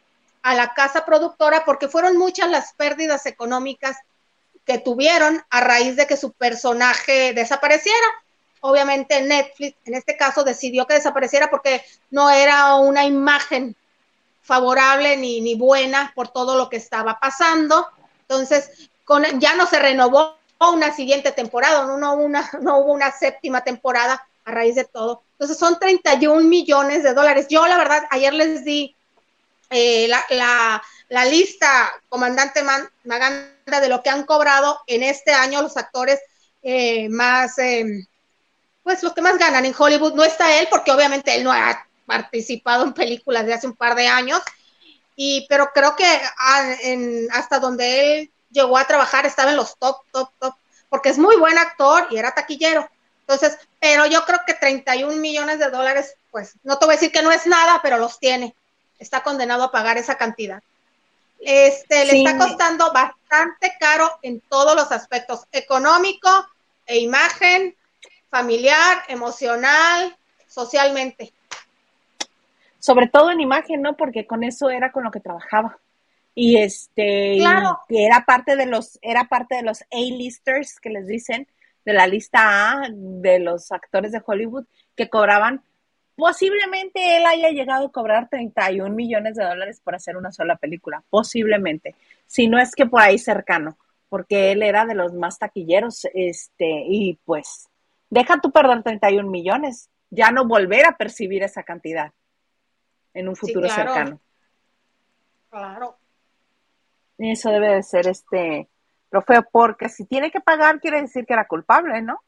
a 0.42 0.54
la 0.54 0.74
casa 0.74 1.04
productora 1.04 1.64
porque 1.64 1.88
fueron 1.88 2.16
muchas 2.16 2.50
las 2.50 2.72
pérdidas 2.72 3.26
económicas 3.26 3.96
que 4.64 4.78
tuvieron 4.78 5.40
a 5.50 5.60
raíz 5.60 5.94
de 5.96 6.06
que 6.06 6.16
su 6.16 6.32
personaje 6.32 7.32
desapareciera. 7.34 8.06
Obviamente 8.64 9.20
Netflix 9.22 9.76
en 9.84 9.94
este 9.94 10.16
caso 10.16 10.44
decidió 10.44 10.86
que 10.86 10.94
desapareciera 10.94 11.50
porque 11.50 11.84
no 12.10 12.30
era 12.30 12.76
una 12.76 13.04
imagen 13.04 13.76
favorable 14.42 15.16
ni, 15.16 15.40
ni 15.40 15.54
buena 15.54 16.12
por 16.14 16.28
todo 16.28 16.56
lo 16.56 16.68
que 16.68 16.76
estaba 16.76 17.20
pasando. 17.20 17.86
Entonces, 18.22 18.88
con, 19.04 19.24
ya 19.40 19.54
no 19.54 19.66
se 19.66 19.78
renovó 19.78 20.36
una 20.70 20.94
siguiente 20.94 21.32
temporada, 21.32 21.84
no, 21.96 22.14
una, 22.14 22.48
no 22.60 22.78
hubo 22.78 22.92
una 22.92 23.10
séptima 23.10 23.62
temporada 23.62 24.26
a 24.44 24.50
raíz 24.50 24.74
de 24.74 24.84
todo. 24.84 25.22
Entonces 25.32 25.58
son 25.58 25.78
31 25.78 26.42
millones 26.42 27.02
de 27.02 27.14
dólares. 27.14 27.46
Yo 27.48 27.66
la 27.66 27.78
verdad, 27.78 28.04
ayer 28.10 28.32
les 28.32 28.64
di 28.64 28.94
eh, 29.70 30.06
la, 30.08 30.82
la, 31.08 31.24
lista, 31.24 31.90
comandante 32.08 32.62
Maganda, 33.04 33.80
de 33.80 33.88
lo 33.88 34.02
que 34.02 34.10
han 34.10 34.24
cobrado 34.24 34.80
en 34.86 35.02
este 35.02 35.32
año 35.32 35.62
los 35.62 35.76
actores 35.76 36.20
eh, 36.62 37.08
más, 37.08 37.58
em, 37.58 38.04
pues 38.82 39.02
los 39.02 39.12
que 39.12 39.20
más 39.22 39.38
ganan 39.38 39.64
en 39.64 39.74
Hollywood. 39.76 40.14
No 40.14 40.24
está 40.24 40.58
él, 40.58 40.68
porque 40.70 40.92
obviamente 40.92 41.34
él 41.34 41.44
no 41.44 41.52
ha 41.52 41.86
participado 42.06 42.84
en 42.84 42.92
películas 42.92 43.46
de 43.46 43.54
hace 43.54 43.66
un 43.66 43.76
par 43.76 43.94
de 43.94 44.06
años, 44.06 44.40
y, 45.16 45.46
pero 45.48 45.70
creo 45.72 45.94
que 45.94 46.04
ah, 46.04 46.74
hasta 47.32 47.58
donde 47.58 48.20
él 48.20 48.30
llegó 48.50 48.76
a 48.76 48.86
trabajar 48.86 49.26
estaba 49.26 49.50
en 49.50 49.56
los 49.56 49.76
top, 49.78 49.98
top, 50.10 50.30
top, 50.38 50.54
porque 50.88 51.10
es 51.10 51.18
muy 51.18 51.36
buen 51.36 51.58
actor 51.58 52.06
y 52.10 52.18
era 52.18 52.34
taquillero. 52.34 52.88
Entonces, 53.20 53.58
pero 53.80 54.06
yo 54.06 54.24
creo 54.24 54.40
que 54.46 54.54
31 54.54 55.16
millones 55.16 55.58
de 55.58 55.70
dólares, 55.70 56.16
pues 56.30 56.54
no 56.64 56.78
te 56.78 56.86
voy 56.86 56.94
a 56.94 56.96
decir 56.96 57.12
que 57.12 57.22
no 57.22 57.32
es 57.32 57.46
nada, 57.46 57.80
pero 57.82 57.98
los 57.98 58.18
tiene. 58.18 58.54
Está 58.98 59.22
condenado 59.22 59.64
a 59.64 59.72
pagar 59.72 59.96
esa 59.96 60.16
cantidad. 60.16 60.62
Este, 61.40 62.04
le 62.04 62.18
está 62.18 62.38
costando 62.38 62.92
bastante 62.92 63.74
caro 63.80 64.18
en 64.22 64.40
todos 64.40 64.76
los 64.76 64.92
aspectos, 64.92 65.40
económico 65.50 66.46
e 66.86 66.98
imagen, 66.98 67.76
familiar, 68.32 69.02
emocional, 69.08 70.16
socialmente. 70.48 71.34
Sobre 72.78 73.06
todo 73.06 73.30
en 73.30 73.42
imagen, 73.42 73.82
¿no? 73.82 73.94
Porque 73.94 74.26
con 74.26 74.42
eso 74.42 74.70
era 74.70 74.90
con 74.90 75.04
lo 75.04 75.10
que 75.10 75.20
trabajaba 75.20 75.78
y 76.34 76.56
este 76.56 77.38
que 77.88 78.06
era 78.06 78.24
parte 78.24 78.56
de 78.56 78.64
los 78.64 78.98
era 79.02 79.24
parte 79.24 79.56
de 79.56 79.62
los 79.62 79.82
A-listers 79.92 80.80
que 80.80 80.88
les 80.88 81.06
dicen 81.06 81.46
de 81.84 81.92
la 81.92 82.06
lista 82.06 82.70
A 82.70 82.88
de 82.90 83.38
los 83.38 83.70
actores 83.70 84.12
de 84.12 84.22
Hollywood 84.24 84.64
que 84.96 85.10
cobraban 85.10 85.62
posiblemente 86.16 87.18
él 87.18 87.26
haya 87.26 87.50
llegado 87.50 87.86
a 87.86 87.92
cobrar 87.92 88.30
31 88.30 88.94
millones 88.94 89.36
de 89.36 89.44
dólares 89.44 89.82
por 89.84 89.94
hacer 89.94 90.16
una 90.16 90.32
sola 90.32 90.56
película, 90.56 91.02
posiblemente, 91.10 91.94
si 92.26 92.48
no 92.48 92.58
es 92.58 92.74
que 92.74 92.86
por 92.86 93.00
ahí 93.00 93.18
cercano, 93.18 93.76
porque 94.08 94.52
él 94.52 94.62
era 94.62 94.84
de 94.84 94.94
los 94.94 95.14
más 95.14 95.38
taquilleros, 95.38 96.06
este, 96.14 96.84
y 96.86 97.18
pues, 97.24 97.68
deja 98.12 98.38
tú 98.42 98.52
perder 98.52 98.82
31 98.82 99.30
millones, 99.30 99.88
ya 100.10 100.30
no 100.30 100.46
volver 100.46 100.84
a 100.84 100.98
percibir 100.98 101.42
esa 101.42 101.62
cantidad 101.62 102.12
en 103.14 103.26
un 103.26 103.34
futuro 103.34 103.66
cercano. 103.70 104.20
Claro. 105.48 105.96
Eso 107.16 107.48
debe 107.48 107.76
de 107.76 107.82
ser 107.82 108.06
este 108.08 108.68
trofeo, 109.08 109.48
porque 109.50 109.88
si 109.88 110.04
tiene 110.04 110.30
que 110.30 110.40
pagar 110.40 110.78
quiere 110.78 111.00
decir 111.00 111.24
que 111.24 111.32
era 111.32 111.46
culpable, 111.46 112.02
¿no? 112.02 112.22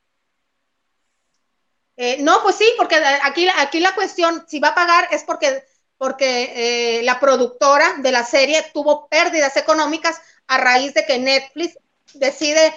Eh, 1.98 2.22
no, 2.22 2.42
pues 2.42 2.56
sí, 2.56 2.66
porque 2.78 2.96
aquí, 3.22 3.46
aquí 3.58 3.78
la 3.80 3.94
cuestión, 3.94 4.44
si 4.48 4.60
va 4.60 4.68
a 4.68 4.74
pagar 4.74 5.08
es 5.10 5.22
porque, 5.22 5.64
porque 5.98 6.98
eh, 6.98 7.02
la 7.02 7.20
productora 7.20 7.96
de 7.98 8.10
la 8.10 8.24
serie 8.24 8.64
tuvo 8.72 9.06
pérdidas 9.08 9.58
económicas 9.58 10.18
a 10.46 10.56
raíz 10.56 10.94
de 10.94 11.04
que 11.04 11.18
Netflix 11.18 11.78
decide 12.14 12.72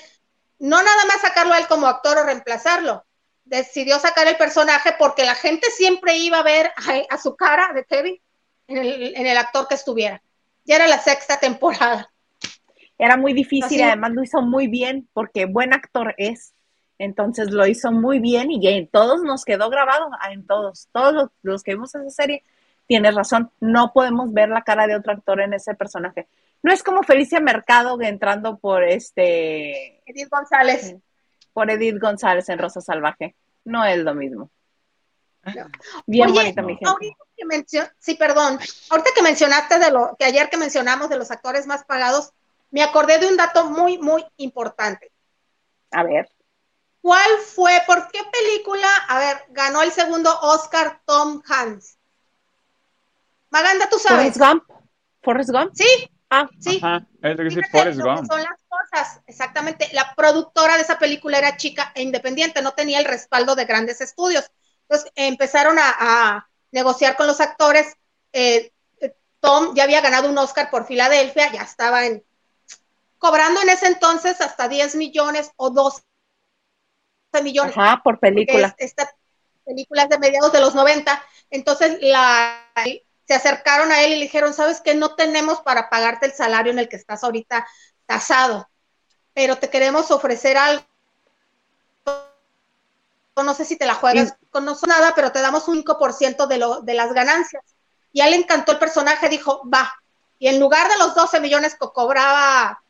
no 0.59 0.81
nada 0.81 1.05
más 1.05 1.21
sacarlo 1.21 1.53
a 1.53 1.59
él 1.59 1.67
como 1.67 1.87
actor 1.87 2.17
o 2.17 2.23
reemplazarlo, 2.23 3.05
decidió 3.45 3.99
sacar 3.99 4.27
el 4.27 4.37
personaje 4.37 4.95
porque 4.97 5.23
la 5.23 5.35
gente 5.35 5.69
siempre 5.71 6.17
iba 6.17 6.39
a 6.39 6.43
ver 6.43 6.71
a, 7.09 7.17
su 7.17 7.35
cara 7.35 7.71
de 7.73 7.85
Kevin 7.85 8.21
en 8.67 8.77
el, 8.77 9.15
en 9.15 9.27
el 9.27 9.37
actor 9.37 9.67
que 9.67 9.75
estuviera 9.75 10.21
ya 10.67 10.75
era 10.75 10.87
la 10.87 10.99
sexta 10.99 11.39
temporada. 11.39 12.11
Era 12.99 13.15
muy 13.15 13.33
difícil, 13.33 13.79
y 13.79 13.83
además 13.83 14.11
lo 14.11 14.23
hizo 14.23 14.41
muy 14.41 14.67
bien, 14.67 15.07
porque 15.13 15.45
buen 15.45 15.73
actor 15.73 16.13
es. 16.17 16.53
Entonces 16.99 17.51
lo 17.51 17.65
hizo 17.67 17.91
muy 17.91 18.19
bien 18.19 18.51
y 18.51 18.67
en 18.67 18.87
todos 18.87 19.21
nos 19.21 19.45
quedó 19.45 19.69
grabado, 19.69 20.09
ah, 20.19 20.31
en 20.31 20.45
todos, 20.45 20.89
todos 20.91 21.29
los, 21.43 21.63
que 21.63 21.73
vimos 21.73 21.93
esa 21.93 22.09
serie, 22.09 22.43
tienes 22.87 23.13
razón, 23.13 23.51
no 23.59 23.93
podemos 23.93 24.33
ver 24.33 24.49
la 24.49 24.63
cara 24.63 24.87
de 24.87 24.95
otro 24.95 25.13
actor 25.13 25.39
en 25.41 25.53
ese 25.53 25.75
personaje. 25.75 26.27
No 26.63 26.73
es 26.73 26.83
como 26.83 27.03
Felicia 27.03 27.39
Mercado 27.39 27.99
entrando 28.01 28.57
por 28.57 28.83
este... 28.83 30.01
Edith 30.05 30.29
González. 30.29 30.95
Por 31.53 31.69
Edith 31.69 31.99
González 31.99 32.49
en 32.49 32.59
Rosa 32.59 32.81
Salvaje. 32.81 33.35
No 33.63 33.85
es 33.85 33.99
lo 33.99 34.13
mismo. 34.13 34.49
Bien 36.05 36.33
bonita, 36.33 36.61
mi 36.61 36.77
gente. 36.77 37.15
sí, 37.99 38.15
perdón. 38.15 38.59
Ahorita 38.89 39.09
que 39.15 39.21
mencionaste 39.21 39.79
de 39.79 39.91
lo 39.91 40.15
que 40.17 40.25
ayer 40.25 40.49
que 40.49 40.57
mencionamos 40.57 41.09
de 41.09 41.17
los 41.17 41.31
actores 41.31 41.67
más 41.67 41.85
pagados, 41.85 42.33
me 42.71 42.83
acordé 42.83 43.19
de 43.19 43.27
un 43.27 43.37
dato 43.37 43.69
muy, 43.69 43.97
muy 43.97 44.25
importante. 44.37 45.11
A 45.91 46.03
ver. 46.03 46.29
¿Cuál 47.01 47.29
fue, 47.45 47.71
por 47.85 48.09
qué 48.11 48.19
película, 48.31 48.89
a 49.07 49.19
ver, 49.19 49.37
ganó 49.49 49.81
el 49.81 49.91
segundo 49.91 50.29
Oscar 50.41 51.01
Tom 51.05 51.41
Hanks? 51.47 51.97
Maganda, 53.49 53.87
tú 53.89 53.97
sabes. 53.97 54.33
Forrest 54.33 54.39
Gump. 54.39 54.63
Forrest 55.21 55.49
Gump. 55.51 55.71
Sí. 55.73 56.11
Ah, 56.29 56.49
sí. 56.59 56.79
Forrest 56.79 57.99
Gump. 58.01 58.29
Son 58.29 58.41
las 58.41 58.59
cosas, 58.67 59.21
exactamente. 59.27 59.89
La 59.93 60.13
productora 60.15 60.75
de 60.75 60.81
esa 60.81 60.99
película 60.99 61.37
era 61.37 61.57
chica 61.57 61.91
e 61.95 62.01
independiente, 62.01 62.61
no 62.61 62.73
tenía 62.73 62.99
el 62.99 63.05
respaldo 63.05 63.55
de 63.55 63.65
grandes 63.65 64.01
estudios. 64.01 64.51
Entonces 64.81 65.11
empezaron 65.15 65.77
a, 65.79 66.47
negociar 66.71 67.15
con 67.15 67.27
los 67.27 67.39
actores. 67.39 67.95
Eh, 68.33 68.73
Tom 69.39 69.73
ya 69.73 69.83
había 69.83 70.01
ganado 70.01 70.29
un 70.29 70.37
Oscar 70.37 70.69
por 70.69 70.85
Filadelfia, 70.85 71.51
ya 71.51 71.61
estaba 71.61 72.05
en, 72.05 72.23
cobrando 73.17 73.61
en 73.61 73.69
ese 73.69 73.87
entonces 73.87 74.41
hasta 74.41 74.67
10 74.67 74.95
millones 74.95 75.51
o 75.55 75.69
12 75.69 76.01
millones. 77.41 77.77
Ajá, 77.77 78.01
por 78.03 78.19
película. 78.19 78.75
esta 78.77 79.09
película 79.63 80.03
es 80.03 80.09
de 80.09 80.19
mediados 80.19 80.51
de 80.51 80.59
los 80.59 80.75
90. 80.75 81.23
Entonces 81.49 81.99
la, 82.01 82.69
se 83.27 83.33
acercaron 83.33 83.91
a 83.91 84.03
él 84.03 84.13
y 84.13 84.15
le 84.15 84.23
dijeron, 84.23 84.53
sabes 84.53 84.81
que 84.81 84.95
no 84.95 85.15
tenemos 85.15 85.61
para 85.61 85.89
pagarte 85.89 86.25
el 86.27 86.33
salario 86.33 86.71
en 86.71 86.79
el 86.79 86.87
que 86.87 86.95
estás 86.95 87.23
ahorita 87.23 87.67
tasado, 88.05 88.69
pero 89.33 89.57
te 89.57 89.69
queremos 89.69 90.11
ofrecer 90.11 90.57
algo 90.57 90.85
no 93.43 93.53
sé 93.53 93.65
si 93.65 93.75
te 93.75 93.85
la 93.85 93.93
juegas, 93.93 94.35
con 94.49 94.65
no 94.65 94.75
nada, 94.87 95.13
pero 95.15 95.31
te 95.31 95.41
damos 95.41 95.67
un 95.67 95.83
5% 95.83 96.47
de, 96.47 96.57
lo, 96.57 96.81
de 96.81 96.93
las 96.95 97.13
ganancias. 97.13 97.63
Y 98.11 98.21
a 98.21 98.25
él 98.25 98.31
le 98.31 98.37
encantó 98.37 98.71
el 98.71 98.79
personaje, 98.79 99.29
dijo, 99.29 99.61
va. 99.71 99.93
Y 100.39 100.47
en 100.47 100.59
lugar 100.59 100.89
de 100.89 100.97
los 100.97 101.13
12 101.13 101.39
millones 101.39 101.75
que 101.79 101.87
cobraba 101.93 102.81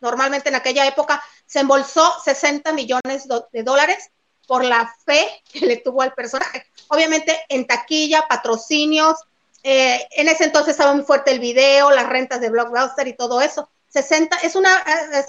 normalmente 0.00 0.48
en 0.48 0.56
aquella 0.56 0.86
época, 0.86 1.22
se 1.46 1.60
embolsó 1.60 2.12
60 2.24 2.72
millones 2.72 3.28
de 3.52 3.62
dólares 3.62 4.10
por 4.46 4.64
la 4.64 4.94
fe 5.04 5.42
que 5.52 5.60
le 5.60 5.76
tuvo 5.78 6.02
al 6.02 6.12
personaje. 6.12 6.66
Obviamente 6.88 7.40
en 7.48 7.66
taquilla, 7.66 8.26
patrocinios, 8.28 9.16
eh, 9.64 10.06
en 10.12 10.28
ese 10.28 10.44
entonces 10.44 10.72
estaba 10.72 10.94
muy 10.94 11.04
fuerte 11.04 11.32
el 11.32 11.40
video, 11.40 11.90
las 11.90 12.06
rentas 12.06 12.40
de 12.40 12.50
Blockbuster 12.50 13.08
y 13.08 13.16
todo 13.16 13.40
eso. 13.40 13.70
60, 13.88 14.36
es 14.42 14.54
una, 14.56 14.84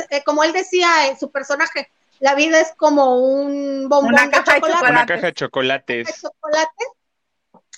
eh, 0.09 0.23
como 0.25 0.43
él 0.43 0.51
decía 0.51 1.07
en 1.07 1.17
su 1.17 1.31
personaje, 1.31 1.89
la 2.19 2.35
vida 2.35 2.59
es 2.59 2.73
como 2.75 3.17
un 3.17 3.87
bombón 3.87 4.13
una 4.13 4.29
caja 4.29 4.55
de 4.55 4.61
chocolate. 4.61 4.91
Una 4.91 5.05
caja 5.05 5.27
de 5.27 5.33
chocolates. 5.33 6.23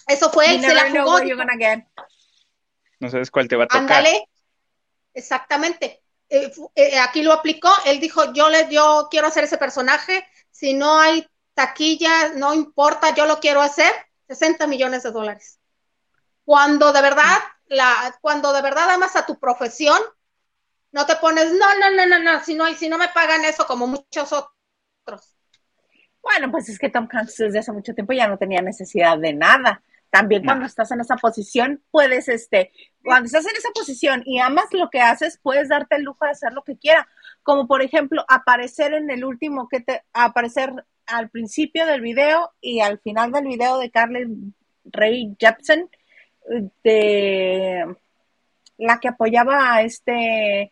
Eso 0.07 0.31
fue 0.31 0.55
él, 0.55 0.61
se 0.61 0.73
la 0.73 0.89
jugó. 0.89 1.19
No 2.99 3.09
sabes 3.09 3.29
cuál 3.29 3.47
te 3.47 3.55
va 3.55 3.65
a 3.65 3.67
tocar. 3.67 3.81
Ándale, 3.81 4.27
exactamente. 5.13 6.01
Eh, 6.29 6.51
eh, 6.75 6.99
aquí 6.99 7.21
lo 7.21 7.33
aplicó, 7.33 7.69
él 7.85 7.99
dijo, 7.99 8.33
yo 8.33 8.49
le, 8.49 8.67
yo 8.69 9.07
quiero 9.11 9.27
hacer 9.27 9.43
ese 9.43 9.57
personaje, 9.57 10.25
si 10.51 10.73
no 10.73 10.99
hay 10.99 11.27
taquilla, 11.53 12.33
no 12.35 12.53
importa, 12.53 13.13
yo 13.13 13.25
lo 13.25 13.39
quiero 13.39 13.61
hacer, 13.61 13.93
60 14.27 14.67
millones 14.67 15.03
de 15.03 15.11
dólares. 15.11 15.56
Cuando 16.47 16.93
de 16.93 17.01
verdad, 17.01 17.39
la, 17.65 18.17
cuando 18.21 18.53
de 18.53 18.61
verdad 18.61 18.89
amas 18.89 19.17
a 19.17 19.25
tu 19.25 19.37
profesión, 19.37 19.99
no 20.93 21.05
te 21.05 21.17
pones, 21.17 21.51
no, 21.51 21.75
no, 21.77 21.91
no, 21.93 22.07
no, 22.07 22.19
no, 22.23 22.41
si 22.41 22.55
no, 22.55 22.73
si 22.73 22.87
no 22.87 22.97
me 22.97 23.09
pagan 23.09 23.43
eso 23.43 23.67
como 23.67 23.85
muchos 23.85 24.31
otros. 24.31 25.35
Bueno, 26.21 26.49
pues 26.49 26.69
es 26.69 26.79
que 26.79 26.87
Tom 26.87 27.09
Hanks 27.11 27.35
desde 27.35 27.59
hace 27.59 27.73
mucho 27.73 27.93
tiempo 27.93 28.13
ya 28.13 28.29
no 28.29 28.37
tenía 28.37 28.61
necesidad 28.61 29.17
de 29.17 29.33
nada. 29.33 29.83
También 30.09 30.45
cuando 30.45 30.65
estás 30.65 30.89
en 30.91 31.01
esa 31.01 31.17
posición, 31.17 31.83
puedes, 31.91 32.29
este, 32.29 32.71
cuando 33.03 33.25
estás 33.25 33.45
en 33.45 33.57
esa 33.57 33.71
posición 33.71 34.23
y 34.25 34.39
amas 34.39 34.67
lo 34.71 34.89
que 34.89 35.01
haces, 35.01 35.41
puedes 35.43 35.67
darte 35.67 35.97
el 35.97 36.03
lujo 36.03 36.23
de 36.23 36.31
hacer 36.31 36.53
lo 36.53 36.63
que 36.63 36.77
quiera. 36.77 37.09
Como 37.43 37.67
por 37.67 37.81
ejemplo, 37.81 38.23
aparecer 38.29 38.93
en 38.93 39.09
el 39.09 39.25
último 39.25 39.67
que 39.67 39.81
te, 39.81 40.05
aparecer 40.13 40.71
al 41.07 41.29
principio 41.29 41.85
del 41.85 41.99
video 41.99 42.53
y 42.61 42.79
al 42.79 42.99
final 42.99 43.33
del 43.33 43.47
video 43.47 43.79
de 43.79 43.91
Carly 43.91 44.53
Ray 44.85 45.35
Jepsen, 45.37 45.89
de 46.83 47.85
la 48.77 48.99
que 48.99 49.07
apoyaba 49.09 49.73
a 49.75 49.81
este 49.81 50.71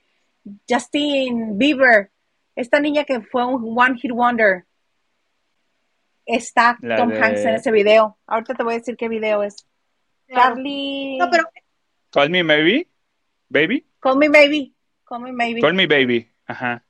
Justin 0.69 1.57
Bieber 1.57 2.11
esta 2.55 2.79
niña 2.79 3.03
que 3.03 3.21
fue 3.21 3.45
un 3.45 3.75
One 3.77 3.97
Hit 3.99 4.11
Wonder. 4.11 4.63
Está 6.25 6.77
La 6.81 6.95
Tom 6.95 7.09
de- 7.09 7.19
Hanks 7.21 7.41
en 7.41 7.55
ese 7.55 7.71
video. 7.71 8.17
Ahorita 8.25 8.53
te 8.55 8.63
voy 8.63 8.75
a 8.75 8.77
decir 8.77 8.95
qué 8.97 9.09
video 9.09 9.43
es. 9.43 9.65
Claro. 10.27 10.55
Carly. 10.55 11.17
No, 11.17 11.29
pero 11.29 11.43
Call 12.11 12.29
me 12.29 12.43
maybe, 12.43 12.87
baby. 13.49 13.85
Call 13.99 14.17
me 14.17 14.29
maybe. 14.29 14.71
Call 15.03 15.21
me 15.21 15.31
maybe. 15.33 15.61
Call 15.61 15.73
me 15.73 15.85
baby. 15.85 16.31
Ajá. 16.47 16.83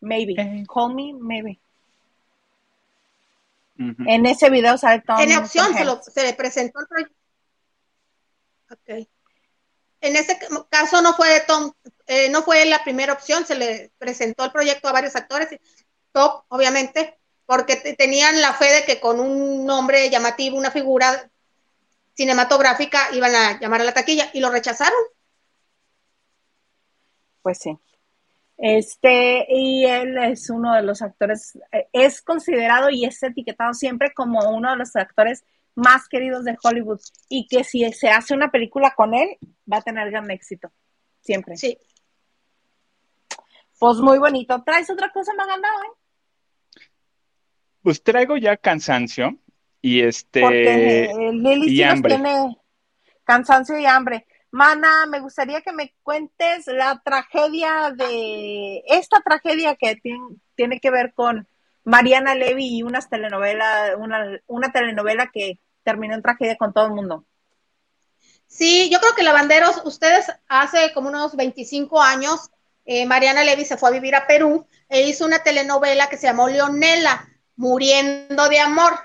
Maybe. 0.00 0.34
Eh. 0.38 0.64
Call 0.72 0.94
me 0.94 1.12
maybe. 1.18 1.58
En 3.78 4.26
ese 4.26 4.50
video 4.50 4.76
sale 4.76 5.00
Tom 5.00 5.18
en 5.20 5.38
opción 5.38 5.66
Tom 5.68 5.76
se, 5.76 5.84
lo- 5.86 6.02
se 6.02 6.22
le 6.22 6.34
presentó 6.34 6.80
el 6.80 6.86
proyecto. 6.86 7.14
Ok. 8.70 9.06
En 10.02 10.16
ese 10.16 10.38
ca- 10.38 10.66
caso 10.70 11.02
no 11.02 11.12
fue 11.14 11.42
Tom, 11.46 11.72
eh, 12.06 12.30
no 12.30 12.42
fue 12.42 12.64
la 12.64 12.82
primera 12.82 13.12
opción, 13.12 13.44
se 13.44 13.54
le 13.54 13.92
presentó 13.98 14.44
el 14.44 14.52
proyecto 14.52 14.88
a 14.88 14.92
varios 14.92 15.14
actores, 15.16 15.48
top, 16.12 16.44
obviamente, 16.48 17.18
porque 17.46 17.76
te- 17.76 17.94
tenían 17.94 18.40
la 18.40 18.54
fe 18.54 18.66
de 18.72 18.84
que 18.84 19.00
con 19.00 19.20
un 19.20 19.66
nombre 19.66 20.08
llamativo, 20.08 20.56
una 20.56 20.70
figura 20.70 21.30
cinematográfica, 22.14 23.14
iban 23.14 23.34
a 23.34 23.60
llamar 23.60 23.82
a 23.82 23.84
la 23.84 23.94
taquilla 23.94 24.30
y 24.32 24.40
lo 24.40 24.50
rechazaron. 24.50 24.98
Pues 27.42 27.58
sí. 27.58 27.78
Este, 28.58 29.46
y 29.48 29.86
él 29.86 30.18
es 30.18 30.50
uno 30.50 30.74
de 30.74 30.82
los 30.82 31.02
actores, 31.02 31.56
eh, 31.72 31.88
es 31.92 32.20
considerado 32.22 32.90
y 32.90 33.06
es 33.06 33.22
etiquetado 33.22 33.72
siempre 33.74 34.12
como 34.14 34.50
uno 34.50 34.70
de 34.70 34.76
los 34.76 34.94
actores 34.96 35.44
más 35.74 36.08
queridos 36.08 36.44
de 36.44 36.56
Hollywood. 36.62 37.00
Y 37.28 37.46
que 37.48 37.64
si 37.64 37.90
se 37.92 38.10
hace 38.10 38.34
una 38.34 38.50
película 38.50 38.94
con 38.96 39.14
él, 39.14 39.36
va 39.70 39.78
a 39.78 39.82
tener 39.82 40.10
gran 40.10 40.30
éxito. 40.30 40.70
Siempre. 41.20 41.56
Sí. 41.56 41.78
Pues 43.78 43.98
muy 43.98 44.18
bonito. 44.18 44.62
¿Traes 44.62 44.90
otra 44.90 45.10
cosa, 45.10 45.32
Maganda, 45.34 45.68
hoy? 45.80 45.88
Pues 47.82 48.02
traigo 48.02 48.36
ya 48.36 48.56
cansancio 48.58 49.38
y 49.80 50.02
este 50.02 50.42
Porque 50.42 51.10
Lili 51.32 51.66
y 51.66 51.76
sí 51.76 51.82
nos 51.84 51.92
hambre. 51.94 52.14
tiene 52.14 52.58
cansancio 53.24 53.78
y 53.78 53.86
hambre. 53.86 54.26
Mana, 54.50 55.06
me 55.06 55.20
gustaría 55.20 55.62
que 55.62 55.72
me 55.72 55.94
cuentes 56.02 56.66
la 56.66 57.00
tragedia 57.02 57.90
de 57.96 58.82
esta 58.86 59.20
tragedia 59.20 59.76
que 59.76 59.96
tien- 59.96 60.40
tiene 60.56 60.78
que 60.80 60.90
ver 60.90 61.14
con 61.14 61.48
Mariana 61.84 62.34
Levy 62.34 62.78
y 62.78 62.82
unas 62.82 63.08
telenovelas, 63.08 63.94
una, 63.98 64.72
telenovela 64.72 65.30
que 65.32 65.58
terminó 65.82 66.14
en 66.14 66.22
tragedia 66.22 66.56
con 66.56 66.72
todo 66.72 66.86
el 66.86 66.92
mundo. 66.92 67.24
Sí, 68.46 68.90
yo 68.90 68.98
creo 69.00 69.14
que 69.14 69.22
Lavanderos, 69.22 69.82
ustedes 69.84 70.26
hace 70.48 70.92
como 70.92 71.08
unos 71.08 71.36
25 71.36 72.02
años, 72.02 72.50
eh, 72.84 73.06
Mariana 73.06 73.44
Levy 73.44 73.64
se 73.64 73.76
fue 73.76 73.90
a 73.90 73.92
vivir 73.92 74.14
a 74.14 74.26
Perú 74.26 74.66
e 74.88 75.08
hizo 75.08 75.24
una 75.24 75.42
telenovela 75.42 76.08
que 76.08 76.16
se 76.16 76.26
llamó 76.26 76.48
Leonela, 76.48 77.28
Muriendo 77.56 78.48
de 78.48 78.58
Amor. 78.60 78.98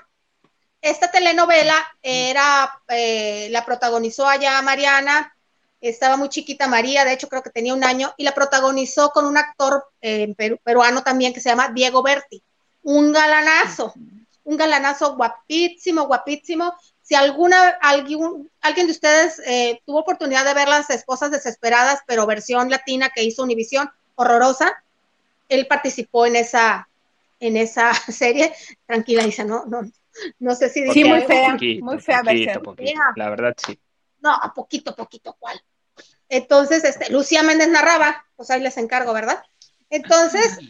Esta 0.80 1.10
telenovela 1.10 1.74
era, 2.02 2.82
eh, 2.88 3.48
la 3.50 3.64
protagonizó 3.64 4.28
allá 4.28 4.62
Mariana, 4.62 5.36
estaba 5.80 6.16
muy 6.16 6.28
chiquita 6.28 6.68
María, 6.68 7.04
de 7.04 7.12
hecho 7.12 7.28
creo 7.28 7.42
que 7.42 7.50
tenía 7.50 7.74
un 7.74 7.84
año, 7.84 8.14
y 8.16 8.24
la 8.24 8.34
protagonizó 8.34 9.10
con 9.10 9.26
un 9.26 9.36
actor 9.38 9.84
eh, 10.00 10.28
peru- 10.36 10.60
peruano 10.62 11.02
también 11.02 11.32
que 11.34 11.40
se 11.40 11.48
llama 11.50 11.70
Diego 11.74 12.02
Berti, 12.02 12.42
un 12.86 13.12
galanazo, 13.12 13.94
un 14.44 14.56
galanazo 14.56 15.16
guapísimo, 15.16 16.06
guapísimo. 16.06 16.72
Si 17.02 17.16
alguna, 17.16 17.70
algún, 17.80 18.48
alguien 18.60 18.86
de 18.86 18.92
ustedes 18.92 19.42
eh, 19.44 19.80
tuvo 19.84 19.98
oportunidad 19.98 20.44
de 20.44 20.54
ver 20.54 20.68
Las 20.68 20.88
Esposas 20.90 21.32
Desesperadas, 21.32 22.02
pero 22.06 22.26
versión 22.26 22.70
latina 22.70 23.10
que 23.12 23.24
hizo 23.24 23.42
Univisión, 23.42 23.90
horrorosa, 24.14 24.72
él 25.48 25.66
participó 25.66 26.26
en 26.26 26.36
esa, 26.36 26.88
en 27.40 27.56
esa 27.56 27.92
serie. 28.12 28.52
Tranquila, 28.86 29.24
dice, 29.24 29.44
no, 29.44 29.64
no, 29.66 29.80
no 30.38 30.54
sé 30.54 30.68
si 30.68 30.88
Sí, 30.92 31.02
muy 31.02 31.22
fea, 31.22 31.54
Poquito, 31.54 31.84
muy 31.84 31.98
fea 31.98 32.22
poquito, 32.22 32.44
versión. 32.44 32.62
poquito. 32.62 33.00
La 33.16 33.30
verdad 33.30 33.56
sí. 33.66 33.76
No, 34.20 34.38
poquito, 34.54 34.94
poquito, 34.94 35.34
¿cuál? 35.40 35.60
Entonces, 36.28 36.84
este, 36.84 37.10
Lucía 37.10 37.42
Méndez 37.42 37.68
narraba, 37.68 38.24
pues 38.36 38.48
ahí 38.50 38.60
les 38.60 38.76
encargo, 38.76 39.12
¿verdad? 39.12 39.42
Entonces, 39.90 40.60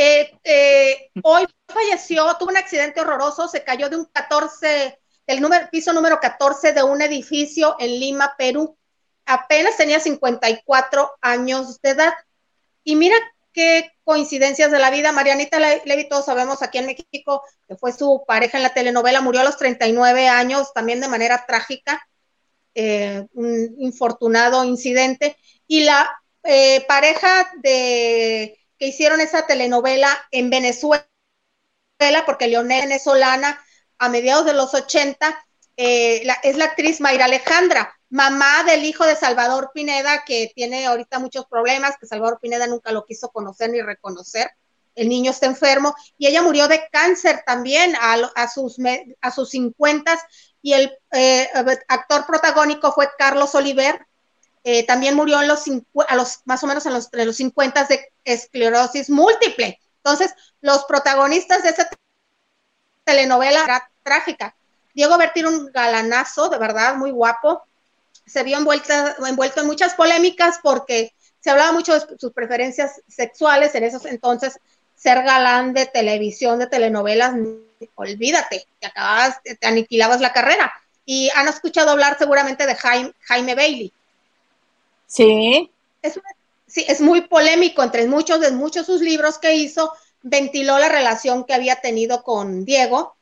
eh, 0.00 0.30
eh, 0.44 1.10
hoy 1.22 1.44
falleció, 1.66 2.36
tuvo 2.38 2.50
un 2.50 2.56
accidente 2.56 3.00
horroroso, 3.00 3.48
se 3.48 3.64
cayó 3.64 3.88
de 3.88 3.96
un 3.96 4.04
14, 4.06 4.98
del 5.26 5.40
número, 5.40 5.68
piso 5.70 5.92
número 5.92 6.20
14 6.20 6.72
de 6.72 6.82
un 6.82 7.02
edificio 7.02 7.74
en 7.80 7.98
Lima, 7.98 8.34
Perú. 8.38 8.76
Apenas 9.26 9.76
tenía 9.76 9.98
54 10.00 11.10
años 11.20 11.80
de 11.82 11.90
edad. 11.90 12.14
Y 12.84 12.94
mira 12.96 13.16
qué 13.52 13.90
coincidencias 14.04 14.70
de 14.70 14.78
la 14.78 14.90
vida. 14.90 15.10
Marianita 15.12 15.58
Le- 15.58 15.82
Levy, 15.84 16.08
todos 16.08 16.24
sabemos 16.26 16.62
aquí 16.62 16.78
en 16.78 16.86
México, 16.86 17.42
que 17.66 17.76
fue 17.76 17.92
su 17.92 18.22
pareja 18.26 18.56
en 18.58 18.62
la 18.62 18.72
telenovela, 18.72 19.20
murió 19.20 19.40
a 19.40 19.44
los 19.44 19.56
39 19.56 20.28
años, 20.28 20.72
también 20.72 21.00
de 21.00 21.08
manera 21.08 21.44
trágica 21.44 22.00
eh, 22.74 23.26
un 23.32 23.74
infortunado 23.80 24.64
incidente. 24.64 25.36
Y 25.66 25.80
la 25.84 26.08
eh, 26.44 26.84
pareja 26.86 27.50
de 27.62 28.58
que 28.78 28.86
hicieron 28.86 29.20
esa 29.20 29.46
telenovela 29.46 30.08
en 30.30 30.50
Venezuela, 30.50 31.04
porque 32.26 32.48
Leonel 32.48 32.82
venezolana, 32.82 33.62
a 33.98 34.08
mediados 34.08 34.46
de 34.46 34.54
los 34.54 34.72
80, 34.74 35.44
eh, 35.76 36.26
es 36.42 36.56
la 36.56 36.64
actriz 36.64 37.00
Mayra 37.00 37.26
Alejandra, 37.26 37.98
mamá 38.10 38.64
del 38.64 38.84
hijo 38.84 39.04
de 39.04 39.16
Salvador 39.16 39.70
Pineda, 39.74 40.24
que 40.24 40.50
tiene 40.54 40.86
ahorita 40.86 41.18
muchos 41.18 41.46
problemas, 41.46 41.96
que 42.00 42.06
Salvador 42.06 42.38
Pineda 42.40 42.66
nunca 42.66 42.92
lo 42.92 43.04
quiso 43.04 43.28
conocer 43.30 43.70
ni 43.70 43.80
reconocer. 43.80 44.50
El 44.94 45.08
niño 45.08 45.30
está 45.30 45.46
enfermo 45.46 45.94
y 46.16 46.26
ella 46.26 46.42
murió 46.42 46.66
de 46.66 46.88
cáncer 46.90 47.44
también 47.46 47.94
a, 48.00 48.14
a 48.34 48.48
sus, 48.48 48.78
a 49.20 49.30
sus 49.30 49.50
50 49.50 50.18
y 50.62 50.72
el 50.72 50.98
eh, 51.12 51.48
actor 51.86 52.26
protagónico 52.26 52.92
fue 52.92 53.08
Carlos 53.16 53.54
Oliver. 53.54 54.04
Eh, 54.64 54.86
también 54.86 55.14
murió 55.14 55.40
en 55.40 55.48
los, 55.48 55.64
a 56.08 56.16
los 56.16 56.40
más 56.44 56.62
o 56.62 56.66
menos 56.66 56.84
en 56.86 56.94
los, 56.94 57.08
en 57.12 57.26
los 57.26 57.36
50 57.36 57.84
de 57.84 58.12
esclerosis 58.24 59.10
múltiple. 59.10 59.78
Entonces, 59.98 60.34
los 60.60 60.84
protagonistas 60.84 61.62
de 61.62 61.70
esa 61.70 61.88
telenovela 63.04 63.64
era 63.64 63.90
trágica. 64.02 64.54
Diego 64.94 65.16
Bertir, 65.16 65.46
un 65.46 65.70
galanazo, 65.72 66.48
de 66.48 66.58
verdad, 66.58 66.96
muy 66.96 67.10
guapo. 67.10 67.62
Se 68.26 68.42
vio 68.42 68.58
envuelta, 68.58 69.16
envuelto 69.26 69.60
en 69.60 69.66
muchas 69.66 69.94
polémicas 69.94 70.58
porque 70.62 71.12
se 71.40 71.50
hablaba 71.50 71.72
mucho 71.72 71.94
de 71.94 72.18
sus 72.18 72.32
preferencias 72.32 73.00
sexuales 73.08 73.74
en 73.74 73.84
esos 73.84 74.04
entonces. 74.06 74.58
Ser 74.96 75.22
galán 75.22 75.72
de 75.72 75.86
televisión, 75.86 76.58
de 76.58 76.66
telenovelas, 76.66 77.32
olvídate, 77.94 78.66
te 78.80 78.86
acabas, 78.88 79.40
te 79.42 79.66
aniquilabas 79.66 80.20
la 80.20 80.32
carrera. 80.32 80.72
Y 81.04 81.30
han 81.36 81.46
escuchado 81.48 81.92
hablar 81.92 82.18
seguramente 82.18 82.66
de 82.66 82.74
Jaime, 82.74 83.12
Jaime 83.20 83.54
Bailey. 83.54 83.92
Sí. 85.08 85.72
Es, 86.02 86.16
una, 86.16 86.28
sí, 86.66 86.84
es 86.86 87.00
muy 87.00 87.22
polémico, 87.22 87.82
entre 87.82 88.06
muchos 88.06 88.40
de 88.40 88.52
muchos 88.52 88.86
sus 88.86 89.00
libros 89.00 89.38
que 89.38 89.54
hizo, 89.54 89.92
ventiló 90.22 90.78
la 90.78 90.88
relación 90.88 91.44
que 91.44 91.54
había 91.54 91.76
tenido 91.76 92.22
con 92.22 92.64
Diego. 92.64 93.16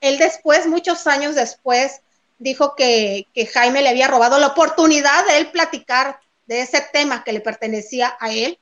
Él 0.00 0.18
después, 0.18 0.66
muchos 0.66 1.06
años 1.06 1.34
después, 1.34 2.00
dijo 2.38 2.74
que, 2.74 3.26
que 3.34 3.46
Jaime 3.46 3.82
le 3.82 3.90
había 3.90 4.08
robado 4.08 4.38
la 4.38 4.48
oportunidad 4.48 5.26
de 5.26 5.38
él 5.38 5.50
platicar 5.50 6.20
de 6.46 6.62
ese 6.62 6.80
tema 6.92 7.24
que 7.24 7.32
le 7.32 7.40
pertenecía 7.40 8.16
a 8.18 8.32
él. 8.32 8.58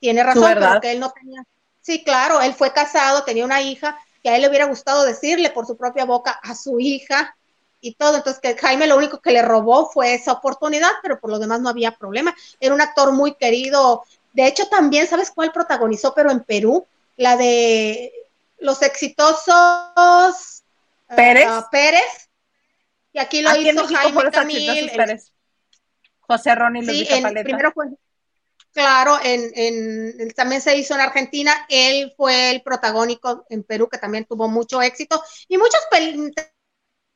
Tiene 0.00 0.22
razón, 0.22 0.54
pero 0.54 0.80
que 0.80 0.90
él 0.90 1.00
no 1.00 1.10
tenía. 1.12 1.44
Sí, 1.80 2.02
claro, 2.02 2.40
él 2.40 2.54
fue 2.54 2.72
casado, 2.72 3.24
tenía 3.24 3.44
una 3.44 3.62
hija, 3.62 3.98
que 4.22 4.30
a 4.30 4.36
él 4.36 4.42
le 4.42 4.48
hubiera 4.48 4.66
gustado 4.66 5.04
decirle 5.04 5.50
por 5.50 5.66
su 5.66 5.76
propia 5.76 6.04
boca 6.04 6.32
a 6.42 6.54
su 6.54 6.80
hija 6.80 7.36
y 7.82 7.94
todo. 7.94 8.16
Entonces, 8.16 8.40
que 8.40 8.56
Jaime 8.56 8.86
lo 8.86 8.96
único 8.96 9.20
que 9.20 9.32
le 9.32 9.42
robó 9.42 9.90
fue 9.90 10.14
esa 10.14 10.32
oportunidad, 10.32 10.90
pero 11.02 11.20
por 11.20 11.28
lo 11.28 11.38
demás 11.38 11.60
no 11.60 11.68
había 11.68 11.96
problema. 11.98 12.34
Era 12.60 12.74
un 12.74 12.80
actor 12.80 13.12
muy 13.12 13.34
querido. 13.34 14.04
De 14.32 14.46
hecho, 14.46 14.68
también, 14.68 15.06
¿sabes 15.06 15.30
cuál 15.30 15.52
protagonizó? 15.52 16.14
Pero 16.14 16.30
en 16.30 16.40
Perú, 16.40 16.86
la 17.16 17.36
de 17.36 18.12
los 18.58 18.80
exitosos 18.80 20.62
Pérez. 21.14 21.46
Uh, 21.46 21.64
Pérez. 21.70 22.30
Y 23.12 23.18
aquí 23.18 23.42
lo 23.42 23.50
aquí 23.50 23.68
hizo 23.68 23.70
en 23.70 23.76
México 23.76 24.00
Jaime 24.00 24.30
Camil. 24.30 24.90
Pérez. 24.96 25.32
José 26.20 26.54
Ron 26.54 26.76
y 26.76 26.86
sí, 26.86 27.06
en, 27.10 27.34
primero 27.44 27.72
fue 27.72 27.88
Claro, 28.72 29.18
en, 29.22 29.52
en, 29.54 30.30
también 30.30 30.62
se 30.62 30.74
hizo 30.74 30.94
en 30.94 31.00
Argentina, 31.02 31.66
él 31.68 32.14
fue 32.16 32.50
el 32.50 32.62
protagónico 32.62 33.44
en 33.50 33.64
Perú, 33.64 33.86
que 33.86 33.98
también 33.98 34.24
tuvo 34.24 34.48
mucho 34.48 34.80
éxito, 34.80 35.22
y 35.46 35.58
muchas 35.58 35.82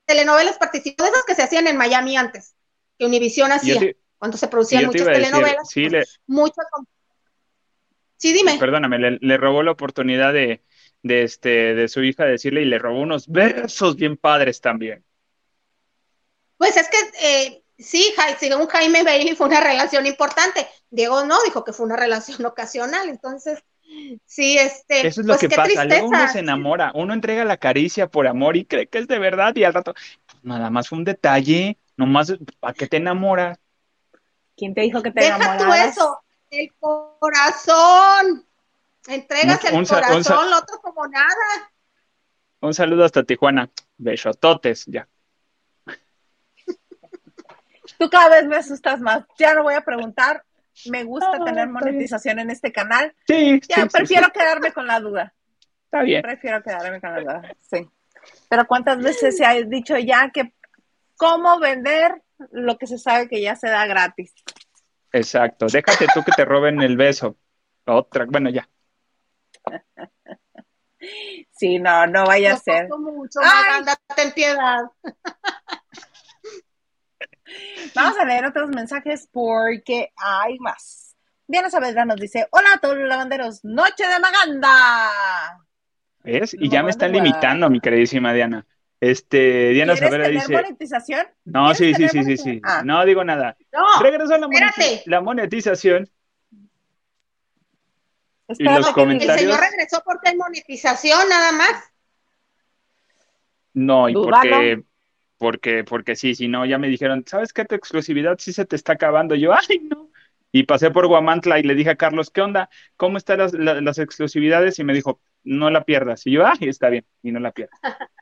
telenovelas 0.06 0.58
participó, 0.58 1.04
de 1.04 1.10
esas 1.10 1.24
que 1.24 1.34
se 1.34 1.42
hacían 1.42 1.66
en 1.66 1.76
Miami 1.76 2.16
antes, 2.16 2.54
que 2.98 3.06
Univisión 3.06 3.52
hacía, 3.52 3.78
te, 3.78 3.96
cuando 4.18 4.36
se 4.36 4.48
producían 4.48 4.86
muchas 4.86 5.06
telenovelas. 5.06 5.68
Decir, 5.68 5.84
sí, 5.84 5.90
pues, 5.90 6.20
le, 6.26 6.34
muchas, 6.34 6.66
sí, 8.16 8.32
dime. 8.32 8.56
Perdóname, 8.58 8.98
le, 8.98 9.18
le, 9.20 9.36
robó 9.36 9.62
la 9.62 9.72
oportunidad 9.72 10.32
de, 10.32 10.62
de, 11.02 11.22
este, 11.22 11.74
de 11.74 11.88
su 11.88 12.02
hija 12.02 12.24
decirle 12.24 12.62
y 12.62 12.66
le 12.66 12.78
robó 12.78 13.00
unos 13.00 13.28
versos 13.28 13.96
bien 13.96 14.16
padres 14.16 14.60
también. 14.60 15.04
Pues 16.56 16.76
es 16.76 16.88
que 16.88 16.96
eh, 17.20 17.62
sí, 17.78 18.14
según 18.38 18.66
Jaime 18.66 19.02
Bailey 19.02 19.36
fue 19.36 19.46
una 19.46 19.60
relación 19.60 20.06
importante. 20.06 20.66
Diego 20.90 21.24
no, 21.24 21.36
dijo 21.44 21.64
que 21.64 21.72
fue 21.72 21.86
una 21.86 21.96
relación 22.36 22.44
ocasional. 22.44 23.08
Entonces, 23.08 23.62
Sí, 24.26 24.58
este. 24.58 25.06
Eso 25.06 25.20
es 25.20 25.26
lo 25.26 25.32
pues 25.34 25.40
que 25.40 25.48
qué 25.48 25.56
pasa. 25.56 25.84
Luego 25.84 26.06
uno 26.06 26.16
tristeza. 26.18 26.32
se 26.34 26.38
enamora, 26.40 26.92
uno 26.94 27.14
entrega 27.14 27.44
la 27.44 27.56
caricia 27.56 28.08
por 28.08 28.26
amor 28.26 28.56
y 28.56 28.64
cree 28.64 28.86
que 28.88 28.98
es 28.98 29.08
de 29.08 29.18
verdad 29.18 29.54
y 29.56 29.64
al 29.64 29.74
rato, 29.74 29.94
pues, 29.94 30.44
nada 30.44 30.70
más 30.70 30.88
fue 30.88 30.98
un 30.98 31.04
detalle, 31.04 31.78
nomás, 31.96 32.34
¿para 32.60 32.74
qué 32.74 32.86
te 32.86 32.98
enamoras? 32.98 33.58
¿Quién 34.56 34.74
te 34.74 34.82
dijo 34.82 35.02
que 35.02 35.10
te 35.10 35.20
Deja 35.24 35.58
tú 35.58 35.72
eso, 35.72 36.20
el 36.50 36.72
corazón. 36.78 38.46
Entregas 39.08 39.62
Un- 39.62 39.68
el 39.70 39.74
un 39.76 39.86
sa- 39.86 39.96
un 39.96 40.02
corazón, 40.02 40.50
lo 40.50 40.58
otro 40.58 40.78
como 40.80 41.06
nada. 41.06 41.72
Un 42.60 42.74
saludo 42.74 43.04
hasta 43.04 43.22
Tijuana. 43.22 43.70
Besototes, 43.98 44.84
ya. 44.86 45.06
Tú 47.98 48.10
cada 48.10 48.28
vez 48.28 48.46
me 48.46 48.56
asustas 48.56 49.00
más. 49.00 49.24
Ya 49.38 49.54
no 49.54 49.62
voy 49.62 49.74
a 49.74 49.80
preguntar. 49.82 50.42
Me 50.90 51.04
gusta 51.04 51.30
Ah, 51.34 51.44
tener 51.44 51.66
bien. 51.68 51.72
monetización 51.72 52.38
en 52.38 52.50
este 52.50 52.72
canal. 52.72 53.14
Sí, 53.26 53.60
Ya 53.68 53.82
sí, 53.82 53.88
prefiero 53.92 54.26
sí, 54.26 54.32
quedarme 54.32 54.72
con 54.72 54.86
la 54.86 55.00
duda. 55.00 55.34
está 55.84 56.02
bien. 56.02 56.22
Prefiero 56.22 56.62
quedarme 56.62 57.00
con 57.00 57.12
la 57.14 57.20
duda. 57.20 57.54
Sí. 57.62 57.88
Pero 58.48 58.66
¿cuántas 58.66 58.98
veces 58.98 59.36
se 59.36 59.44
ha 59.44 59.54
dicho 59.54 59.96
ya 59.98 60.30
que 60.32 60.52
cómo 61.16 61.58
vender 61.58 62.22
lo 62.50 62.76
que 62.76 62.86
se 62.86 62.98
sabe 62.98 63.28
que 63.28 63.40
ya 63.40 63.56
se 63.56 63.68
da 63.68 63.86
gratis? 63.86 64.34
Exacto. 65.12 65.66
Déjate 65.66 66.06
tú 66.12 66.22
que 66.24 66.32
te 66.32 66.44
roben 66.44 66.82
el 66.82 66.96
beso. 66.96 67.36
Otra, 67.86 68.26
bueno, 68.28 68.50
ya. 68.50 68.68
Sí, 71.52 71.78
no, 71.78 72.06
no 72.06 72.26
vaya 72.26 72.54
a 72.54 72.56
ser. 72.58 72.88
mucho, 72.88 73.38
Ay. 73.42 73.48
Maganda, 73.70 73.96
ten 74.14 74.32
piedad. 74.32 74.82
Vamos 77.94 78.18
a 78.18 78.24
leer 78.24 78.44
otros 78.46 78.68
mensajes 78.70 79.28
porque 79.32 80.12
hay 80.16 80.58
más. 80.58 81.14
Diana 81.46 81.70
Saavedra 81.70 82.04
nos 82.04 82.16
dice, 82.16 82.46
hola 82.50 82.70
a 82.74 82.78
todos 82.78 82.96
los 82.98 83.08
lavanderos, 83.08 83.64
noche 83.64 84.04
de 84.06 84.18
Maganda. 84.18 85.60
¿Ves? 86.24 86.54
Y 86.54 86.66
No, 86.66 86.72
ya 86.72 86.82
me 86.82 86.90
están 86.90 87.12
limitando, 87.12 87.70
mi 87.70 87.80
queridísima 87.80 88.32
Diana. 88.32 88.66
Este, 89.00 89.68
Diana 89.70 89.92
¿Quieres 89.92 90.10
Saavedra 90.10 90.28
dice, 90.28 90.52
monetización? 90.52 91.26
no, 91.44 91.72
sí, 91.74 91.92
¿Quieres 91.94 92.10
sí, 92.12 92.24
sí, 92.24 92.24
sí, 92.24 92.36
sí. 92.36 92.60
Ah. 92.64 92.82
No 92.84 93.04
digo 93.04 93.22
nada. 93.22 93.56
No, 93.72 94.00
Regresó 94.02 94.36
la, 94.38 94.48
moneti- 94.48 94.68
espérate. 94.70 95.02
la 95.06 95.20
monetización 95.20 96.10
Espérate 98.48 98.76
los 98.78 98.86
que- 98.86 98.90
el 98.90 98.94
comentarios- 99.06 99.40
señor 99.40 99.60
regresó 99.60 100.02
porque 100.04 100.28
hay 100.30 100.36
monetización 100.36 101.28
nada 101.28 101.52
más. 101.52 101.92
No, 103.74 104.08
y 104.08 104.14
porque, 104.14 104.82
porque, 105.38 105.84
porque 105.84 106.16
sí, 106.16 106.34
si 106.34 106.48
no, 106.48 106.64
ya 106.66 106.78
me 106.78 106.88
dijeron, 106.88 107.24
¿sabes 107.26 107.52
qué? 107.52 107.64
Tu 107.64 107.74
exclusividad 107.74 108.36
sí 108.38 108.52
se 108.52 108.64
te 108.66 108.76
está 108.76 108.94
acabando. 108.94 109.34
Y 109.34 109.40
yo, 109.40 109.52
ay, 109.52 109.78
no. 109.80 110.10
Y 110.52 110.64
pasé 110.64 110.90
por 110.90 111.06
Guamantla 111.06 111.58
y 111.58 111.62
le 111.62 111.74
dije 111.74 111.90
a 111.90 111.96
Carlos, 111.96 112.30
¿qué 112.30 112.40
onda? 112.40 112.70
¿Cómo 112.96 113.18
están 113.18 113.38
las, 113.38 113.52
la- 113.52 113.80
las 113.80 113.98
exclusividades? 113.98 114.78
Y 114.78 114.84
me 114.84 114.94
dijo, 114.94 115.20
no 115.44 115.70
la 115.70 115.84
pierdas. 115.84 116.26
Y 116.26 116.32
yo, 116.32 116.46
ay, 116.46 116.68
está 116.68 116.88
bien, 116.88 117.04
y 117.22 117.32
no 117.32 117.40
la 117.40 117.52
pierdas. 117.52 117.78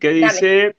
¿Qué 0.00 0.10
dice? 0.10 0.76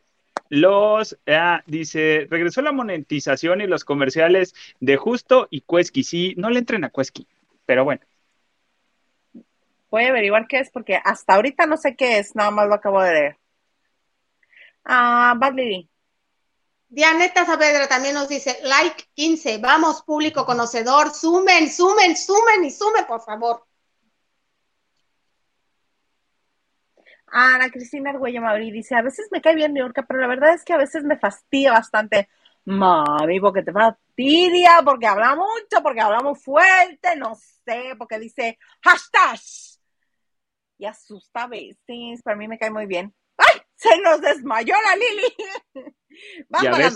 Los, 0.50 1.18
ah, 1.28 1.64
dice, 1.66 2.28
regresó 2.30 2.62
la 2.62 2.72
monetización 2.72 3.62
y 3.62 3.68
los 3.68 3.86
comerciales 3.86 4.54
de 4.80 4.98
Justo 4.98 5.48
y 5.50 5.62
Cuesqui. 5.62 6.04
Sí, 6.04 6.36
no 6.38 6.50
le 6.50 6.60
entren 6.60 6.84
a 6.84 6.90
Cuesqui, 6.90 7.28
pero 7.66 7.86
bueno. 7.86 8.02
Voy 9.90 10.06
a 10.06 10.10
averiguar 10.10 10.48
qué 10.48 10.60
es 10.60 10.70
porque 10.70 11.00
hasta 11.04 11.36
ahorita 11.36 11.66
no 11.66 11.78
sé 11.78 11.96
qué 11.96 12.20
es, 12.20 12.36
nada 12.36 12.52
más 12.52 12.68
lo 12.68 12.76
acabo 12.76 13.02
de 13.02 13.14
leer. 13.14 13.38
Ah, 14.86 15.36
Bad 15.38 15.56
Lady. 15.56 15.90
Dianeta 16.90 17.44
Saavedra 17.46 17.88
también 17.88 18.14
nos 18.14 18.30
dice, 18.30 18.60
like 18.64 19.06
15, 19.16 19.58
vamos 19.58 20.04
público 20.04 20.46
conocedor, 20.46 21.12
sumen, 21.12 21.68
sumen, 21.72 22.16
sumen 22.16 22.64
y 22.66 22.70
sumen, 22.70 23.06
por 23.08 23.22
favor. 23.22 23.66
Ana 27.34 27.72
Cristina 27.72 28.12
Argüello 28.12 28.42
Mauri 28.42 28.72
dice, 28.72 28.94
a 28.96 29.02
veces 29.02 29.28
me 29.32 29.42
cae 29.42 29.56
bien 29.56 29.76
York, 29.76 30.06
pero 30.08 30.20
la 30.22 30.28
verdad 30.28 30.54
es 30.54 30.64
que 30.64 30.74
a 30.74 30.78
veces 30.78 31.04
me 31.04 31.18
fastidia 31.18 31.72
bastante. 31.72 32.30
Mami, 32.66 33.40
porque 33.40 33.64
te 33.64 33.72
fastidia, 33.74 34.82
porque 34.86 35.08
habla 35.08 35.36
mucho, 35.36 35.82
porque 35.82 36.00
habla 36.00 36.22
muy 36.22 36.36
fuerte, 36.36 37.16
no 37.18 37.34
sé, 37.36 37.96
porque 37.98 38.20
dice 38.20 38.60
hashtag. 38.84 39.40
Y 40.78 40.86
asusta 40.86 41.44
a 41.44 41.48
veces, 41.48 42.22
para 42.24 42.38
mí 42.38 42.48
me 42.48 42.60
cae 42.60 42.70
muy 42.70 42.86
bien. 42.86 43.14
Se 43.76 43.98
nos 44.02 44.22
desmayó 44.22 44.74
la 44.74 44.96
Lili. 44.96 45.94
Vamos. 46.50 46.94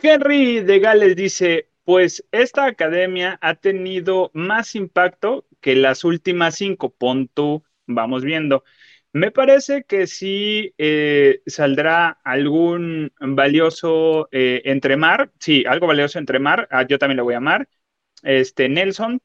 Henry 0.00 0.60
de 0.60 0.78
Gales 0.78 1.16
dice, 1.16 1.70
pues 1.84 2.24
esta 2.32 2.66
academia 2.66 3.38
ha 3.40 3.54
tenido 3.54 4.30
más 4.34 4.74
impacto 4.74 5.46
que 5.60 5.74
las 5.74 6.04
últimas 6.04 6.56
cinco, 6.56 6.90
pon 6.90 7.28
tú, 7.28 7.64
vamos 7.86 8.24
viendo. 8.24 8.64
Me 9.12 9.30
parece 9.30 9.84
que 9.84 10.06
sí 10.06 10.74
eh, 10.78 11.40
saldrá 11.46 12.18
algún 12.24 13.12
valioso 13.18 14.28
eh, 14.30 14.62
entremar, 14.66 15.32
sí, 15.40 15.64
algo 15.66 15.86
valioso 15.86 16.18
entremar, 16.18 16.68
ah, 16.70 16.86
yo 16.86 16.98
también 16.98 17.16
lo 17.16 17.24
voy 17.24 17.34
a 17.34 17.38
amar. 17.38 17.68
Este, 18.22 18.68
Nelson, 18.68 19.20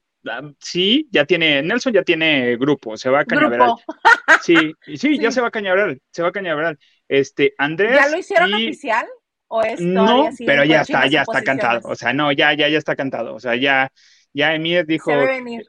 sí, 0.60 1.08
ya 1.12 1.26
tiene, 1.26 1.62
Nelson 1.62 1.94
ya 1.94 2.04
tiene 2.04 2.56
grupo, 2.58 2.98
se 2.98 3.10
va 3.10 3.22
a 3.22 3.26
cañaveral. 3.26 3.74
Sí, 4.42 4.74
sí, 4.96 5.20
ya 5.20 5.32
se 5.32 5.40
va 5.42 5.48
a 5.48 5.52
cañaveral, 5.52 6.02
se 6.12 6.22
va 6.22 6.30
a 6.30 6.32
cañaveral. 6.32 6.78
Este, 7.08 7.54
Andrés 7.58 7.96
¿Ya 7.96 8.10
lo 8.10 8.18
hicieron 8.18 8.50
y- 8.50 8.68
oficial? 8.68 9.08
¿O 9.48 9.62
es 9.62 9.80
no, 9.80 10.28
así 10.28 10.46
pero 10.46 10.64
ya 10.64 10.82
está, 10.82 11.06
ya 11.08 11.22
está 11.22 11.44
cantado. 11.44 11.82
O 11.88 11.96
sea, 11.96 12.12
no, 12.12 12.32
ya, 12.32 12.54
ya, 12.54 12.68
ya 12.70 12.78
está 12.78 12.96
cantado. 12.96 13.36
O 13.36 13.40
sea, 13.40 13.56
ya, 13.56 13.92
ya 14.34 14.56
Emir 14.56 14.86
dijo, 14.86 15.12
Se 15.12 15.16
ve 15.18 15.26
venir. 15.28 15.66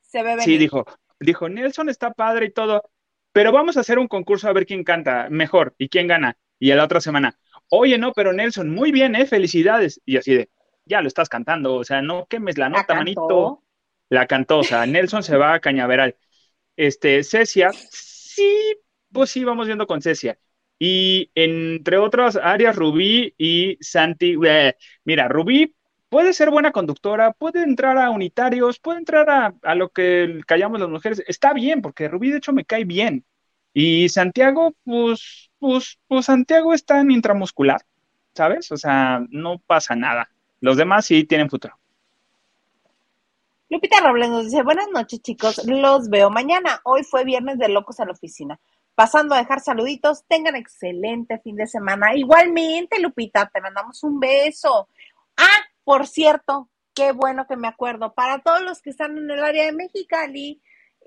Se 0.00 0.22
ve 0.22 0.30
venir. 0.30 0.44
sí, 0.44 0.56
dijo, 0.56 0.84
dijo, 1.18 1.48
Nelson 1.48 1.88
está 1.88 2.12
padre 2.12 2.46
y 2.46 2.50
todo, 2.52 2.82
pero 3.32 3.50
vamos 3.50 3.76
a 3.76 3.80
hacer 3.80 3.98
un 3.98 4.06
concurso 4.06 4.48
a 4.48 4.52
ver 4.52 4.66
quién 4.66 4.84
canta 4.84 5.26
mejor 5.30 5.74
y 5.78 5.88
quién 5.88 6.06
gana. 6.06 6.36
Y 6.60 6.70
a 6.70 6.76
la 6.76 6.84
otra 6.84 7.00
semana, 7.00 7.36
oye, 7.68 7.98
no, 7.98 8.12
pero 8.12 8.32
Nelson, 8.32 8.70
muy 8.70 8.92
bien, 8.92 9.16
eh, 9.16 9.26
felicidades. 9.26 10.00
Y 10.04 10.16
así 10.16 10.34
de, 10.34 10.48
ya 10.84 11.00
lo 11.00 11.08
estás 11.08 11.28
cantando, 11.28 11.74
o 11.74 11.84
sea, 11.84 12.02
no 12.02 12.26
quemes 12.26 12.56
la 12.56 12.68
nota, 12.68 12.86
cantó. 12.86 12.96
manito. 12.96 13.63
La 14.08 14.26
sea, 14.62 14.86
Nelson 14.86 15.22
se 15.22 15.36
va 15.36 15.54
a 15.54 15.60
cañaveral. 15.60 16.16
Este, 16.76 17.24
Cecia, 17.24 17.70
sí, 17.90 18.76
pues 19.12 19.30
sí, 19.30 19.44
vamos 19.44 19.66
viendo 19.66 19.86
con 19.86 20.02
Cecia. 20.02 20.38
Y 20.78 21.30
entre 21.34 21.98
otras 21.98 22.36
áreas, 22.36 22.76
Rubí 22.76 23.34
y 23.38 23.78
Santi. 23.80 24.36
eh, 24.46 24.76
mira, 25.04 25.28
Rubí 25.28 25.74
puede 26.08 26.32
ser 26.32 26.50
buena 26.50 26.72
conductora, 26.72 27.32
puede 27.32 27.62
entrar 27.62 27.98
a 27.98 28.10
unitarios, 28.10 28.78
puede 28.80 28.98
entrar 28.98 29.30
a, 29.30 29.54
a 29.62 29.74
lo 29.74 29.90
que 29.90 30.40
callamos 30.46 30.80
las 30.80 30.88
mujeres. 30.90 31.22
Está 31.26 31.52
bien, 31.52 31.82
porque 31.82 32.08
Rubí 32.08 32.30
de 32.30 32.38
hecho 32.38 32.52
me 32.52 32.64
cae 32.64 32.84
bien. 32.84 33.24
Y 33.72 34.08
Santiago, 34.08 34.74
pues, 34.84 35.50
pues, 35.58 35.98
pues 36.06 36.26
Santiago 36.26 36.74
está 36.74 37.00
en 37.00 37.10
intramuscular, 37.10 37.80
¿sabes? 38.34 38.70
O 38.72 38.76
sea, 38.76 39.24
no 39.30 39.58
pasa 39.60 39.96
nada. 39.96 40.30
Los 40.60 40.76
demás 40.76 41.06
sí 41.06 41.24
tienen 41.24 41.50
futuro. 41.50 41.78
Lupita 43.70 44.00
Robles 44.00 44.28
nos 44.28 44.44
dice, 44.44 44.62
buenas 44.62 44.88
noches 44.92 45.22
chicos, 45.22 45.62
los 45.64 46.10
veo 46.10 46.28
mañana. 46.28 46.80
Hoy 46.84 47.02
fue 47.02 47.24
viernes 47.24 47.58
de 47.58 47.68
locos 47.68 47.98
en 47.98 48.06
la 48.06 48.12
oficina. 48.12 48.60
Pasando 48.94 49.34
a 49.34 49.38
dejar 49.38 49.60
saluditos, 49.60 50.24
tengan 50.28 50.54
excelente 50.54 51.38
fin 51.38 51.56
de 51.56 51.66
semana. 51.66 52.14
Igualmente, 52.14 53.00
Lupita, 53.00 53.50
te 53.52 53.62
mandamos 53.62 54.04
un 54.04 54.20
beso. 54.20 54.88
Ah, 55.36 55.60
por 55.82 56.06
cierto, 56.06 56.68
qué 56.94 57.12
bueno 57.12 57.46
que 57.46 57.56
me 57.56 57.66
acuerdo. 57.66 58.12
Para 58.12 58.40
todos 58.40 58.60
los 58.60 58.82
que 58.82 58.90
están 58.90 59.16
en 59.16 59.30
el 59.30 59.42
área 59.42 59.64
de 59.64 59.72
Mexicali 59.72 60.60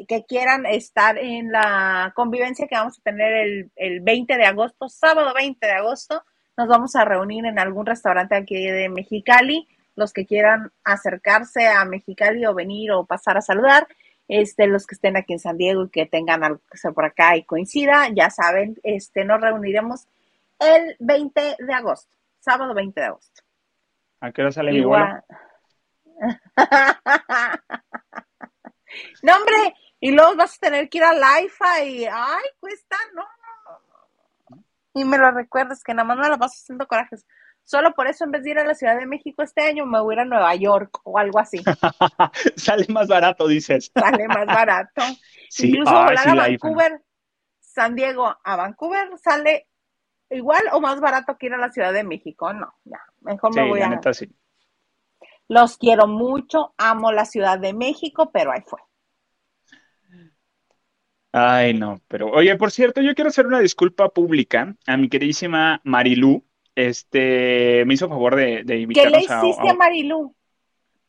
que 0.08 0.26
quieran 0.26 0.66
estar 0.66 1.18
en 1.18 1.52
la 1.52 2.12
convivencia 2.16 2.68
que 2.68 2.76
vamos 2.76 3.00
a 3.00 3.04
tener 3.04 3.34
el, 3.34 3.72
el 3.76 4.02
20 4.02 4.36
de 4.36 4.46
agosto, 4.46 4.90
sábado 4.90 5.34
20 5.34 5.66
de 5.66 5.74
agosto, 5.74 6.24
nos 6.58 6.68
vamos 6.68 6.96
a 6.96 7.06
reunir 7.06 7.46
en 7.46 7.60
algún 7.60 7.86
restaurante 7.86 8.36
aquí 8.36 8.56
de 8.56 8.90
Mexicali 8.90 9.68
los 9.98 10.14
que 10.14 10.26
quieran 10.26 10.72
acercarse 10.86 11.68
a 11.68 11.84
Mexicali 11.84 12.46
o 12.46 12.54
venir 12.54 12.92
o 12.92 13.06
pasar 13.06 13.36
a 13.38 13.42
saludar, 13.42 13.88
este, 14.28 14.68
los 14.68 14.86
que 14.86 14.96
estén 14.96 15.18
aquí 15.18 15.34
en 15.34 15.40
San 15.40 15.58
Diego 15.58 15.84
y 15.84 15.90
que 15.90 16.06
tengan 16.06 16.44
algo 16.44 16.60
que 16.60 16.76
hacer 16.78 16.94
por 16.94 17.06
acá 17.06 17.36
y 17.36 17.44
coincida, 17.44 18.08
ya 18.14 18.30
saben, 18.30 18.78
este, 18.84 19.26
nos 19.26 19.42
reuniremos 19.42 20.08
el 20.60 20.96
20 21.00 21.58
de 21.60 21.74
agosto, 21.74 22.16
sábado 22.40 22.74
20 22.74 23.00
de 23.00 23.08
agosto. 23.08 23.42
¿A 24.22 24.32
qué 24.32 24.42
hora 24.44 24.52
sale 24.52 24.72
mi 24.72 24.84
vuelo? 24.84 25.06
Igual. 25.06 25.24
no, 29.24 29.36
hombre, 29.36 29.76
y 30.00 30.12
luego 30.12 30.36
vas 30.36 30.56
a 30.56 30.60
tener 30.60 30.90
que 30.90 31.00
ir 31.00 31.04
al 31.04 31.22
IFA 31.44 31.84
y, 31.84 32.06
ay, 32.06 32.46
cuesta, 32.60 32.98
no, 33.16 33.24
no, 33.24 33.28
no, 33.66 33.80
no. 34.50 34.64
Y 34.94 35.06
me 35.06 35.18
lo 35.18 35.32
recuerdas 35.32 35.84
que 35.84 35.94
nada 35.94 36.08
más 36.08 36.18
me 36.18 36.30
la 36.30 36.38
vas 36.38 36.54
haciendo 36.54 36.88
corajes. 36.88 37.26
Solo 37.68 37.94
por 37.94 38.08
eso, 38.08 38.24
en 38.26 38.32
vez 38.32 38.44
de 38.44 38.50
ir 38.52 38.60
a 38.60 38.66
la 38.66 38.74
Ciudad 38.74 38.98
de 38.98 39.06
México 39.06 39.44
este 39.44 39.62
año, 39.62 39.86
me 39.86 40.02
voy 40.02 40.14
a 40.14 40.16
ir 40.16 40.20
a 40.22 40.26
Nueva 40.26 40.56
York 40.56 41.02
o 41.04 41.20
algo 41.20 41.38
así. 41.40 41.70
Sale 42.56 42.86
más 42.90 43.08
barato, 43.08 43.48
dices. 43.48 43.92
Sale 43.98 44.28
más 44.30 44.48
barato. 44.50 45.02
Sí, 45.50 45.68
Incluso 45.68 45.84
ay, 45.84 46.02
volar 46.02 46.18
sí, 46.18 46.30
a. 46.30 46.36
Vancouver, 46.36 47.04
San 47.60 47.96
Diego 47.96 48.36
a 48.44 48.56
Vancouver 48.58 49.18
sale 49.20 49.68
igual 50.30 50.64
o 50.74 50.82
más 50.82 51.00
barato 51.02 51.38
que 51.38 51.48
ir 51.48 51.54
a 51.56 51.60
la 51.60 51.72
Ciudad 51.72 51.94
de 51.94 52.04
México. 52.06 52.54
No, 52.54 52.74
ya, 52.86 53.02
mejor 53.22 53.54
Sí, 53.54 53.60
me 53.60 53.66
voy 53.66 53.82
la 53.82 53.88
a. 53.88 53.90
neta 53.90 54.14
sí. 54.14 54.28
Los 55.50 55.78
quiero 55.78 56.08
mucho, 56.08 56.74
amo 56.78 57.12
la 57.12 57.26
Ciudad 57.26 57.60
de 57.60 57.74
México, 57.74 58.32
pero 58.32 58.54
ahí 58.54 58.62
fue. 58.66 58.80
Ay, 61.32 61.74
no, 61.74 62.02
pero 62.08 62.32
oye, 62.32 62.56
por 62.58 62.72
cierto, 62.72 63.02
yo 63.02 63.14
quiero 63.14 63.30
hacer 63.30 63.46
una 63.48 63.60
disculpa 63.60 64.10
pública 64.10 64.76
a 64.88 64.98
mi 64.98 65.10
queridísima 65.10 65.82
Marilú. 65.84 66.44
Este, 66.78 67.84
me 67.86 67.96
hizo 67.96 68.08
favor 68.08 68.36
de, 68.36 68.62
de 68.64 68.88
¿Qué 68.94 69.10
le 69.10 69.18
hiciste 69.18 69.68
a- 69.68 69.72
a 69.72 69.74
Marilu? 69.74 70.36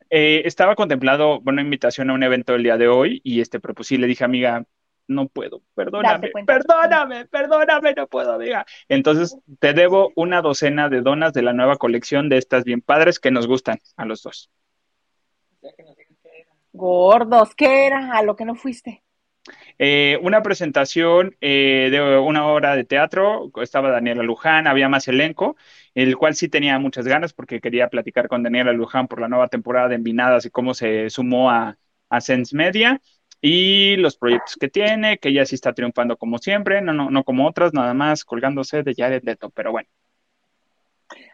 eh, 0.09 0.41
estaba 0.47 0.75
contemplado 0.75 1.41
una 1.45 1.61
invitación 1.61 2.09
a 2.09 2.15
un 2.15 2.23
evento 2.23 2.55
el 2.55 2.63
día 2.63 2.79
de 2.79 2.89
hoy 2.89 3.21
y 3.23 3.43
este, 3.43 3.61
pero 3.61 3.75
pues 3.75 3.91
le 3.91 4.07
dije, 4.07 4.25
amiga, 4.25 4.65
no 5.09 5.29
puedo, 5.29 5.61
perdóname, 5.75 6.31
perdóname, 6.47 7.27
perdóname, 7.27 7.93
no 7.95 8.07
puedo, 8.07 8.33
amiga. 8.33 8.65
Entonces, 8.89 9.37
te 9.59 9.75
debo 9.75 10.11
una 10.17 10.41
docena 10.41 10.89
de 10.89 11.03
donas 11.03 11.35
de 11.35 11.43
la 11.43 11.53
nueva 11.53 11.77
colección 11.77 12.31
de 12.31 12.39
estas 12.39 12.65
bien 12.65 12.81
padres 12.81 13.21
que 13.21 13.31
nos 13.31 13.47
gustan 13.47 13.79
a 13.99 14.07
los 14.07 14.23
dos. 14.23 14.51
Gordos, 16.73 17.55
¿qué 17.55 17.87
era? 17.87 18.17
A 18.17 18.23
lo 18.23 18.37
que 18.37 18.47
no 18.47 18.55
fuiste. 18.55 19.03
Eh, 19.79 20.19
una 20.23 20.43
presentación 20.43 21.37
eh, 21.41 21.89
de 21.91 22.19
una 22.19 22.47
obra 22.47 22.75
de 22.75 22.85
teatro, 22.85 23.51
estaba 23.63 23.91
Daniela 23.91 24.23
Luján, 24.23 24.67
había 24.67 24.89
más 24.89 25.07
elenco, 25.09 25.57
el 25.95 26.17
cual 26.17 26.35
sí 26.35 26.49
tenía 26.49 26.79
muchas 26.79 27.07
ganas 27.07 27.33
porque 27.33 27.61
quería 27.61 27.89
platicar 27.89 28.29
con 28.29 28.43
Daniela 28.43 28.73
Luján 28.73 29.09
por 29.09 29.21
la 29.21 29.29
nueva 29.29 29.49
temporada 29.49 29.89
de 29.89 29.95
Envinadas 29.97 30.47
y 30.47 30.51
cómo 30.51 30.75
se 30.75 31.11
sumó 31.11 31.51
a, 31.51 31.77
Sense 32.21 32.57
Media 32.57 33.01
y 33.43 33.97
los 33.97 34.17
proyectos 34.17 34.57
que 34.59 34.69
tiene, 34.69 35.19
que 35.19 35.29
ella 35.29 35.45
sí 35.45 35.55
está 35.55 35.75
triunfando 35.75 36.17
como 36.17 36.39
siempre, 36.39 36.81
no, 36.81 36.95
no, 36.95 37.11
no 37.11 37.23
como 37.23 37.47
otras, 37.47 37.75
nada 37.75 37.93
más 37.93 38.25
colgándose 38.25 38.83
de 38.83 38.95
Jared 38.97 39.23
Leto, 39.25 39.51
pero 39.51 39.71
bueno. 39.71 39.89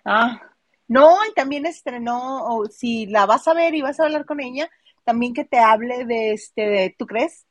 Ah, 0.04 0.40
no, 0.88 1.16
y 1.30 1.32
también 1.32 1.64
estrenó, 1.64 2.44
o 2.44 2.66
si 2.66 3.06
la 3.06 3.24
vas 3.24 3.48
a 3.48 3.54
ver 3.54 3.74
y 3.74 3.82
vas 3.82 4.00
a 4.00 4.04
hablar 4.04 4.26
con 4.26 4.40
ella, 4.40 4.68
también 5.04 5.32
que 5.32 5.44
te 5.44 5.58
hable 5.58 6.04
de 6.04 6.32
este, 6.32 6.62
de, 6.62 6.94
¿tú 6.98 7.06
crees? 7.06 7.46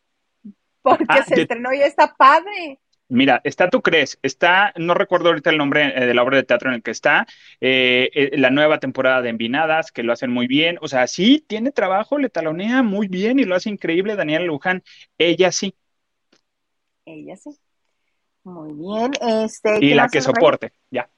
Porque 0.84 1.06
Ah, 1.08 1.24
se 1.24 1.36
de- 1.36 1.42
estrenó 1.44 1.74
y 1.74 1.82
está 1.82 2.14
padre. 2.16 2.80
Mira, 3.10 3.42
está 3.44 3.70
Tú 3.70 3.82
crees, 3.82 4.18
está, 4.24 4.74
no 4.76 4.94
recuerdo 4.94 5.30
ahorita 5.30 5.50
el 5.52 5.58
nombre 5.58 5.94
eh, 5.96 6.06
de 6.06 6.14
la 6.14 6.24
obra 6.24 6.38
de 6.38 6.44
teatro 6.44 6.70
en 6.70 6.76
el 6.76 6.84
que 6.84 6.92
está, 6.92 7.28
eh, 7.62 8.10
eh, 8.14 8.32
la 8.38 8.50
nueva 8.50 8.80
temporada 8.80 9.22
de 9.22 9.30
Envinadas, 9.30 9.92
que 9.92 10.04
lo 10.04 10.14
hacen 10.14 10.32
muy 10.32 10.48
bien, 10.48 10.78
o 10.82 10.88
sea, 10.88 11.06
sí, 11.08 11.44
tiene 11.48 11.72
trabajo, 11.72 12.18
le 12.18 12.30
talonea 12.30 12.82
muy 12.82 13.08
bien 13.08 13.40
y 13.40 13.44
lo 13.44 13.56
hace 13.56 13.70
increíble 13.70 14.16
Daniela 14.16 14.46
Luján, 14.46 14.84
ella 15.18 15.52
sí, 15.52 15.76
Ella 17.06 17.36
sí. 17.36 17.52
Muy 18.44 18.74
bien, 18.74 19.12
este. 19.44 19.78
y 19.78 19.90
¿qué 19.90 19.96
la 19.96 20.08
que 20.08 20.22
soporte, 20.22 20.74
ya, 20.90 21.10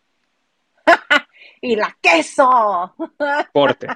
Y 1.61 1.75
la 1.75 1.97
queso. 2.01 2.93
porte. 3.53 3.87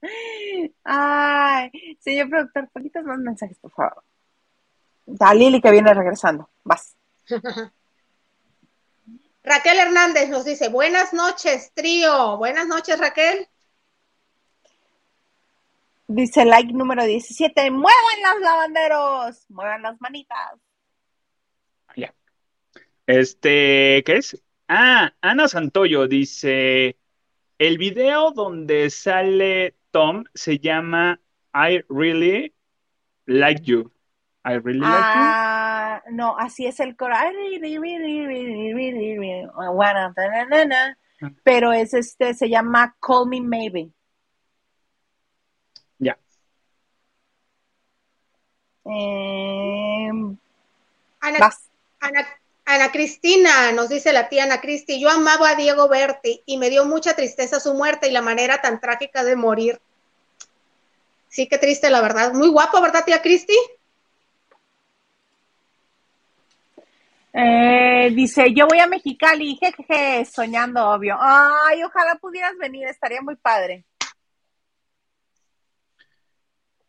Ay, 0.84 1.70
señor 1.98 2.28
productor, 2.30 2.68
poquitos 2.70 3.04
más 3.04 3.18
mensajes, 3.18 3.58
por 3.58 3.72
favor. 3.72 4.02
Da 5.10 5.32
Lili 5.32 5.60
que 5.62 5.70
viene 5.70 5.94
regresando. 5.94 6.50
Vas. 6.64 6.94
Raquel 9.42 9.78
Hernández 9.78 10.28
nos 10.28 10.44
dice, 10.44 10.68
buenas 10.68 11.14
noches, 11.14 11.72
trío. 11.72 12.36
Buenas 12.36 12.66
noches, 12.66 12.98
Raquel. 12.98 13.48
Dice 16.06 16.44
like 16.44 16.74
número 16.74 17.06
17. 17.06 17.70
¡Muevan 17.70 18.22
los 18.22 18.40
lavanderos! 18.42 19.46
¡Muevan 19.48 19.80
las 19.80 19.98
manitas! 20.02 20.60
Ya. 21.96 22.14
Este, 23.06 24.02
¿qué 24.04 24.16
es? 24.18 24.42
Ah, 24.68 25.14
Ana 25.22 25.48
Santoyo 25.48 26.06
dice, 26.06 26.98
el 27.56 27.78
video 27.78 28.32
donde 28.32 28.90
sale 28.90 29.74
Tom 29.90 30.24
se 30.34 30.58
llama 30.58 31.18
I 31.54 31.80
Really 31.88 32.52
Like 33.24 33.62
You. 33.62 33.90
I 34.44 34.54
really 34.54 34.80
like 34.80 34.90
you. 34.90 34.94
Ah, 34.94 36.02
no, 36.10 36.36
así 36.38 36.66
es 36.66 36.80
el 36.80 36.96
coro. 36.96 37.14
Pero 41.42 41.72
es 41.72 41.94
este, 41.94 42.34
se 42.34 42.48
llama 42.48 42.96
Call 43.00 43.26
Me 43.26 43.40
Maybe. 43.40 43.90
Ya. 45.98 46.16
Eh, 48.84 50.10
Ana, 51.20 52.92
Cristina, 52.92 53.72
nos 53.72 53.88
dice 53.88 54.12
la 54.12 54.28
tía 54.28 54.44
Ana 54.44 54.60
Cristi, 54.60 55.00
yo 55.00 55.10
amaba 55.10 55.50
a 55.50 55.54
Diego 55.56 55.88
Berti 55.88 56.42
y 56.46 56.58
me 56.58 56.70
dio 56.70 56.84
mucha 56.84 57.16
tristeza 57.16 57.60
su 57.60 57.74
muerte 57.74 58.08
y 58.08 58.12
la 58.12 58.22
manera 58.22 58.60
tan 58.60 58.80
trágica 58.80 59.24
de 59.24 59.36
morir. 59.36 59.80
Sí, 61.28 61.48
qué 61.48 61.58
triste, 61.58 61.90
la 61.90 62.00
verdad. 62.00 62.32
Muy 62.32 62.48
guapo, 62.48 62.80
¿verdad, 62.80 63.04
tía 63.04 63.20
Cristi? 63.20 63.56
Eh, 67.32 68.10
dice, 68.14 68.52
yo 68.54 68.66
voy 68.66 68.78
a 68.78 68.86
Mexicali, 68.86 69.56
jejeje, 69.56 70.24
soñando, 70.24 70.88
obvio. 70.88 71.16
Ay, 71.20 71.82
ojalá 71.82 72.14
pudieras 72.16 72.56
venir, 72.58 72.86
estaría 72.86 73.20
muy 73.22 73.36
padre. 73.36 73.84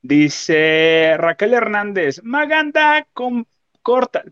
Dice 0.01 1.15
Raquel 1.17 1.53
Hernández, 1.53 2.21
Maganda, 2.23 3.05
com- 3.13 3.43
corta, 3.81 4.23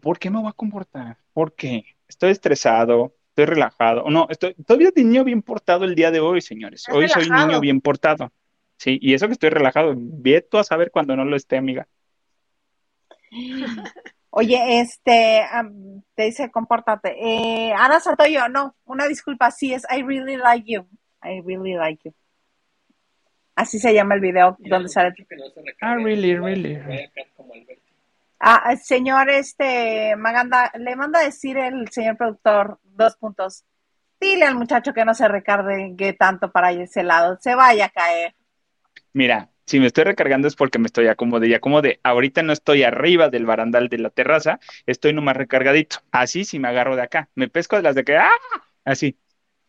¿por 0.00 0.18
qué 0.18 0.30
me 0.30 0.40
voy 0.40 0.48
a 0.48 0.52
comportar? 0.52 1.18
¿Por 1.32 1.54
qué? 1.54 1.84
Estoy 2.08 2.30
estresado, 2.30 3.14
estoy 3.28 3.44
relajado. 3.44 4.08
No, 4.08 4.26
estoy 4.30 4.54
todavía 4.54 4.90
de 4.94 5.04
niño 5.04 5.24
bien 5.24 5.42
portado 5.42 5.84
el 5.84 5.94
día 5.94 6.10
de 6.10 6.20
hoy, 6.20 6.40
señores. 6.40 6.86
Hoy 6.90 7.08
soy 7.08 7.28
niño 7.28 7.60
bien 7.60 7.80
portado. 7.80 8.32
Sí, 8.76 8.98
y 9.00 9.14
eso 9.14 9.26
que 9.26 9.34
estoy 9.34 9.50
relajado, 9.50 9.94
ve 9.96 10.40
tú 10.40 10.58
a 10.58 10.64
saber 10.64 10.90
cuando 10.90 11.14
no 11.16 11.24
lo 11.24 11.36
esté, 11.36 11.56
amiga. 11.58 11.86
Oye, 14.36 14.80
este, 14.80 15.44
te 16.16 16.24
dice, 16.24 16.50
compórtate. 16.50 17.14
Eh, 17.20 17.72
Ana 17.72 18.00
Santoyo, 18.00 18.48
no, 18.48 18.74
una 18.84 19.06
disculpa, 19.06 19.52
sí 19.52 19.72
es 19.72 19.86
I 19.88 20.02
really 20.02 20.36
like 20.36 20.64
you. 20.66 20.88
I 21.22 21.40
really 21.40 21.74
like 21.74 22.00
you. 22.04 22.12
Así 23.54 23.78
se 23.78 23.94
llama 23.94 24.16
el 24.16 24.20
video 24.20 24.56
donde 24.58 24.88
sale. 24.88 25.14
Ah, 25.80 25.94
really, 25.94 26.36
really. 26.36 26.76
Ah, 28.40 28.74
señor, 28.74 29.30
este, 29.30 30.16
Maganda, 30.16 30.72
le 30.80 30.96
manda 30.96 31.20
a 31.20 31.24
decir 31.24 31.56
el 31.56 31.88
señor 31.90 32.16
productor, 32.16 32.80
dos 32.82 33.16
puntos. 33.16 33.64
Dile 34.20 34.46
al 34.46 34.56
muchacho 34.56 34.92
que 34.92 35.04
no 35.04 35.14
se 35.14 35.28
recargue 35.28 36.12
tanto 36.14 36.50
para 36.50 36.72
ese 36.72 37.04
lado, 37.04 37.38
se 37.40 37.54
vaya 37.54 37.84
a 37.86 37.90
caer. 37.90 38.34
Mira, 39.12 39.48
si 39.66 39.80
me 39.80 39.86
estoy 39.86 40.04
recargando 40.04 40.46
es 40.48 40.56
porque 40.56 40.78
me 40.78 40.86
estoy 40.86 41.08
acomodé 41.08 41.48
y 41.48 41.54
acomodé. 41.54 42.00
Ahorita 42.02 42.42
no 42.42 42.52
estoy 42.52 42.82
arriba 42.82 43.28
del 43.30 43.46
barandal 43.46 43.88
de 43.88 43.98
la 43.98 44.10
terraza, 44.10 44.60
estoy 44.86 45.12
nomás 45.12 45.36
recargadito. 45.36 45.98
Así 46.10 46.44
si 46.44 46.58
me 46.58 46.68
agarro 46.68 46.96
de 46.96 47.02
acá. 47.02 47.30
Me 47.34 47.48
pesco 47.48 47.76
de 47.76 47.82
las 47.82 47.94
de 47.94 48.04
que, 48.04 48.16
¡ah! 48.16 48.30
Así. 48.84 49.18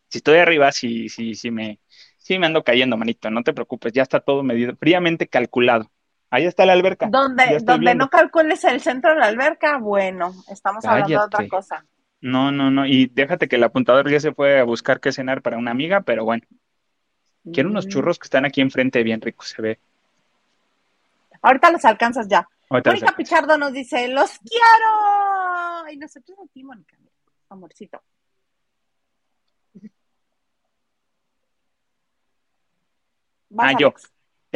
Si 0.08 0.18
estoy 0.18 0.38
arriba, 0.38 0.70
sí, 0.72 1.08
sí, 1.08 1.34
sí 1.34 1.50
me, 1.50 1.80
sí 2.18 2.38
me 2.38 2.46
ando 2.46 2.62
cayendo, 2.62 2.96
manito. 2.96 3.30
No 3.30 3.42
te 3.42 3.54
preocupes, 3.54 3.92
ya 3.92 4.02
está 4.02 4.20
todo 4.20 4.42
medido, 4.42 4.76
fríamente 4.76 5.26
calculado. 5.26 5.90
Ahí 6.30 6.44
está 6.44 6.66
la 6.66 6.74
alberca. 6.74 7.08
Donde, 7.08 7.58
donde 7.62 7.94
no 7.94 8.08
calcules 8.08 8.62
el 8.64 8.80
centro 8.80 9.14
de 9.14 9.20
la 9.20 9.26
alberca, 9.26 9.78
bueno, 9.78 10.32
estamos 10.48 10.84
hablando 10.84 11.08
de 11.08 11.24
otra 11.24 11.48
cosa. 11.48 11.84
No, 12.20 12.50
no, 12.50 12.70
no. 12.70 12.86
Y 12.86 13.06
déjate 13.06 13.48
que 13.48 13.56
el 13.56 13.64
apuntador 13.64 14.10
ya 14.10 14.20
se 14.20 14.32
fue 14.32 14.58
a 14.58 14.64
buscar 14.64 15.00
qué 15.00 15.12
cenar 15.12 15.42
para 15.42 15.58
una 15.58 15.70
amiga, 15.70 16.00
pero 16.02 16.24
bueno. 16.24 16.42
Quiero 17.52 17.68
unos 17.70 17.86
churros 17.86 18.18
que 18.18 18.24
están 18.24 18.44
aquí 18.44 18.60
enfrente, 18.60 19.02
bien 19.02 19.20
ricos, 19.20 19.48
se 19.50 19.62
ve. 19.62 19.78
Ahorita 21.42 21.70
los 21.70 21.84
alcanzas 21.84 22.26
ya. 22.28 22.48
Ahorita 22.68 22.90
Mónica. 22.90 23.16
Pichardo 23.16 23.56
nos 23.56 23.72
dice, 23.72 24.08
los 24.08 24.38
quiero. 24.40 25.88
Y 25.92 25.96
nosotros 25.96 26.36
a 26.40 26.46
ti, 26.52 26.64
Mónica, 26.64 26.96
amorcito. 27.48 28.02
Vas, 33.48 33.74
Ah, 33.74 33.78
yo. 33.78 33.94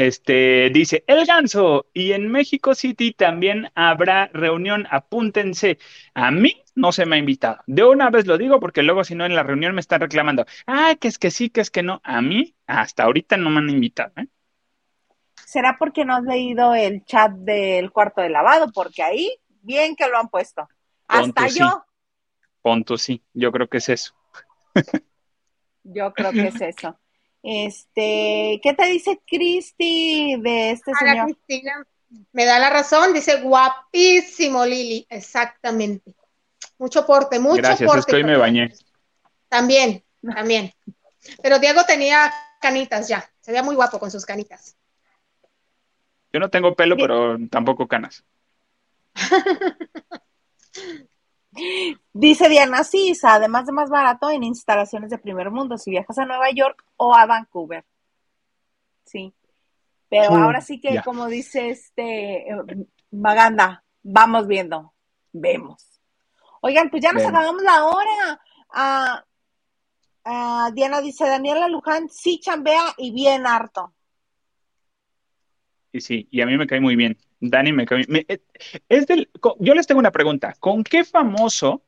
Este 0.00 0.70
dice 0.72 1.04
El 1.06 1.26
Ganso, 1.26 1.84
y 1.92 2.12
en 2.12 2.28
México 2.28 2.74
City 2.74 3.12
también 3.12 3.70
habrá 3.74 4.30
reunión, 4.32 4.86
apúntense. 4.90 5.76
A 6.14 6.30
mí 6.30 6.62
no 6.74 6.90
se 6.90 7.04
me 7.04 7.16
ha 7.16 7.18
invitado. 7.18 7.58
De 7.66 7.84
una 7.84 8.08
vez 8.08 8.26
lo 8.26 8.38
digo 8.38 8.60
porque 8.60 8.82
luego 8.82 9.04
si 9.04 9.14
no 9.14 9.26
en 9.26 9.34
la 9.34 9.42
reunión 9.42 9.74
me 9.74 9.82
están 9.82 10.00
reclamando, 10.00 10.46
ah, 10.66 10.94
que 10.98 11.08
es 11.08 11.18
que 11.18 11.30
sí, 11.30 11.50
que 11.50 11.60
es 11.60 11.70
que 11.70 11.82
no. 11.82 12.00
A 12.02 12.22
mí 12.22 12.54
hasta 12.66 13.02
ahorita 13.02 13.36
no 13.36 13.50
me 13.50 13.58
han 13.58 13.68
invitado. 13.68 14.12
¿eh? 14.16 14.28
¿Será 15.34 15.76
porque 15.78 16.06
no 16.06 16.16
has 16.16 16.22
leído 16.22 16.74
el 16.74 17.04
chat 17.04 17.32
del 17.32 17.90
cuarto 17.90 18.22
de 18.22 18.30
lavado? 18.30 18.72
Porque 18.72 19.02
ahí, 19.02 19.30
bien 19.60 19.96
que 19.96 20.08
lo 20.08 20.16
han 20.16 20.28
puesto. 20.28 20.66
Hasta 21.08 21.46
sí. 21.50 21.58
yo, 21.58 21.84
Punto, 22.62 22.96
sí, 22.96 23.22
yo 23.34 23.52
creo 23.52 23.68
que 23.68 23.76
es 23.76 23.90
eso. 23.90 24.14
yo 25.84 26.10
creo 26.14 26.32
que 26.32 26.46
es 26.46 26.60
eso. 26.62 26.98
Este, 27.42 28.60
¿qué 28.62 28.74
te 28.76 28.86
dice 28.86 29.20
Cristi 29.26 30.36
de 30.40 30.72
este 30.72 30.92
Ana 31.00 31.12
señor? 31.12 31.24
Cristina 31.26 31.86
me 32.32 32.44
da 32.44 32.58
la 32.58 32.70
razón, 32.70 33.12
dice 33.12 33.40
guapísimo 33.40 34.66
Lili, 34.66 35.06
exactamente. 35.08 36.14
Mucho 36.78 37.06
porte, 37.06 37.38
mucho 37.38 37.62
Gracias, 37.62 37.86
porte. 37.86 38.00
es 38.00 38.06
que 38.06 38.16
hoy 38.16 38.24
me 38.24 38.36
bañé. 38.36 38.72
También, 39.48 40.04
también. 40.34 40.72
Pero 41.42 41.58
Diego 41.58 41.84
tenía 41.84 42.32
canitas 42.60 43.08
ya. 43.08 43.30
Se 43.40 43.52
veía 43.52 43.62
muy 43.62 43.76
guapo 43.76 43.98
con 43.98 44.10
sus 44.10 44.24
canitas. 44.24 44.76
Yo 46.32 46.40
no 46.40 46.48
tengo 46.48 46.74
pelo, 46.74 46.96
pero 46.96 47.36
tampoco 47.48 47.86
canas. 47.88 48.24
Dice 52.12 52.48
Diana, 52.48 52.84
sí, 52.84 53.12
además 53.22 53.66
de 53.66 53.72
más 53.72 53.90
barato 53.90 54.30
en 54.30 54.44
instalaciones 54.44 55.10
de 55.10 55.18
primer 55.18 55.50
mundo, 55.50 55.78
si 55.78 55.90
viajas 55.90 56.18
a 56.18 56.26
Nueva 56.26 56.50
York 56.50 56.84
o 56.96 57.14
a 57.14 57.26
Vancouver. 57.26 57.84
Sí. 59.04 59.34
Pero 60.08 60.34
ahora 60.34 60.60
sí 60.60 60.80
que, 60.80 61.00
como 61.04 61.28
dice 61.28 61.70
este 61.70 62.46
Maganda, 63.10 63.84
vamos 64.02 64.46
viendo, 64.46 64.92
vemos. 65.32 66.00
Oigan, 66.60 66.90
pues 66.90 67.02
ya 67.02 67.12
nos 67.12 67.24
acabamos 67.24 67.62
la 67.62 67.84
hora. 67.84 68.40
Ah, 68.70 69.24
ah, 70.24 70.70
Diana 70.74 71.00
dice, 71.00 71.26
Daniela 71.26 71.68
Luján 71.68 72.08
sí 72.08 72.40
chambea 72.40 72.94
y 72.98 73.12
bien 73.12 73.46
harto. 73.46 73.94
Y 75.92 76.00
sí, 76.00 76.28
y 76.30 76.40
a 76.40 76.46
mí 76.46 76.56
me 76.56 76.66
cae 76.66 76.80
muy 76.80 76.96
bien. 76.96 77.16
Dani 77.40 77.72
me 77.72 77.86
cae 77.86 78.04
me, 78.08 78.24
eh, 78.28 78.40
es 78.88 79.06
del, 79.06 79.30
Yo 79.58 79.74
les 79.74 79.86
tengo 79.86 79.98
una 79.98 80.12
pregunta. 80.12 80.54
¿Con 80.60 80.84
qué 80.84 81.04
famoso 81.04 81.82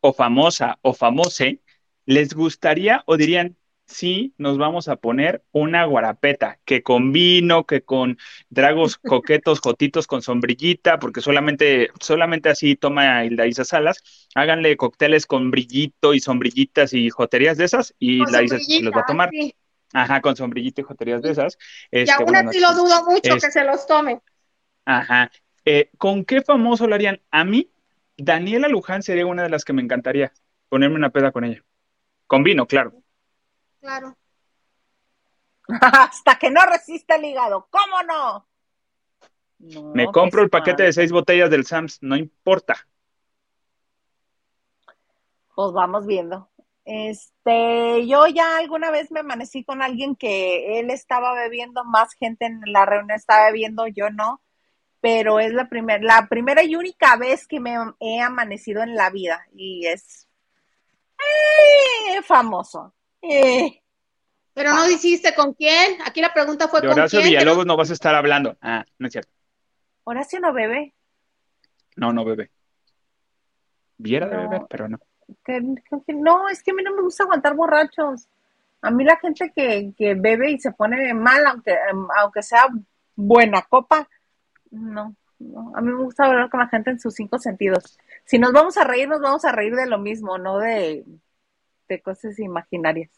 o 0.00 0.12
famosa 0.12 0.78
o 0.82 0.94
famose 0.94 1.60
les 2.04 2.34
gustaría 2.34 3.02
o 3.06 3.16
dirían, 3.16 3.56
sí 3.86 4.34
nos 4.38 4.58
vamos 4.58 4.88
a 4.88 4.96
poner 4.96 5.42
una 5.52 5.84
guarapeta, 5.84 6.58
que 6.64 6.82
con 6.82 7.12
vino, 7.12 7.64
que 7.64 7.82
con 7.82 8.18
dragos 8.48 8.96
coquetos, 9.04 9.60
jotitos 9.60 10.06
con 10.06 10.22
sombrillita, 10.22 10.98
porque 10.98 11.20
solamente, 11.20 11.90
solamente 12.00 12.48
así 12.48 12.76
toma 12.76 13.24
Hilda 13.24 13.46
Isa 13.46 13.64
Salas, 13.64 14.28
háganle 14.34 14.76
cócteles 14.76 15.26
con 15.26 15.50
brillito 15.50 16.14
y 16.14 16.20
sombrillitas 16.20 16.92
y 16.92 17.10
joterías 17.10 17.56
de 17.56 17.64
esas, 17.64 17.94
y 17.98 18.22
Hilda 18.22 18.42
Isa 18.42 18.58
los 18.82 18.92
va 18.92 19.00
a 19.00 19.06
tomar. 19.06 19.30
Ajá, 19.92 20.20
con 20.20 20.36
sombrillito 20.36 20.80
y 20.80 20.84
joterías 20.84 21.22
de 21.22 21.30
esas. 21.30 21.56
y 21.92 22.00
este, 22.00 22.12
aún 22.12 22.34
así 22.34 22.60
lo 22.60 22.74
dudo 22.74 23.04
mucho 23.04 23.34
que 23.36 23.50
se 23.50 23.64
los 23.64 23.86
tome. 23.86 24.20
Ajá. 24.86 25.30
Eh, 25.64 25.90
¿Con 25.98 26.24
qué 26.24 26.40
famoso 26.40 26.86
lo 26.86 26.94
harían? 26.94 27.20
A 27.30 27.44
mí, 27.44 27.70
Daniela 28.16 28.68
Luján 28.68 29.02
sería 29.02 29.26
una 29.26 29.42
de 29.42 29.50
las 29.50 29.64
que 29.64 29.72
me 29.72 29.82
encantaría 29.82 30.32
ponerme 30.68 30.96
una 30.96 31.10
peda 31.10 31.32
con 31.32 31.44
ella. 31.44 31.62
Con 32.26 32.42
vino, 32.42 32.66
claro. 32.66 32.92
Claro. 33.80 34.16
Hasta 35.68 36.38
que 36.38 36.50
no 36.50 36.64
resiste 36.64 37.16
el 37.16 37.24
hígado, 37.24 37.68
¿cómo 37.70 38.02
no? 38.04 38.46
Me 39.94 40.06
compro 40.06 40.42
el 40.42 40.50
paquete 40.50 40.84
de 40.84 40.92
seis 40.92 41.10
botellas 41.10 41.50
del 41.50 41.66
Sams, 41.66 41.98
no 42.02 42.16
importa. 42.16 42.86
Pues 45.54 45.72
vamos 45.72 46.06
viendo. 46.06 46.50
Este, 46.84 48.06
yo 48.06 48.26
ya 48.28 48.58
alguna 48.58 48.90
vez 48.90 49.10
me 49.10 49.20
amanecí 49.20 49.64
con 49.64 49.82
alguien 49.82 50.14
que 50.14 50.78
él 50.78 50.90
estaba 50.90 51.34
bebiendo, 51.34 51.84
más 51.84 52.12
gente 52.14 52.44
en 52.44 52.60
la 52.66 52.84
reunión 52.84 53.16
estaba 53.16 53.46
bebiendo, 53.46 53.88
yo 53.88 54.10
no, 54.10 54.40
pero 55.06 55.38
es 55.38 55.52
la 55.52 55.68
primera, 55.68 56.02
la 56.02 56.26
primera 56.26 56.64
y 56.64 56.74
única 56.74 57.16
vez 57.16 57.46
que 57.46 57.60
me 57.60 57.76
he 58.00 58.20
amanecido 58.20 58.82
en 58.82 58.96
la 58.96 59.08
vida 59.08 59.46
y 59.54 59.86
es 59.86 60.26
eh, 61.16 62.20
famoso. 62.22 62.92
Eh. 63.22 63.80
Pero 64.52 64.74
no 64.74 64.84
dijiste 64.88 65.32
con 65.32 65.54
quién. 65.54 65.98
Aquí 66.04 66.20
la 66.20 66.34
pregunta 66.34 66.66
fue 66.66 66.80
con 66.80 66.90
Horacio 66.90 67.22
Villalobos 67.22 67.64
no 67.66 67.76
vas 67.76 67.90
a 67.90 67.92
estar 67.92 68.16
hablando. 68.16 68.56
Ah, 68.60 68.84
no 68.98 69.06
es 69.06 69.12
cierto. 69.12 69.30
Horacio 70.02 70.40
no 70.40 70.52
bebe. 70.52 70.92
No, 71.94 72.12
no 72.12 72.24
bebe. 72.24 72.50
Viera 73.98 74.26
de 74.26 74.38
beber, 74.38 74.62
pero 74.68 74.88
no. 74.88 74.98
no, 76.08 76.48
es 76.48 76.64
que 76.64 76.72
a 76.72 76.74
mí 76.74 76.82
no 76.82 76.96
me 76.96 77.02
gusta 77.02 77.22
aguantar 77.22 77.54
borrachos. 77.54 78.26
A 78.82 78.90
mí 78.90 79.04
la 79.04 79.18
gente 79.18 79.52
que, 79.54 79.92
que 79.96 80.14
bebe 80.14 80.50
y 80.50 80.58
se 80.58 80.72
pone 80.72 81.14
mal, 81.14 81.46
aunque, 81.46 81.70
em, 81.70 82.08
aunque 82.20 82.42
sea 82.42 82.66
buena 83.14 83.62
copa, 83.62 84.08
no, 84.76 85.16
no. 85.38 85.72
A 85.76 85.80
mí 85.80 85.90
me 85.92 86.02
gusta 86.02 86.24
hablar 86.24 86.50
con 86.50 86.60
la 86.60 86.68
gente 86.68 86.90
en 86.90 87.00
sus 87.00 87.14
cinco 87.14 87.38
sentidos. 87.38 87.98
Si 88.24 88.38
nos 88.38 88.52
vamos 88.52 88.76
a 88.76 88.84
reír, 88.84 89.08
nos 89.08 89.20
vamos 89.20 89.44
a 89.44 89.52
reír 89.52 89.74
de 89.74 89.86
lo 89.86 89.98
mismo, 89.98 90.38
no 90.38 90.58
de 90.58 91.04
de 91.88 92.00
cosas 92.00 92.38
imaginarias. 92.38 93.10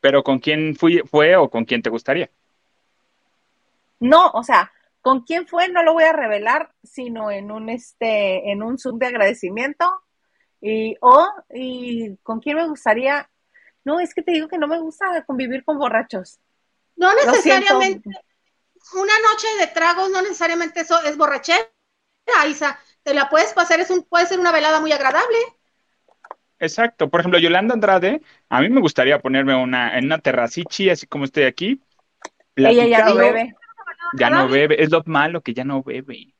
¿Pero 0.00 0.22
con 0.22 0.38
quién 0.38 0.76
fui, 0.76 0.98
fue 1.00 1.36
o 1.36 1.50
con 1.50 1.64
quién 1.64 1.82
te 1.82 1.90
gustaría? 1.90 2.30
No, 4.00 4.30
o 4.30 4.42
sea, 4.44 4.72
con 5.00 5.22
quién 5.22 5.46
fue 5.46 5.68
no 5.68 5.82
lo 5.82 5.92
voy 5.92 6.04
a 6.04 6.12
revelar, 6.12 6.72
sino 6.82 7.30
en 7.30 7.50
un 7.50 7.68
este, 7.68 8.50
en 8.50 8.62
un 8.62 8.78
Zoom 8.78 8.98
de 8.98 9.06
agradecimiento. 9.06 9.84
Y, 10.60 10.96
o, 11.00 11.26
y 11.50 12.16
con 12.22 12.40
quién 12.40 12.56
me 12.56 12.68
gustaría. 12.68 13.28
No, 13.84 14.00
es 14.00 14.14
que 14.14 14.22
te 14.22 14.32
digo 14.32 14.48
que 14.48 14.58
no 14.58 14.66
me 14.66 14.80
gusta 14.80 15.24
convivir 15.24 15.64
con 15.64 15.78
borrachos. 15.78 16.38
No 16.96 17.14
necesariamente. 17.14 18.10
Una 18.94 19.12
noche 19.30 19.46
de 19.60 19.66
tragos, 19.68 20.10
no 20.10 20.22
necesariamente 20.22 20.80
eso 20.80 21.00
es 21.02 21.16
borrachera, 21.16 21.58
Isa. 22.48 22.78
Te 23.02 23.14
la 23.14 23.28
puedes 23.28 23.52
pasar, 23.52 23.80
es 23.80 23.90
un, 23.90 24.04
puede 24.04 24.26
ser 24.26 24.40
una 24.40 24.52
velada 24.52 24.80
muy 24.80 24.92
agradable. 24.92 25.38
Exacto. 26.58 27.08
Por 27.08 27.20
ejemplo, 27.20 27.38
Yolanda 27.38 27.74
Andrade, 27.74 28.20
a 28.48 28.60
mí 28.60 28.68
me 28.68 28.80
gustaría 28.80 29.20
ponerme 29.20 29.54
una, 29.54 29.96
en 29.96 30.06
una 30.06 30.18
terracichi, 30.18 30.90
así 30.90 31.06
como 31.06 31.24
estoy 31.24 31.44
aquí. 31.44 31.80
Ella 32.56 32.86
ya 32.86 33.04
no 33.04 33.14
bebe. 33.14 33.54
Ya 34.14 34.30
no 34.30 34.48
bebe. 34.48 34.82
Es 34.82 34.90
lo 34.90 35.02
malo 35.06 35.42
que 35.42 35.54
ya 35.54 35.64
no 35.64 35.82
bebe. 35.82 36.34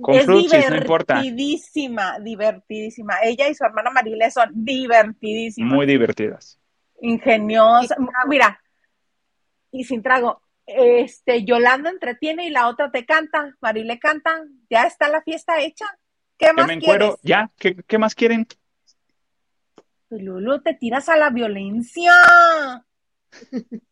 Con 0.00 0.14
es 0.14 0.26
divertidísima, 0.26 2.18
divertidísima. 2.18 3.18
Ella 3.22 3.48
y 3.48 3.54
su 3.54 3.64
hermana 3.64 3.90
Marile 3.90 4.30
son 4.30 4.50
divertidísimas. 4.52 5.72
Muy 5.72 5.86
divertidas. 5.86 6.58
Ingeniosas. 7.00 7.98
Mira, 8.26 8.60
y 9.70 9.84
sin 9.84 10.02
trago. 10.02 10.40
Este, 10.66 11.44
Yolanda 11.44 11.90
entretiene 11.90 12.46
y 12.46 12.50
la 12.50 12.68
otra 12.68 12.90
te 12.90 13.04
canta, 13.04 13.56
Marile 13.60 13.98
canta, 13.98 14.44
ya 14.70 14.84
está 14.84 15.08
la 15.08 15.22
fiesta 15.22 15.60
hecha. 15.60 15.86
¿Qué 16.38 16.52
más 16.52 16.66
me 16.66 16.74
encuero, 16.74 17.18
ya, 17.22 17.50
¿Qué, 17.58 17.76
¿qué 17.86 17.98
más 17.98 18.14
quieren? 18.14 18.46
Lulu, 20.10 20.60
te 20.62 20.74
tiras 20.74 21.08
a 21.08 21.16
la 21.16 21.30
violencia. 21.30 22.12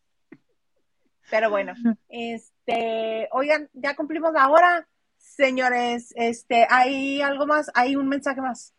Pero 1.30 1.48
bueno, 1.48 1.74
este, 2.08 3.28
oigan, 3.30 3.70
ya 3.72 3.94
cumplimos 3.94 4.32
la 4.32 4.48
hora, 4.48 4.88
señores. 5.16 6.12
Este, 6.16 6.66
hay 6.68 7.22
algo 7.22 7.46
más, 7.46 7.70
hay 7.74 7.94
un 7.94 8.08
mensaje 8.08 8.40
más. 8.40 8.74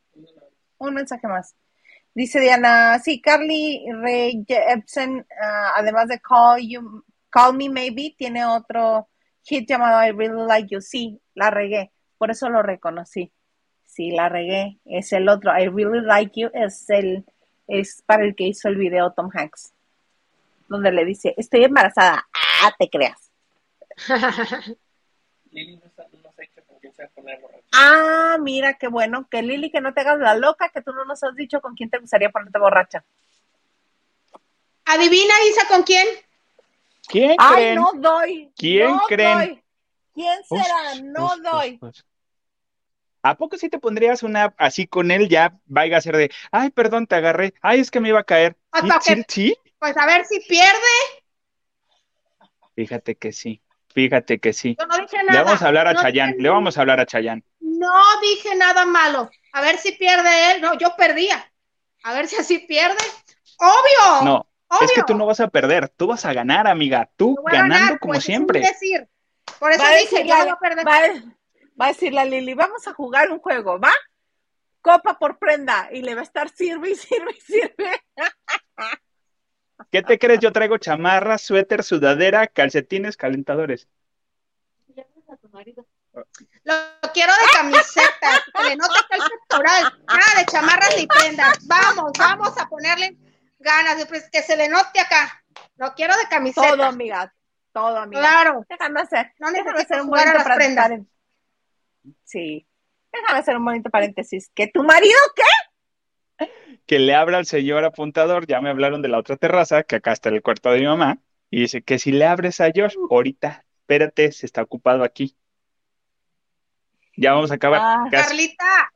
Un 0.77 0.93
mensaje 0.93 1.27
más. 1.27 1.55
Dice 2.13 2.41
Diana, 2.41 2.99
sí, 2.99 3.21
Carly 3.21 3.85
Ray 3.89 4.43
Jepsen, 4.45 5.25
ah, 5.41 5.71
además 5.77 6.09
de 6.09 6.19
Call 6.19 6.67
You, 6.67 7.05
Call 7.32 7.55
Me 7.55 7.69
Maybe, 7.69 8.13
tiene 8.15 8.45
otro 8.45 9.09
hit 9.43 9.67
llamado 9.67 10.03
I 10.03 10.11
Really 10.11 10.45
Like 10.45 10.67
You. 10.69 10.82
Sí, 10.82 11.19
la 11.34 11.49
regué, 11.49 11.91
por 12.19 12.29
eso 12.29 12.49
lo 12.49 12.61
reconocí 12.61 13.32
sí, 13.91 14.11
la 14.11 14.29
regué, 14.29 14.79
es 14.86 15.11
el 15.11 15.27
otro, 15.27 15.51
I 15.57 15.67
Really 15.67 16.01
Like 16.01 16.39
You, 16.39 16.49
es 16.53 16.89
el, 16.89 17.25
es 17.67 18.01
para 18.05 18.23
el 18.23 18.36
que 18.36 18.45
hizo 18.45 18.69
el 18.69 18.77
video 18.77 19.11
Tom 19.11 19.29
Hanks, 19.34 19.73
donde 20.69 20.91
le 20.91 21.03
dice, 21.05 21.34
estoy 21.38 21.65
embarazada, 21.65 22.27
ah, 22.34 22.73
te 22.79 22.89
creas. 22.89 23.32
Lili 25.51 25.75
no, 25.75 25.89
se 25.93 26.01
ha 26.01 26.07
dicho 26.07 26.61
con 26.65 26.79
quién 26.79 26.93
se 26.93 27.03
va 27.03 27.09
a 27.09 27.11
poner 27.11 27.41
borracha. 27.41 27.65
Ah, 27.73 28.38
mira, 28.39 28.75
qué 28.75 28.88
bueno, 28.88 29.27
que 29.29 29.41
Lili, 29.41 29.69
que 29.69 29.82
no 29.82 29.93
te 29.93 29.99
hagas 29.99 30.19
la 30.19 30.36
loca, 30.36 30.69
que 30.69 30.82
tú 30.82 30.93
no 30.93 31.03
nos 31.03 31.21
has 31.25 31.36
dicho 31.36 31.59
con 31.59 31.75
quién 31.75 31.89
te 31.89 31.99
gustaría 31.99 32.29
ponerte 32.29 32.59
borracha. 32.59 33.03
Adivina, 34.86 35.34
Isa, 35.49 35.67
¿con 35.67 35.84
quién? 35.84 36.07
¿Quién 37.08 37.36
Ay, 37.38 37.76
no 37.76 37.91
doy. 37.95 38.52
¿Quién 38.56 38.91
no 38.91 39.02
creen? 39.08 39.38
Doy. 39.38 39.64
¿Quién 40.14 40.43
será? 40.43 41.02
no 41.04 41.38
doy. 41.38 41.80
¿A 43.24 43.38
poco 43.38 43.58
si 43.58 43.70
te 43.70 43.80
pondrías 43.80 44.24
una 44.24 44.54
así 44.58 44.88
con 44.88 45.12
él 45.12 45.30
ya 45.30 45.60
vaya 45.66 45.97
a 45.97 46.02
ser 46.02 46.18
de, 46.18 46.32
ay, 46.52 46.72
perdón, 46.72 47.06
te 47.06 47.16
agarré, 47.16 47.54
ay, 47.62 47.80
es 47.80 47.91
que 47.91 47.99
me 47.99 48.10
iba 48.10 48.20
a 48.20 48.24
caer? 48.24 48.58
¿Sí, 49.02 49.24
sí, 49.28 49.58
Pues 49.78 49.95
a 49.95 50.06
ver 50.08 50.26
si 50.26 50.39
pierde. 50.39 50.72
Fíjate 52.76 53.16
que 53.16 53.32
sí, 53.32 53.62
fíjate 53.93 54.39
que 54.39 54.54
sí. 54.54 54.76
Yo 54.80 54.88
no 54.88 54.97
dije 54.97 55.18
nada. 55.24 55.39
Le 55.39 55.43
vamos 55.43 55.62
a 55.62 55.68
hablar 55.68 55.88
a 55.88 55.95
Chayán, 55.95 56.36
le 56.39 56.49
vamos 56.49 56.78
a 56.78 56.82
hablar 56.82 56.99
a 56.99 57.06
Chayán. 57.06 57.43
No 57.60 58.20
dije 58.22 58.56
nada 58.56 58.86
malo. 58.86 59.30
A 59.54 59.62
ver 59.62 59.78
si 59.78 59.91
pierde 59.93 60.52
él. 60.52 60.62
No, 60.62 60.78
yo 60.78 60.95
perdía. 60.95 61.52
A 62.04 62.14
ver 62.14 62.28
si 62.28 62.38
así 62.38 62.60
pierde. 62.60 63.04
Obvio. 63.60 64.26
No, 64.26 64.47
es 64.82 64.91
que 64.93 65.03
tú 65.03 65.15
no 65.15 65.26
vas 65.26 65.39
a 65.39 65.49
perder, 65.49 65.89
tú 65.89 66.07
vas 66.07 66.26
a 66.26 66.34
ganar, 66.34 66.67
amiga. 66.67 67.09
Tú 67.15 67.36
ganando 67.45 67.99
como 67.99 68.13
pues, 68.13 68.24
siempre. 68.24 68.61
Decir. 68.61 69.07
Por 69.59 69.72
eso 69.72 69.84
dije, 69.99 70.28
yo 70.28 70.36
voy 70.38 70.49
a 70.49 70.55
perder 70.55 70.86
va 71.82 71.86
a 71.86 71.89
decir 71.89 72.13
la 72.13 72.26
Lili, 72.26 72.53
vamos 72.53 72.88
a 72.88 72.93
jugar 72.93 73.32
un 73.32 73.39
juego, 73.39 73.80
¿va? 73.80 73.91
Copa 74.82 75.17
por 75.17 75.39
prenda. 75.39 75.89
Y 75.91 76.01
le 76.01 76.15
va 76.15 76.22
a 76.22 76.24
estar 76.24 76.49
sirve 76.49 76.91
y 76.91 76.95
sirve 76.95 77.32
y 77.38 77.41
sirve. 77.41 78.03
¿Qué 79.91 80.03
te 80.03 80.19
crees? 80.19 80.39
Yo 80.39 80.51
traigo 80.51 80.78
chamarra, 80.78 81.38
suéter, 81.38 81.84
sudadera, 81.84 82.47
calcetines, 82.47 83.17
calentadores. 83.17 83.88
Lo 86.63 86.74
quiero 87.13 87.32
de 87.34 87.47
camiseta, 87.53 88.43
que 88.53 88.63
le 88.63 88.76
note 88.76 88.93
el 89.11 89.22
pectoral, 89.30 90.03
nada 90.07 90.39
de 90.39 90.45
chamarras 90.45 90.95
ni 90.97 91.07
prendas. 91.07 91.67
Vamos, 91.67 92.11
vamos 92.17 92.57
a 92.57 92.67
ponerle 92.67 93.17
ganas, 93.62 94.05
que 94.32 94.41
se 94.41 94.57
le 94.57 94.68
note 94.68 94.99
acá. 94.99 95.43
Lo 95.76 95.93
quiero 95.93 96.16
de 96.16 96.28
camiseta. 96.30 96.68
Todo, 96.68 96.84
amiga. 96.84 97.34
Todo, 97.72 97.97
amiga. 97.97 98.22
Claro. 98.22 98.66
Déjame 98.70 99.01
hacer, 99.01 99.34
No 99.39 99.51
déjame 99.51 99.72
necesito 99.72 99.93
hacer 99.93 100.01
un 100.01 100.07
jugar 100.07 100.28
a 100.28 100.43
bonito 100.43 100.76
las. 100.76 101.01
Sí. 102.24 102.68
Déjame 103.12 103.39
hacer 103.39 103.57
un 103.57 103.66
bonito 103.66 103.89
paréntesis. 103.89 104.51
¿Que 104.53 104.68
tu 104.68 104.84
marido 104.84 105.18
qué? 105.36 106.47
Que 106.86 106.99
le 106.99 107.14
abra 107.16 107.38
al 107.38 107.45
señor 107.45 107.84
apuntador, 107.84 108.47
ya 108.47 108.62
me 108.62 108.70
hablaron 108.70 109.01
de 109.01 109.07
la 109.07 109.20
otra 109.20 109.38
terraza, 109.38 109.84
que 109.84 109.97
acá 109.97 110.12
está 110.12 110.30
el 110.30 110.41
cuarto 110.41 110.72
de 110.72 110.80
mi 110.80 110.86
mamá, 110.86 111.20
y 111.49 111.62
dice 111.62 111.84
que 111.84 111.99
si 111.99 112.12
le 112.12 112.26
abres 112.26 112.59
a 112.59 112.72
Josh, 112.74 112.95
ahorita, 113.09 113.64
espérate, 113.82 114.32
se 114.32 114.45
está 114.45 114.64
ocupado 114.64 115.03
aquí. 115.03 115.38
Ya 117.16 117.34
vamos 117.34 117.51
a 117.51 117.55
acabar. 117.55 117.82
Ah. 117.84 118.07
Carlita, 118.09 118.93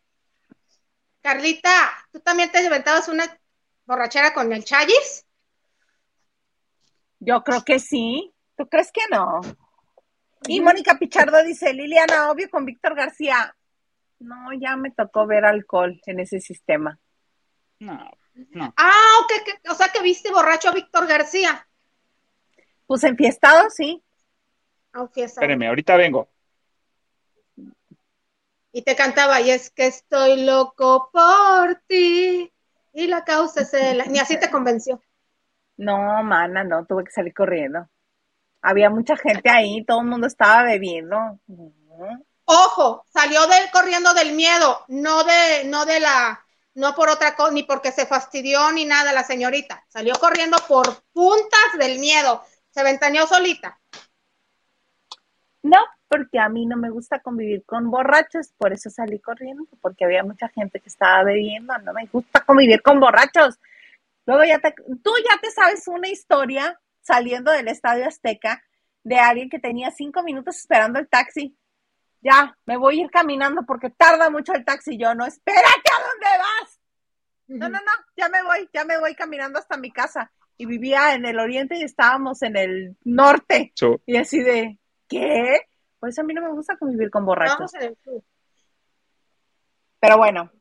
Carlita, 1.21 1.91
¿tú 2.11 2.19
también 2.19 2.51
te 2.51 2.63
inventabas 2.63 3.07
una 3.07 3.25
borrachera 3.85 4.33
con 4.33 4.51
el 4.53 4.63
Chayis? 4.63 5.25
Yo 7.19 7.43
creo 7.43 7.63
que 7.63 7.79
sí. 7.79 8.33
¿Tú 8.57 8.67
crees 8.67 8.91
que 8.91 9.01
no? 9.11 9.41
Y 10.47 10.61
Mónica 10.61 10.97
Pichardo 10.97 11.43
dice, 11.43 11.73
Liliana, 11.73 12.29
obvio 12.31 12.49
con 12.49 12.65
Víctor 12.65 12.95
García. 12.95 13.55
No, 14.19 14.53
ya 14.53 14.75
me 14.77 14.91
tocó 14.91 15.25
ver 15.25 15.43
alcohol 15.45 15.99
en 16.05 16.19
ese 16.19 16.39
sistema. 16.39 16.99
No, 17.79 18.09
no. 18.51 18.73
Ah, 18.77 19.11
ok, 19.23 19.31
que- 19.43 19.69
o 19.69 19.75
sea 19.75 19.89
que 19.89 20.01
viste 20.01 20.31
borracho 20.31 20.69
a 20.69 20.73
Víctor 20.73 21.07
García. 21.07 21.67
Pues 22.85 23.03
enfiestado, 23.03 23.69
sí. 23.69 24.01
Aunque 24.93 25.23
esa- 25.23 25.41
Espéreme, 25.41 25.67
ahorita 25.67 25.97
vengo. 25.97 26.29
Y 28.71 28.81
te 28.83 28.95
cantaba, 28.95 29.41
y 29.41 29.49
es 29.51 29.69
que 29.71 29.87
estoy 29.87 30.43
loco 30.45 31.09
por 31.11 31.81
ti. 31.87 32.51
Y 32.95 33.07
la 33.07 33.25
causa 33.25 33.61
es 33.61 33.73
el... 33.73 34.09
Ni 34.09 34.19
así 34.19 34.39
te 34.39 34.49
convenció. 34.49 35.01
No, 35.75 36.23
mana, 36.23 36.63
no, 36.63 36.85
tuve 36.85 37.03
que 37.03 37.11
salir 37.11 37.33
corriendo. 37.33 37.89
Había 38.61 38.89
mucha 38.89 39.17
gente 39.17 39.49
ahí, 39.49 39.83
todo 39.83 39.99
el 39.99 40.07
mundo 40.07 40.27
estaba 40.27 40.63
bebiendo. 40.63 41.17
Ojo, 42.45 43.05
salió 43.11 43.45
del 43.47 43.69
corriendo 43.69 44.13
del 44.13 44.31
miedo, 44.31 44.85
no 44.87 45.25
de, 45.25 45.65
no 45.65 45.85
de 45.85 45.99
la, 45.99 46.41
no 46.73 46.95
por 46.95 47.09
otra 47.09 47.35
cosa, 47.35 47.51
ni 47.51 47.63
porque 47.63 47.91
se 47.91 48.05
fastidió 48.05 48.71
ni 48.71 48.85
nada 48.85 49.11
la 49.11 49.25
señorita. 49.25 49.83
Salió 49.89 50.15
corriendo 50.15 50.57
por 50.65 51.03
puntas 51.11 51.77
del 51.77 51.99
miedo. 51.99 52.45
Se 52.69 52.81
ventaneó 52.81 53.27
solita. 53.27 53.77
No, 55.65 55.79
porque 56.07 56.37
a 56.37 56.47
mí 56.47 56.67
no 56.67 56.77
me 56.77 56.91
gusta 56.91 57.21
convivir 57.21 57.65
con 57.65 57.89
borrachos, 57.89 58.53
por 58.55 58.71
eso 58.71 58.91
salí 58.91 59.19
corriendo, 59.19 59.65
porque 59.81 60.05
había 60.05 60.23
mucha 60.23 60.47
gente 60.49 60.79
que 60.79 60.89
estaba 60.89 61.23
bebiendo, 61.23 61.75
no 61.79 61.91
me 61.91 62.05
gusta 62.05 62.41
convivir 62.41 62.83
con 62.83 62.99
borrachos. 62.99 63.59
Luego 64.27 64.43
ya 64.43 64.59
te, 64.59 64.75
tú 65.03 65.11
ya 65.27 65.41
te 65.41 65.49
sabes 65.49 65.87
una 65.87 66.07
historia 66.07 66.79
saliendo 67.01 67.51
del 67.51 67.67
Estadio 67.67 68.05
Azteca 68.05 68.63
de 69.03 69.17
alguien 69.17 69.49
que 69.49 69.57
tenía 69.57 69.89
cinco 69.89 70.21
minutos 70.21 70.55
esperando 70.55 70.99
el 70.99 71.07
taxi. 71.07 71.57
Ya, 72.21 72.55
me 72.67 72.77
voy 72.77 72.99
a 72.99 73.03
ir 73.05 73.09
caminando 73.09 73.63
porque 73.65 73.89
tarda 73.89 74.29
mucho 74.29 74.53
el 74.53 74.63
taxi. 74.63 74.99
Yo 74.99 75.15
no, 75.15 75.25
espérate, 75.25 75.65
¿a 75.65 76.03
dónde 76.03 76.37
vas? 76.37 76.79
No, 77.47 77.69
no, 77.69 77.79
no, 77.79 77.91
ya 78.15 78.29
me 78.29 78.43
voy, 78.43 78.69
ya 78.71 78.85
me 78.85 78.99
voy 78.99 79.15
caminando 79.15 79.57
hasta 79.57 79.77
mi 79.77 79.91
casa. 79.91 80.31
Y 80.57 80.67
vivía 80.67 81.15
en 81.15 81.25
el 81.25 81.39
oriente 81.39 81.75
y 81.75 81.81
estábamos 81.81 82.43
en 82.43 82.55
el 82.55 82.97
norte. 83.03 83.73
Y 84.05 84.17
así 84.17 84.41
de, 84.41 84.77
¿qué? 85.07 85.61
Pues 85.99 86.17
a 86.19 86.23
mí 86.23 86.33
no 86.33 86.41
me 86.41 86.51
gusta 86.51 86.77
convivir 86.77 87.09
con 87.09 87.25
borrachos. 87.25 87.71
Vamos 87.71 87.73
en 87.75 87.83
el 87.83 87.97
club. 87.97 88.23
Pero 89.99 90.17
bueno, 90.17 90.51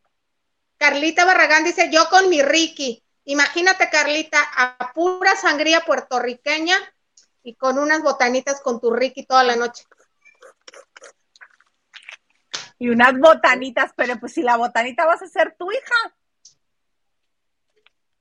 Carlita 0.79 1.25
Barragán 1.25 1.65
dice, 1.65 1.91
yo 1.91 2.09
con 2.11 2.29
mi 2.29 2.43
Ricky. 2.43 3.03
Imagínate, 3.25 3.89
Carlita, 3.91 4.39
a 4.57 4.93
pura 4.93 5.35
sangría 5.37 5.81
puertorriqueña 5.81 6.77
y 7.43 7.55
con 7.55 7.79
unas 7.79 8.03
botanitas 8.03 8.61
con 8.61 8.81
tu 8.81 8.91
Ricky 8.91 9.25
toda 9.25 9.45
la 9.45 9.57
noche. 9.57 9.85
y 12.79 12.89
unas 12.89 13.19
botanitas, 13.19 13.93
pero 13.97 14.19
pues 14.19 14.35
si 14.35 14.43
la 14.43 14.57
botanita 14.57 15.07
vas 15.07 15.23
a 15.23 15.27
ser 15.27 15.55
tu 15.57 15.71
hija. 15.71 16.15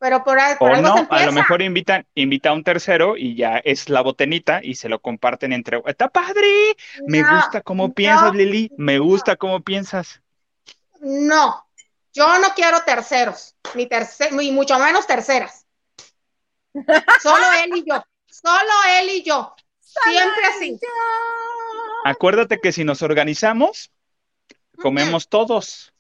Pero 0.04 0.22
por, 0.22 0.38
por 0.60 0.70
O 0.70 0.76
algo 0.76 0.88
no, 0.90 0.98
se 0.98 1.08
a 1.10 1.26
lo 1.26 1.32
mejor 1.32 1.62
invitan, 1.62 2.06
invita 2.14 2.50
a 2.50 2.54
un 2.54 2.66
tercero 2.66 3.16
y 3.16 3.38
ya 3.38 3.60
es 3.60 3.88
la 3.88 4.02
botanita 4.02 4.60
y 4.62 4.76
se 4.76 4.90
lo 4.90 5.00
comparten 5.00 5.54
entre. 5.54 5.82
¡Está 5.86 6.10
padre! 6.10 6.76
Me 7.08 7.22
No, 7.22 7.30
gusta 7.38 7.62
cómo 7.62 7.88
no, 7.88 7.94
piensas, 7.94 8.36
Lili. 8.36 8.70
Me 8.76 9.00
gusta 9.00 9.38
cómo 9.38 9.62
piensas. 9.62 10.22
No, 11.00 11.66
yo 12.12 12.38
no 12.40 12.50
quiero 12.54 12.82
terceros, 12.84 13.56
ni, 13.76 13.88
terce- 13.88 14.30
ni 14.32 14.52
mucho 14.52 14.78
menos 14.78 15.08
terceras. 15.08 15.66
Solo 17.22 17.46
él 17.64 17.78
y 17.78 17.86
yo, 17.90 18.04
solo 18.30 18.74
él 19.00 19.10
y 19.10 19.24
yo. 19.24 19.56
Siempre 19.80 20.46
así. 20.54 20.80
Acuérdate 22.04 22.60
que 22.60 22.74
si 22.74 22.84
nos 22.84 23.02
organizamos, 23.04 23.90
comemos 24.82 25.30
todos. 25.30 25.94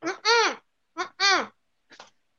Mm, 0.00 0.08
mm, 0.08 1.02
mm, 1.02 1.02
mm. 1.02 1.52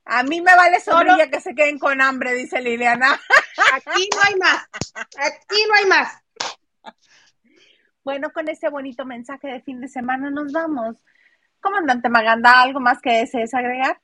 A 0.05 0.23
mí 0.23 0.41
me 0.41 0.55
vale 0.55 0.79
Solo- 0.81 0.97
sombrilla 1.09 1.29
que 1.29 1.39
se 1.41 1.55
queden 1.55 1.79
con 1.79 2.01
hambre, 2.01 2.33
dice 2.33 2.61
Liliana. 2.61 3.19
Aquí 3.73 4.09
no 4.13 4.19
hay 4.27 4.35
más, 4.35 4.67
aquí 4.93 5.63
no 5.67 5.75
hay 5.75 5.85
más. 5.85 6.23
Bueno, 8.03 8.31
con 8.31 8.49
ese 8.49 8.69
bonito 8.69 9.05
mensaje 9.05 9.47
de 9.47 9.61
fin 9.61 9.79
de 9.79 9.87
semana 9.87 10.29
nos 10.29 10.51
vamos. 10.51 10.97
Comandante 11.61 12.09
Maganda, 12.09 12.61
¿algo 12.61 12.79
más 12.81 12.99
que 12.99 13.11
desees 13.13 13.53
agregar? 13.53 14.01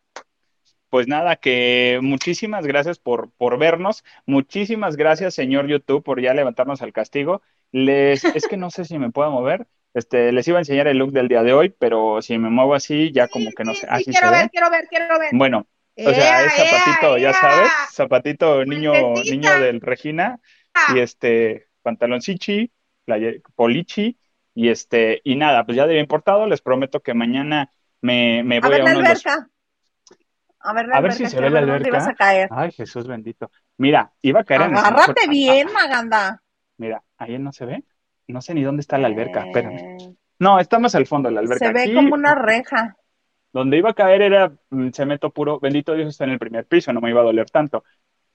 Pues 0.90 1.08
nada, 1.08 1.36
que 1.36 2.00
muchísimas 2.02 2.66
gracias 2.66 2.98
por, 2.98 3.30
por 3.34 3.60
vernos. 3.60 4.04
Muchísimas 4.26 4.96
gracias, 4.96 5.36
señor 5.36 5.68
YouTube, 5.68 6.04
por 6.04 6.22
ya 6.22 6.34
levantarnos 6.34 6.82
al 6.82 6.94
castigo. 6.94 7.42
Les, 7.72 8.24
es 8.24 8.48
que 8.48 8.58
no 8.58 8.72
sé 8.72 8.86
si 8.86 8.98
me 8.98 9.12
puedo 9.12 9.30
mover. 9.32 9.68
Este, 9.94 10.32
les 10.32 10.48
iba 10.48 10.58
a 10.58 10.62
enseñar 10.62 10.88
el 10.88 10.98
look 10.98 11.12
del 11.12 11.28
día 11.28 11.44
de 11.44 11.54
hoy, 11.54 11.70
pero 11.78 12.22
si 12.22 12.38
me 12.38 12.50
muevo 12.50 12.74
así, 12.76 13.12
ya 13.12 13.28
como 13.28 13.52
que 13.52 13.64
no 13.66 13.74
Sí, 13.74 13.82
sé. 13.82 13.88
sí, 13.88 13.94
Así 13.94 14.04
se 14.06 14.12
quiero 14.12 14.32
ver, 14.32 14.44
ve. 14.46 14.50
quiero 14.50 14.70
ver, 14.72 14.88
quiero 14.88 15.20
ver. 15.20 15.30
Bueno, 15.34 15.68
o 15.98 16.14
sea, 16.14 16.46
es 16.46 16.54
zapatito, 16.54 17.18
ya 17.18 17.34
sabes, 17.34 17.70
zapatito 17.92 18.64
niño, 18.66 18.94
niño 19.30 19.60
del 19.60 19.82
Regina, 19.82 20.40
y 20.96 21.00
este, 21.00 21.68
pantaloncichi, 21.82 22.72
playe- 23.06 23.42
polichi, 23.56 24.18
y 24.56 24.70
este, 24.70 25.22
y 25.24 25.36
nada, 25.36 25.66
pues 25.66 25.76
ya 25.78 25.88
de 25.88 25.94
bien 25.94 26.08
portado, 26.08 26.46
les 26.48 26.62
prometo 26.62 27.02
que 27.02 27.14
mañana 27.14 27.72
me, 28.02 28.44
me 28.44 28.58
A 28.58 28.62
voy 28.62 28.70
ver 28.72 28.82
a 28.82 28.84
la 28.86 28.92
uno 28.92 29.00
de 29.02 29.10
los 29.10 29.26
alberca. 29.26 29.50
A 30.62 30.74
ver 30.74 30.88
la 30.88 30.98
A 30.98 31.02
ver 31.02 31.12
alberca, 31.12 31.30
si 31.30 31.36
se 31.36 31.42
ve 31.42 31.50
la 31.50 31.60
alberca. 31.60 32.10
a 32.10 32.14
caer. 32.16 32.50
Ay, 32.52 32.72
Jesús 32.72 33.08
bendito. 33.08 33.50
Mira, 33.78 34.12
iba 34.22 34.42
a 34.42 34.44
caer 34.44 34.64
en 34.64 34.72
el 34.72 34.78
Agárrate 34.78 35.28
bien, 35.30 35.68
Ah, 35.70 35.74
Maganda. 35.74 36.44
Mira, 36.78 37.02
ahí 37.18 37.38
no 37.40 37.52
se 37.54 37.66
ve. 37.66 37.84
No 38.28 38.42
sé 38.42 38.54
ni 38.54 38.64
dónde 38.64 38.82
está 38.82 38.98
la 38.98 39.08
alberca, 39.08 39.46
espérame. 39.46 39.78
Eh, 39.80 39.98
No, 40.40 40.60
está 40.60 40.78
más 40.80 40.96
al 40.96 41.08
fondo 41.08 41.30
la 41.32 41.40
alberca. 41.40 41.66
se 41.68 41.74
ve 41.74 41.82
Aquí, 41.84 41.94
como 41.94 42.14
una 42.14 42.36
reja. 42.36 42.96
Donde 43.54 43.78
iba 43.78 43.92
a 43.92 43.94
caer 43.94 44.22
era 44.22 44.52
mm, 44.70 44.90
cemento 44.92 45.32
puro. 45.32 45.60
Bendito 45.60 45.94
Dios 45.94 46.10
está 46.10 46.24
en 46.26 46.32
el 46.32 46.40
primer 46.40 46.66
piso, 46.66 46.94
no 46.94 47.02
me 47.02 47.10
iba 47.10 47.22
a 47.22 47.26
doler 47.26 47.50
tanto. 47.50 47.84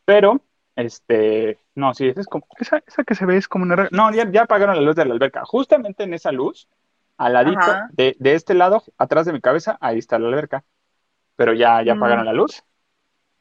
Pero, 0.04 0.40
este, 0.76 1.58
no, 1.74 1.94
sí, 1.94 2.08
esa 2.08 2.20
es 2.20 2.26
como, 2.26 2.46
esa, 2.58 2.82
esa 2.86 3.04
que 3.04 3.14
se 3.14 3.26
ve 3.26 3.36
es 3.36 3.48
como 3.48 3.64
una. 3.64 3.88
No, 3.92 4.12
ya, 4.12 4.30
ya 4.30 4.42
apagaron 4.42 4.76
la 4.76 4.82
luz 4.82 4.96
de 4.96 5.04
la 5.04 5.14
alberca. 5.14 5.44
Justamente 5.44 6.04
en 6.04 6.14
esa 6.14 6.32
luz, 6.32 6.68
al 7.16 7.32
ladito, 7.34 7.72
de, 7.92 8.16
de 8.18 8.34
este 8.34 8.54
lado, 8.54 8.82
atrás 8.98 9.26
de 9.26 9.32
mi 9.32 9.40
cabeza, 9.40 9.78
ahí 9.80 9.98
está 9.98 10.18
la 10.18 10.28
alberca. 10.28 10.64
Pero 11.36 11.52
ya, 11.54 11.82
ya 11.82 11.94
Mm. 11.94 11.96
apagaron 11.98 12.24
la 12.26 12.32
luz. 12.32 12.62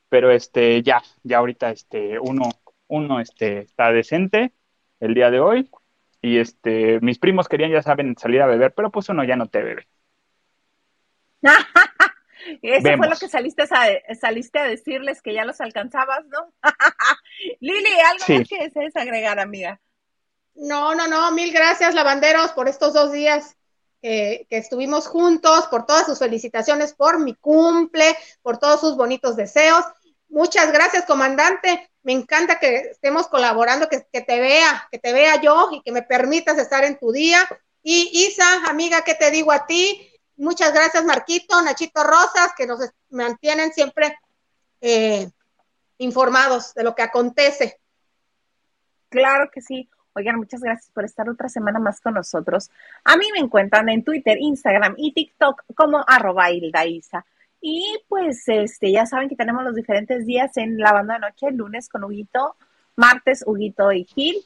Pero 0.10 0.32
este, 0.32 0.82
ya, 0.84 1.02
ya 1.24 1.40
ahorita 1.40 1.72
este, 1.72 2.20
uno, 2.20 2.50
uno 2.88 3.20
este, 3.20 3.60
está 3.62 3.92
decente 3.92 4.54
el 5.00 5.14
día 5.14 5.32
de 5.32 5.40
hoy. 5.40 5.70
Y 6.22 6.38
este, 6.38 7.00
mis 7.02 7.20
primos 7.20 7.50
querían, 7.50 7.72
ya 7.72 7.82
saben, 7.82 8.16
salir 8.18 8.42
a 8.42 8.48
beber, 8.48 8.74
pero 8.74 8.92
pues 8.92 9.10
uno 9.10 9.24
ya 9.24 9.36
no 9.36 9.48
te 9.48 9.62
bebe. 9.64 9.88
Eso 12.62 12.98
fue 12.98 13.08
lo 13.10 13.16
que 13.16 13.30
saliste 13.30 13.64
a, 13.64 14.16
saliste 14.20 14.60
a 14.60 14.64
decirles 14.64 15.22
que 15.22 15.34
ya 15.34 15.46
los 15.46 15.62
alcanzabas, 15.62 16.26
¿no? 16.28 16.54
Lili, 17.62 18.00
¿algo 18.06 18.26
Sí. 18.26 18.40
más 18.40 18.50
que 18.50 18.58
desees 18.66 18.96
agregar, 18.96 19.40
amiga? 19.40 19.80
No, 20.56 20.94
no, 20.94 21.08
no, 21.08 21.32
mil 21.32 21.52
gracias, 21.54 21.96
lavanderos, 21.96 22.52
por 22.52 22.68
estos 22.68 22.94
dos 22.94 23.12
días 23.12 23.56
eh, 24.02 24.46
que 24.50 24.58
estuvimos 24.58 25.08
juntos, 25.08 25.68
por 25.68 25.86
todas 25.86 26.06
sus 26.06 26.20
felicitaciones, 26.20 26.94
por 26.94 27.20
mi 27.20 27.34
cumple, 27.36 28.16
por 28.42 28.58
todos 28.58 28.82
sus 28.82 28.98
bonitos 28.98 29.36
deseos. 29.36 29.86
Muchas 30.28 30.72
gracias, 30.72 31.06
comandante. 31.06 31.90
Me 32.04 32.12
encanta 32.12 32.60
que 32.60 32.76
estemos 32.92 33.28
colaborando, 33.28 33.88
que, 33.88 34.06
que 34.12 34.22
te 34.22 34.40
vea, 34.40 34.88
que 34.92 35.00
te 35.00 35.14
vea 35.14 35.42
yo 35.42 35.70
y 35.72 35.82
que 35.82 35.92
me 35.94 36.02
permitas 36.04 36.58
estar 36.58 36.84
en 36.84 37.00
tu 37.00 37.12
día. 37.14 37.48
Y 37.82 38.10
Isa, 38.28 38.66
amiga, 38.68 39.04
¿qué 39.04 39.16
te 39.16 39.32
digo 39.32 39.52
a 39.52 39.66
ti? 39.66 40.13
Muchas 40.38 40.74
gracias, 40.74 41.06
Marquito, 41.06 41.62
Nachito 41.62 42.04
Rosas, 42.04 42.54
que 42.58 42.66
nos 42.66 42.80
mantienen 43.10 43.72
siempre 43.72 44.18
eh, 44.82 45.30
informados 45.98 46.74
de 46.74 46.84
lo 46.84 46.96
que 46.96 47.04
acontece. 47.04 47.80
Claro 49.10 49.50
que 49.52 49.62
sí. 49.62 49.90
Oigan, 50.16 50.38
muchas 50.38 50.62
gracias 50.62 50.92
por 50.92 51.06
estar 51.06 51.28
otra 51.28 51.50
semana 51.50 51.80
más 51.80 52.00
con 52.00 52.14
nosotros. 52.14 52.70
A 53.04 53.18
mí 53.18 53.26
me 53.34 53.40
encuentran 53.40 53.90
en 53.90 54.04
Twitter, 54.04 54.38
Instagram 54.40 54.94
y 54.98 55.12
TikTok 55.12 55.64
como 55.76 56.04
arroba 56.08 56.52
Isa. 56.52 57.26
Y 57.62 58.00
pues 58.08 58.44
este, 58.48 58.92
ya 58.92 59.06
saben 59.06 59.30
que 59.30 59.36
tenemos 59.36 59.64
los 59.64 59.74
diferentes 59.74 60.26
días 60.26 60.56
en 60.58 60.78
la 60.78 60.92
banda 60.92 61.16
de 61.16 61.22
noche, 61.22 61.52
lunes 61.52 61.90
con 61.90 62.04
Huguito, 62.04 62.56
Martes, 62.96 63.44
Huguito 63.46 63.92
y 63.92 64.04
Gil. 64.06 64.44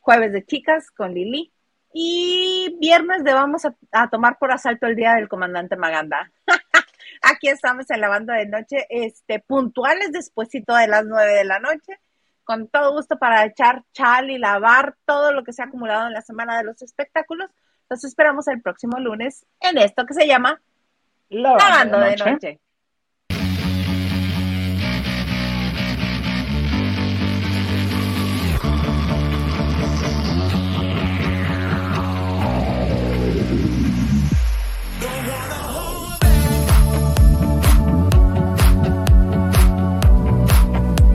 Jueves 0.00 0.32
de 0.32 0.44
chicas 0.44 0.90
con 0.90 1.14
Lili. 1.14 1.50
Y 1.92 2.76
viernes 2.80 3.24
de 3.24 3.32
vamos 3.32 3.62
a, 3.64 4.08
tomar 4.08 4.38
por 4.38 4.52
asalto 4.52 4.86
el 4.86 4.96
día 4.96 5.14
del 5.14 5.28
comandante 5.28 5.76
Maganda. 5.76 6.30
Aquí 7.22 7.48
estamos 7.48 7.90
en 7.90 8.00
la 8.00 8.08
banda 8.08 8.34
de 8.34 8.46
noche, 8.46 8.86
este, 8.88 9.40
puntuales 9.40 10.12
despuésito 10.12 10.74
de 10.74 10.86
las 10.86 11.04
nueve 11.04 11.32
de 11.32 11.44
la 11.44 11.58
noche, 11.58 11.98
con 12.44 12.68
todo 12.68 12.92
gusto 12.92 13.18
para 13.18 13.44
echar 13.44 13.82
chal 13.92 14.30
y 14.30 14.38
lavar 14.38 14.96
todo 15.04 15.32
lo 15.32 15.44
que 15.44 15.52
se 15.52 15.62
ha 15.62 15.66
acumulado 15.66 16.06
en 16.06 16.14
la 16.14 16.22
semana 16.22 16.56
de 16.58 16.64
los 16.64 16.80
espectáculos. 16.80 17.50
Los 17.88 18.04
esperamos 18.04 18.46
el 18.48 18.62
próximo 18.62 18.98
lunes 18.98 19.44
en 19.60 19.78
esto 19.78 20.06
que 20.06 20.14
se 20.14 20.26
llama 20.26 20.60
La, 21.28 21.54
banda 21.54 22.04
de 22.04 22.16
noche. 22.16 22.60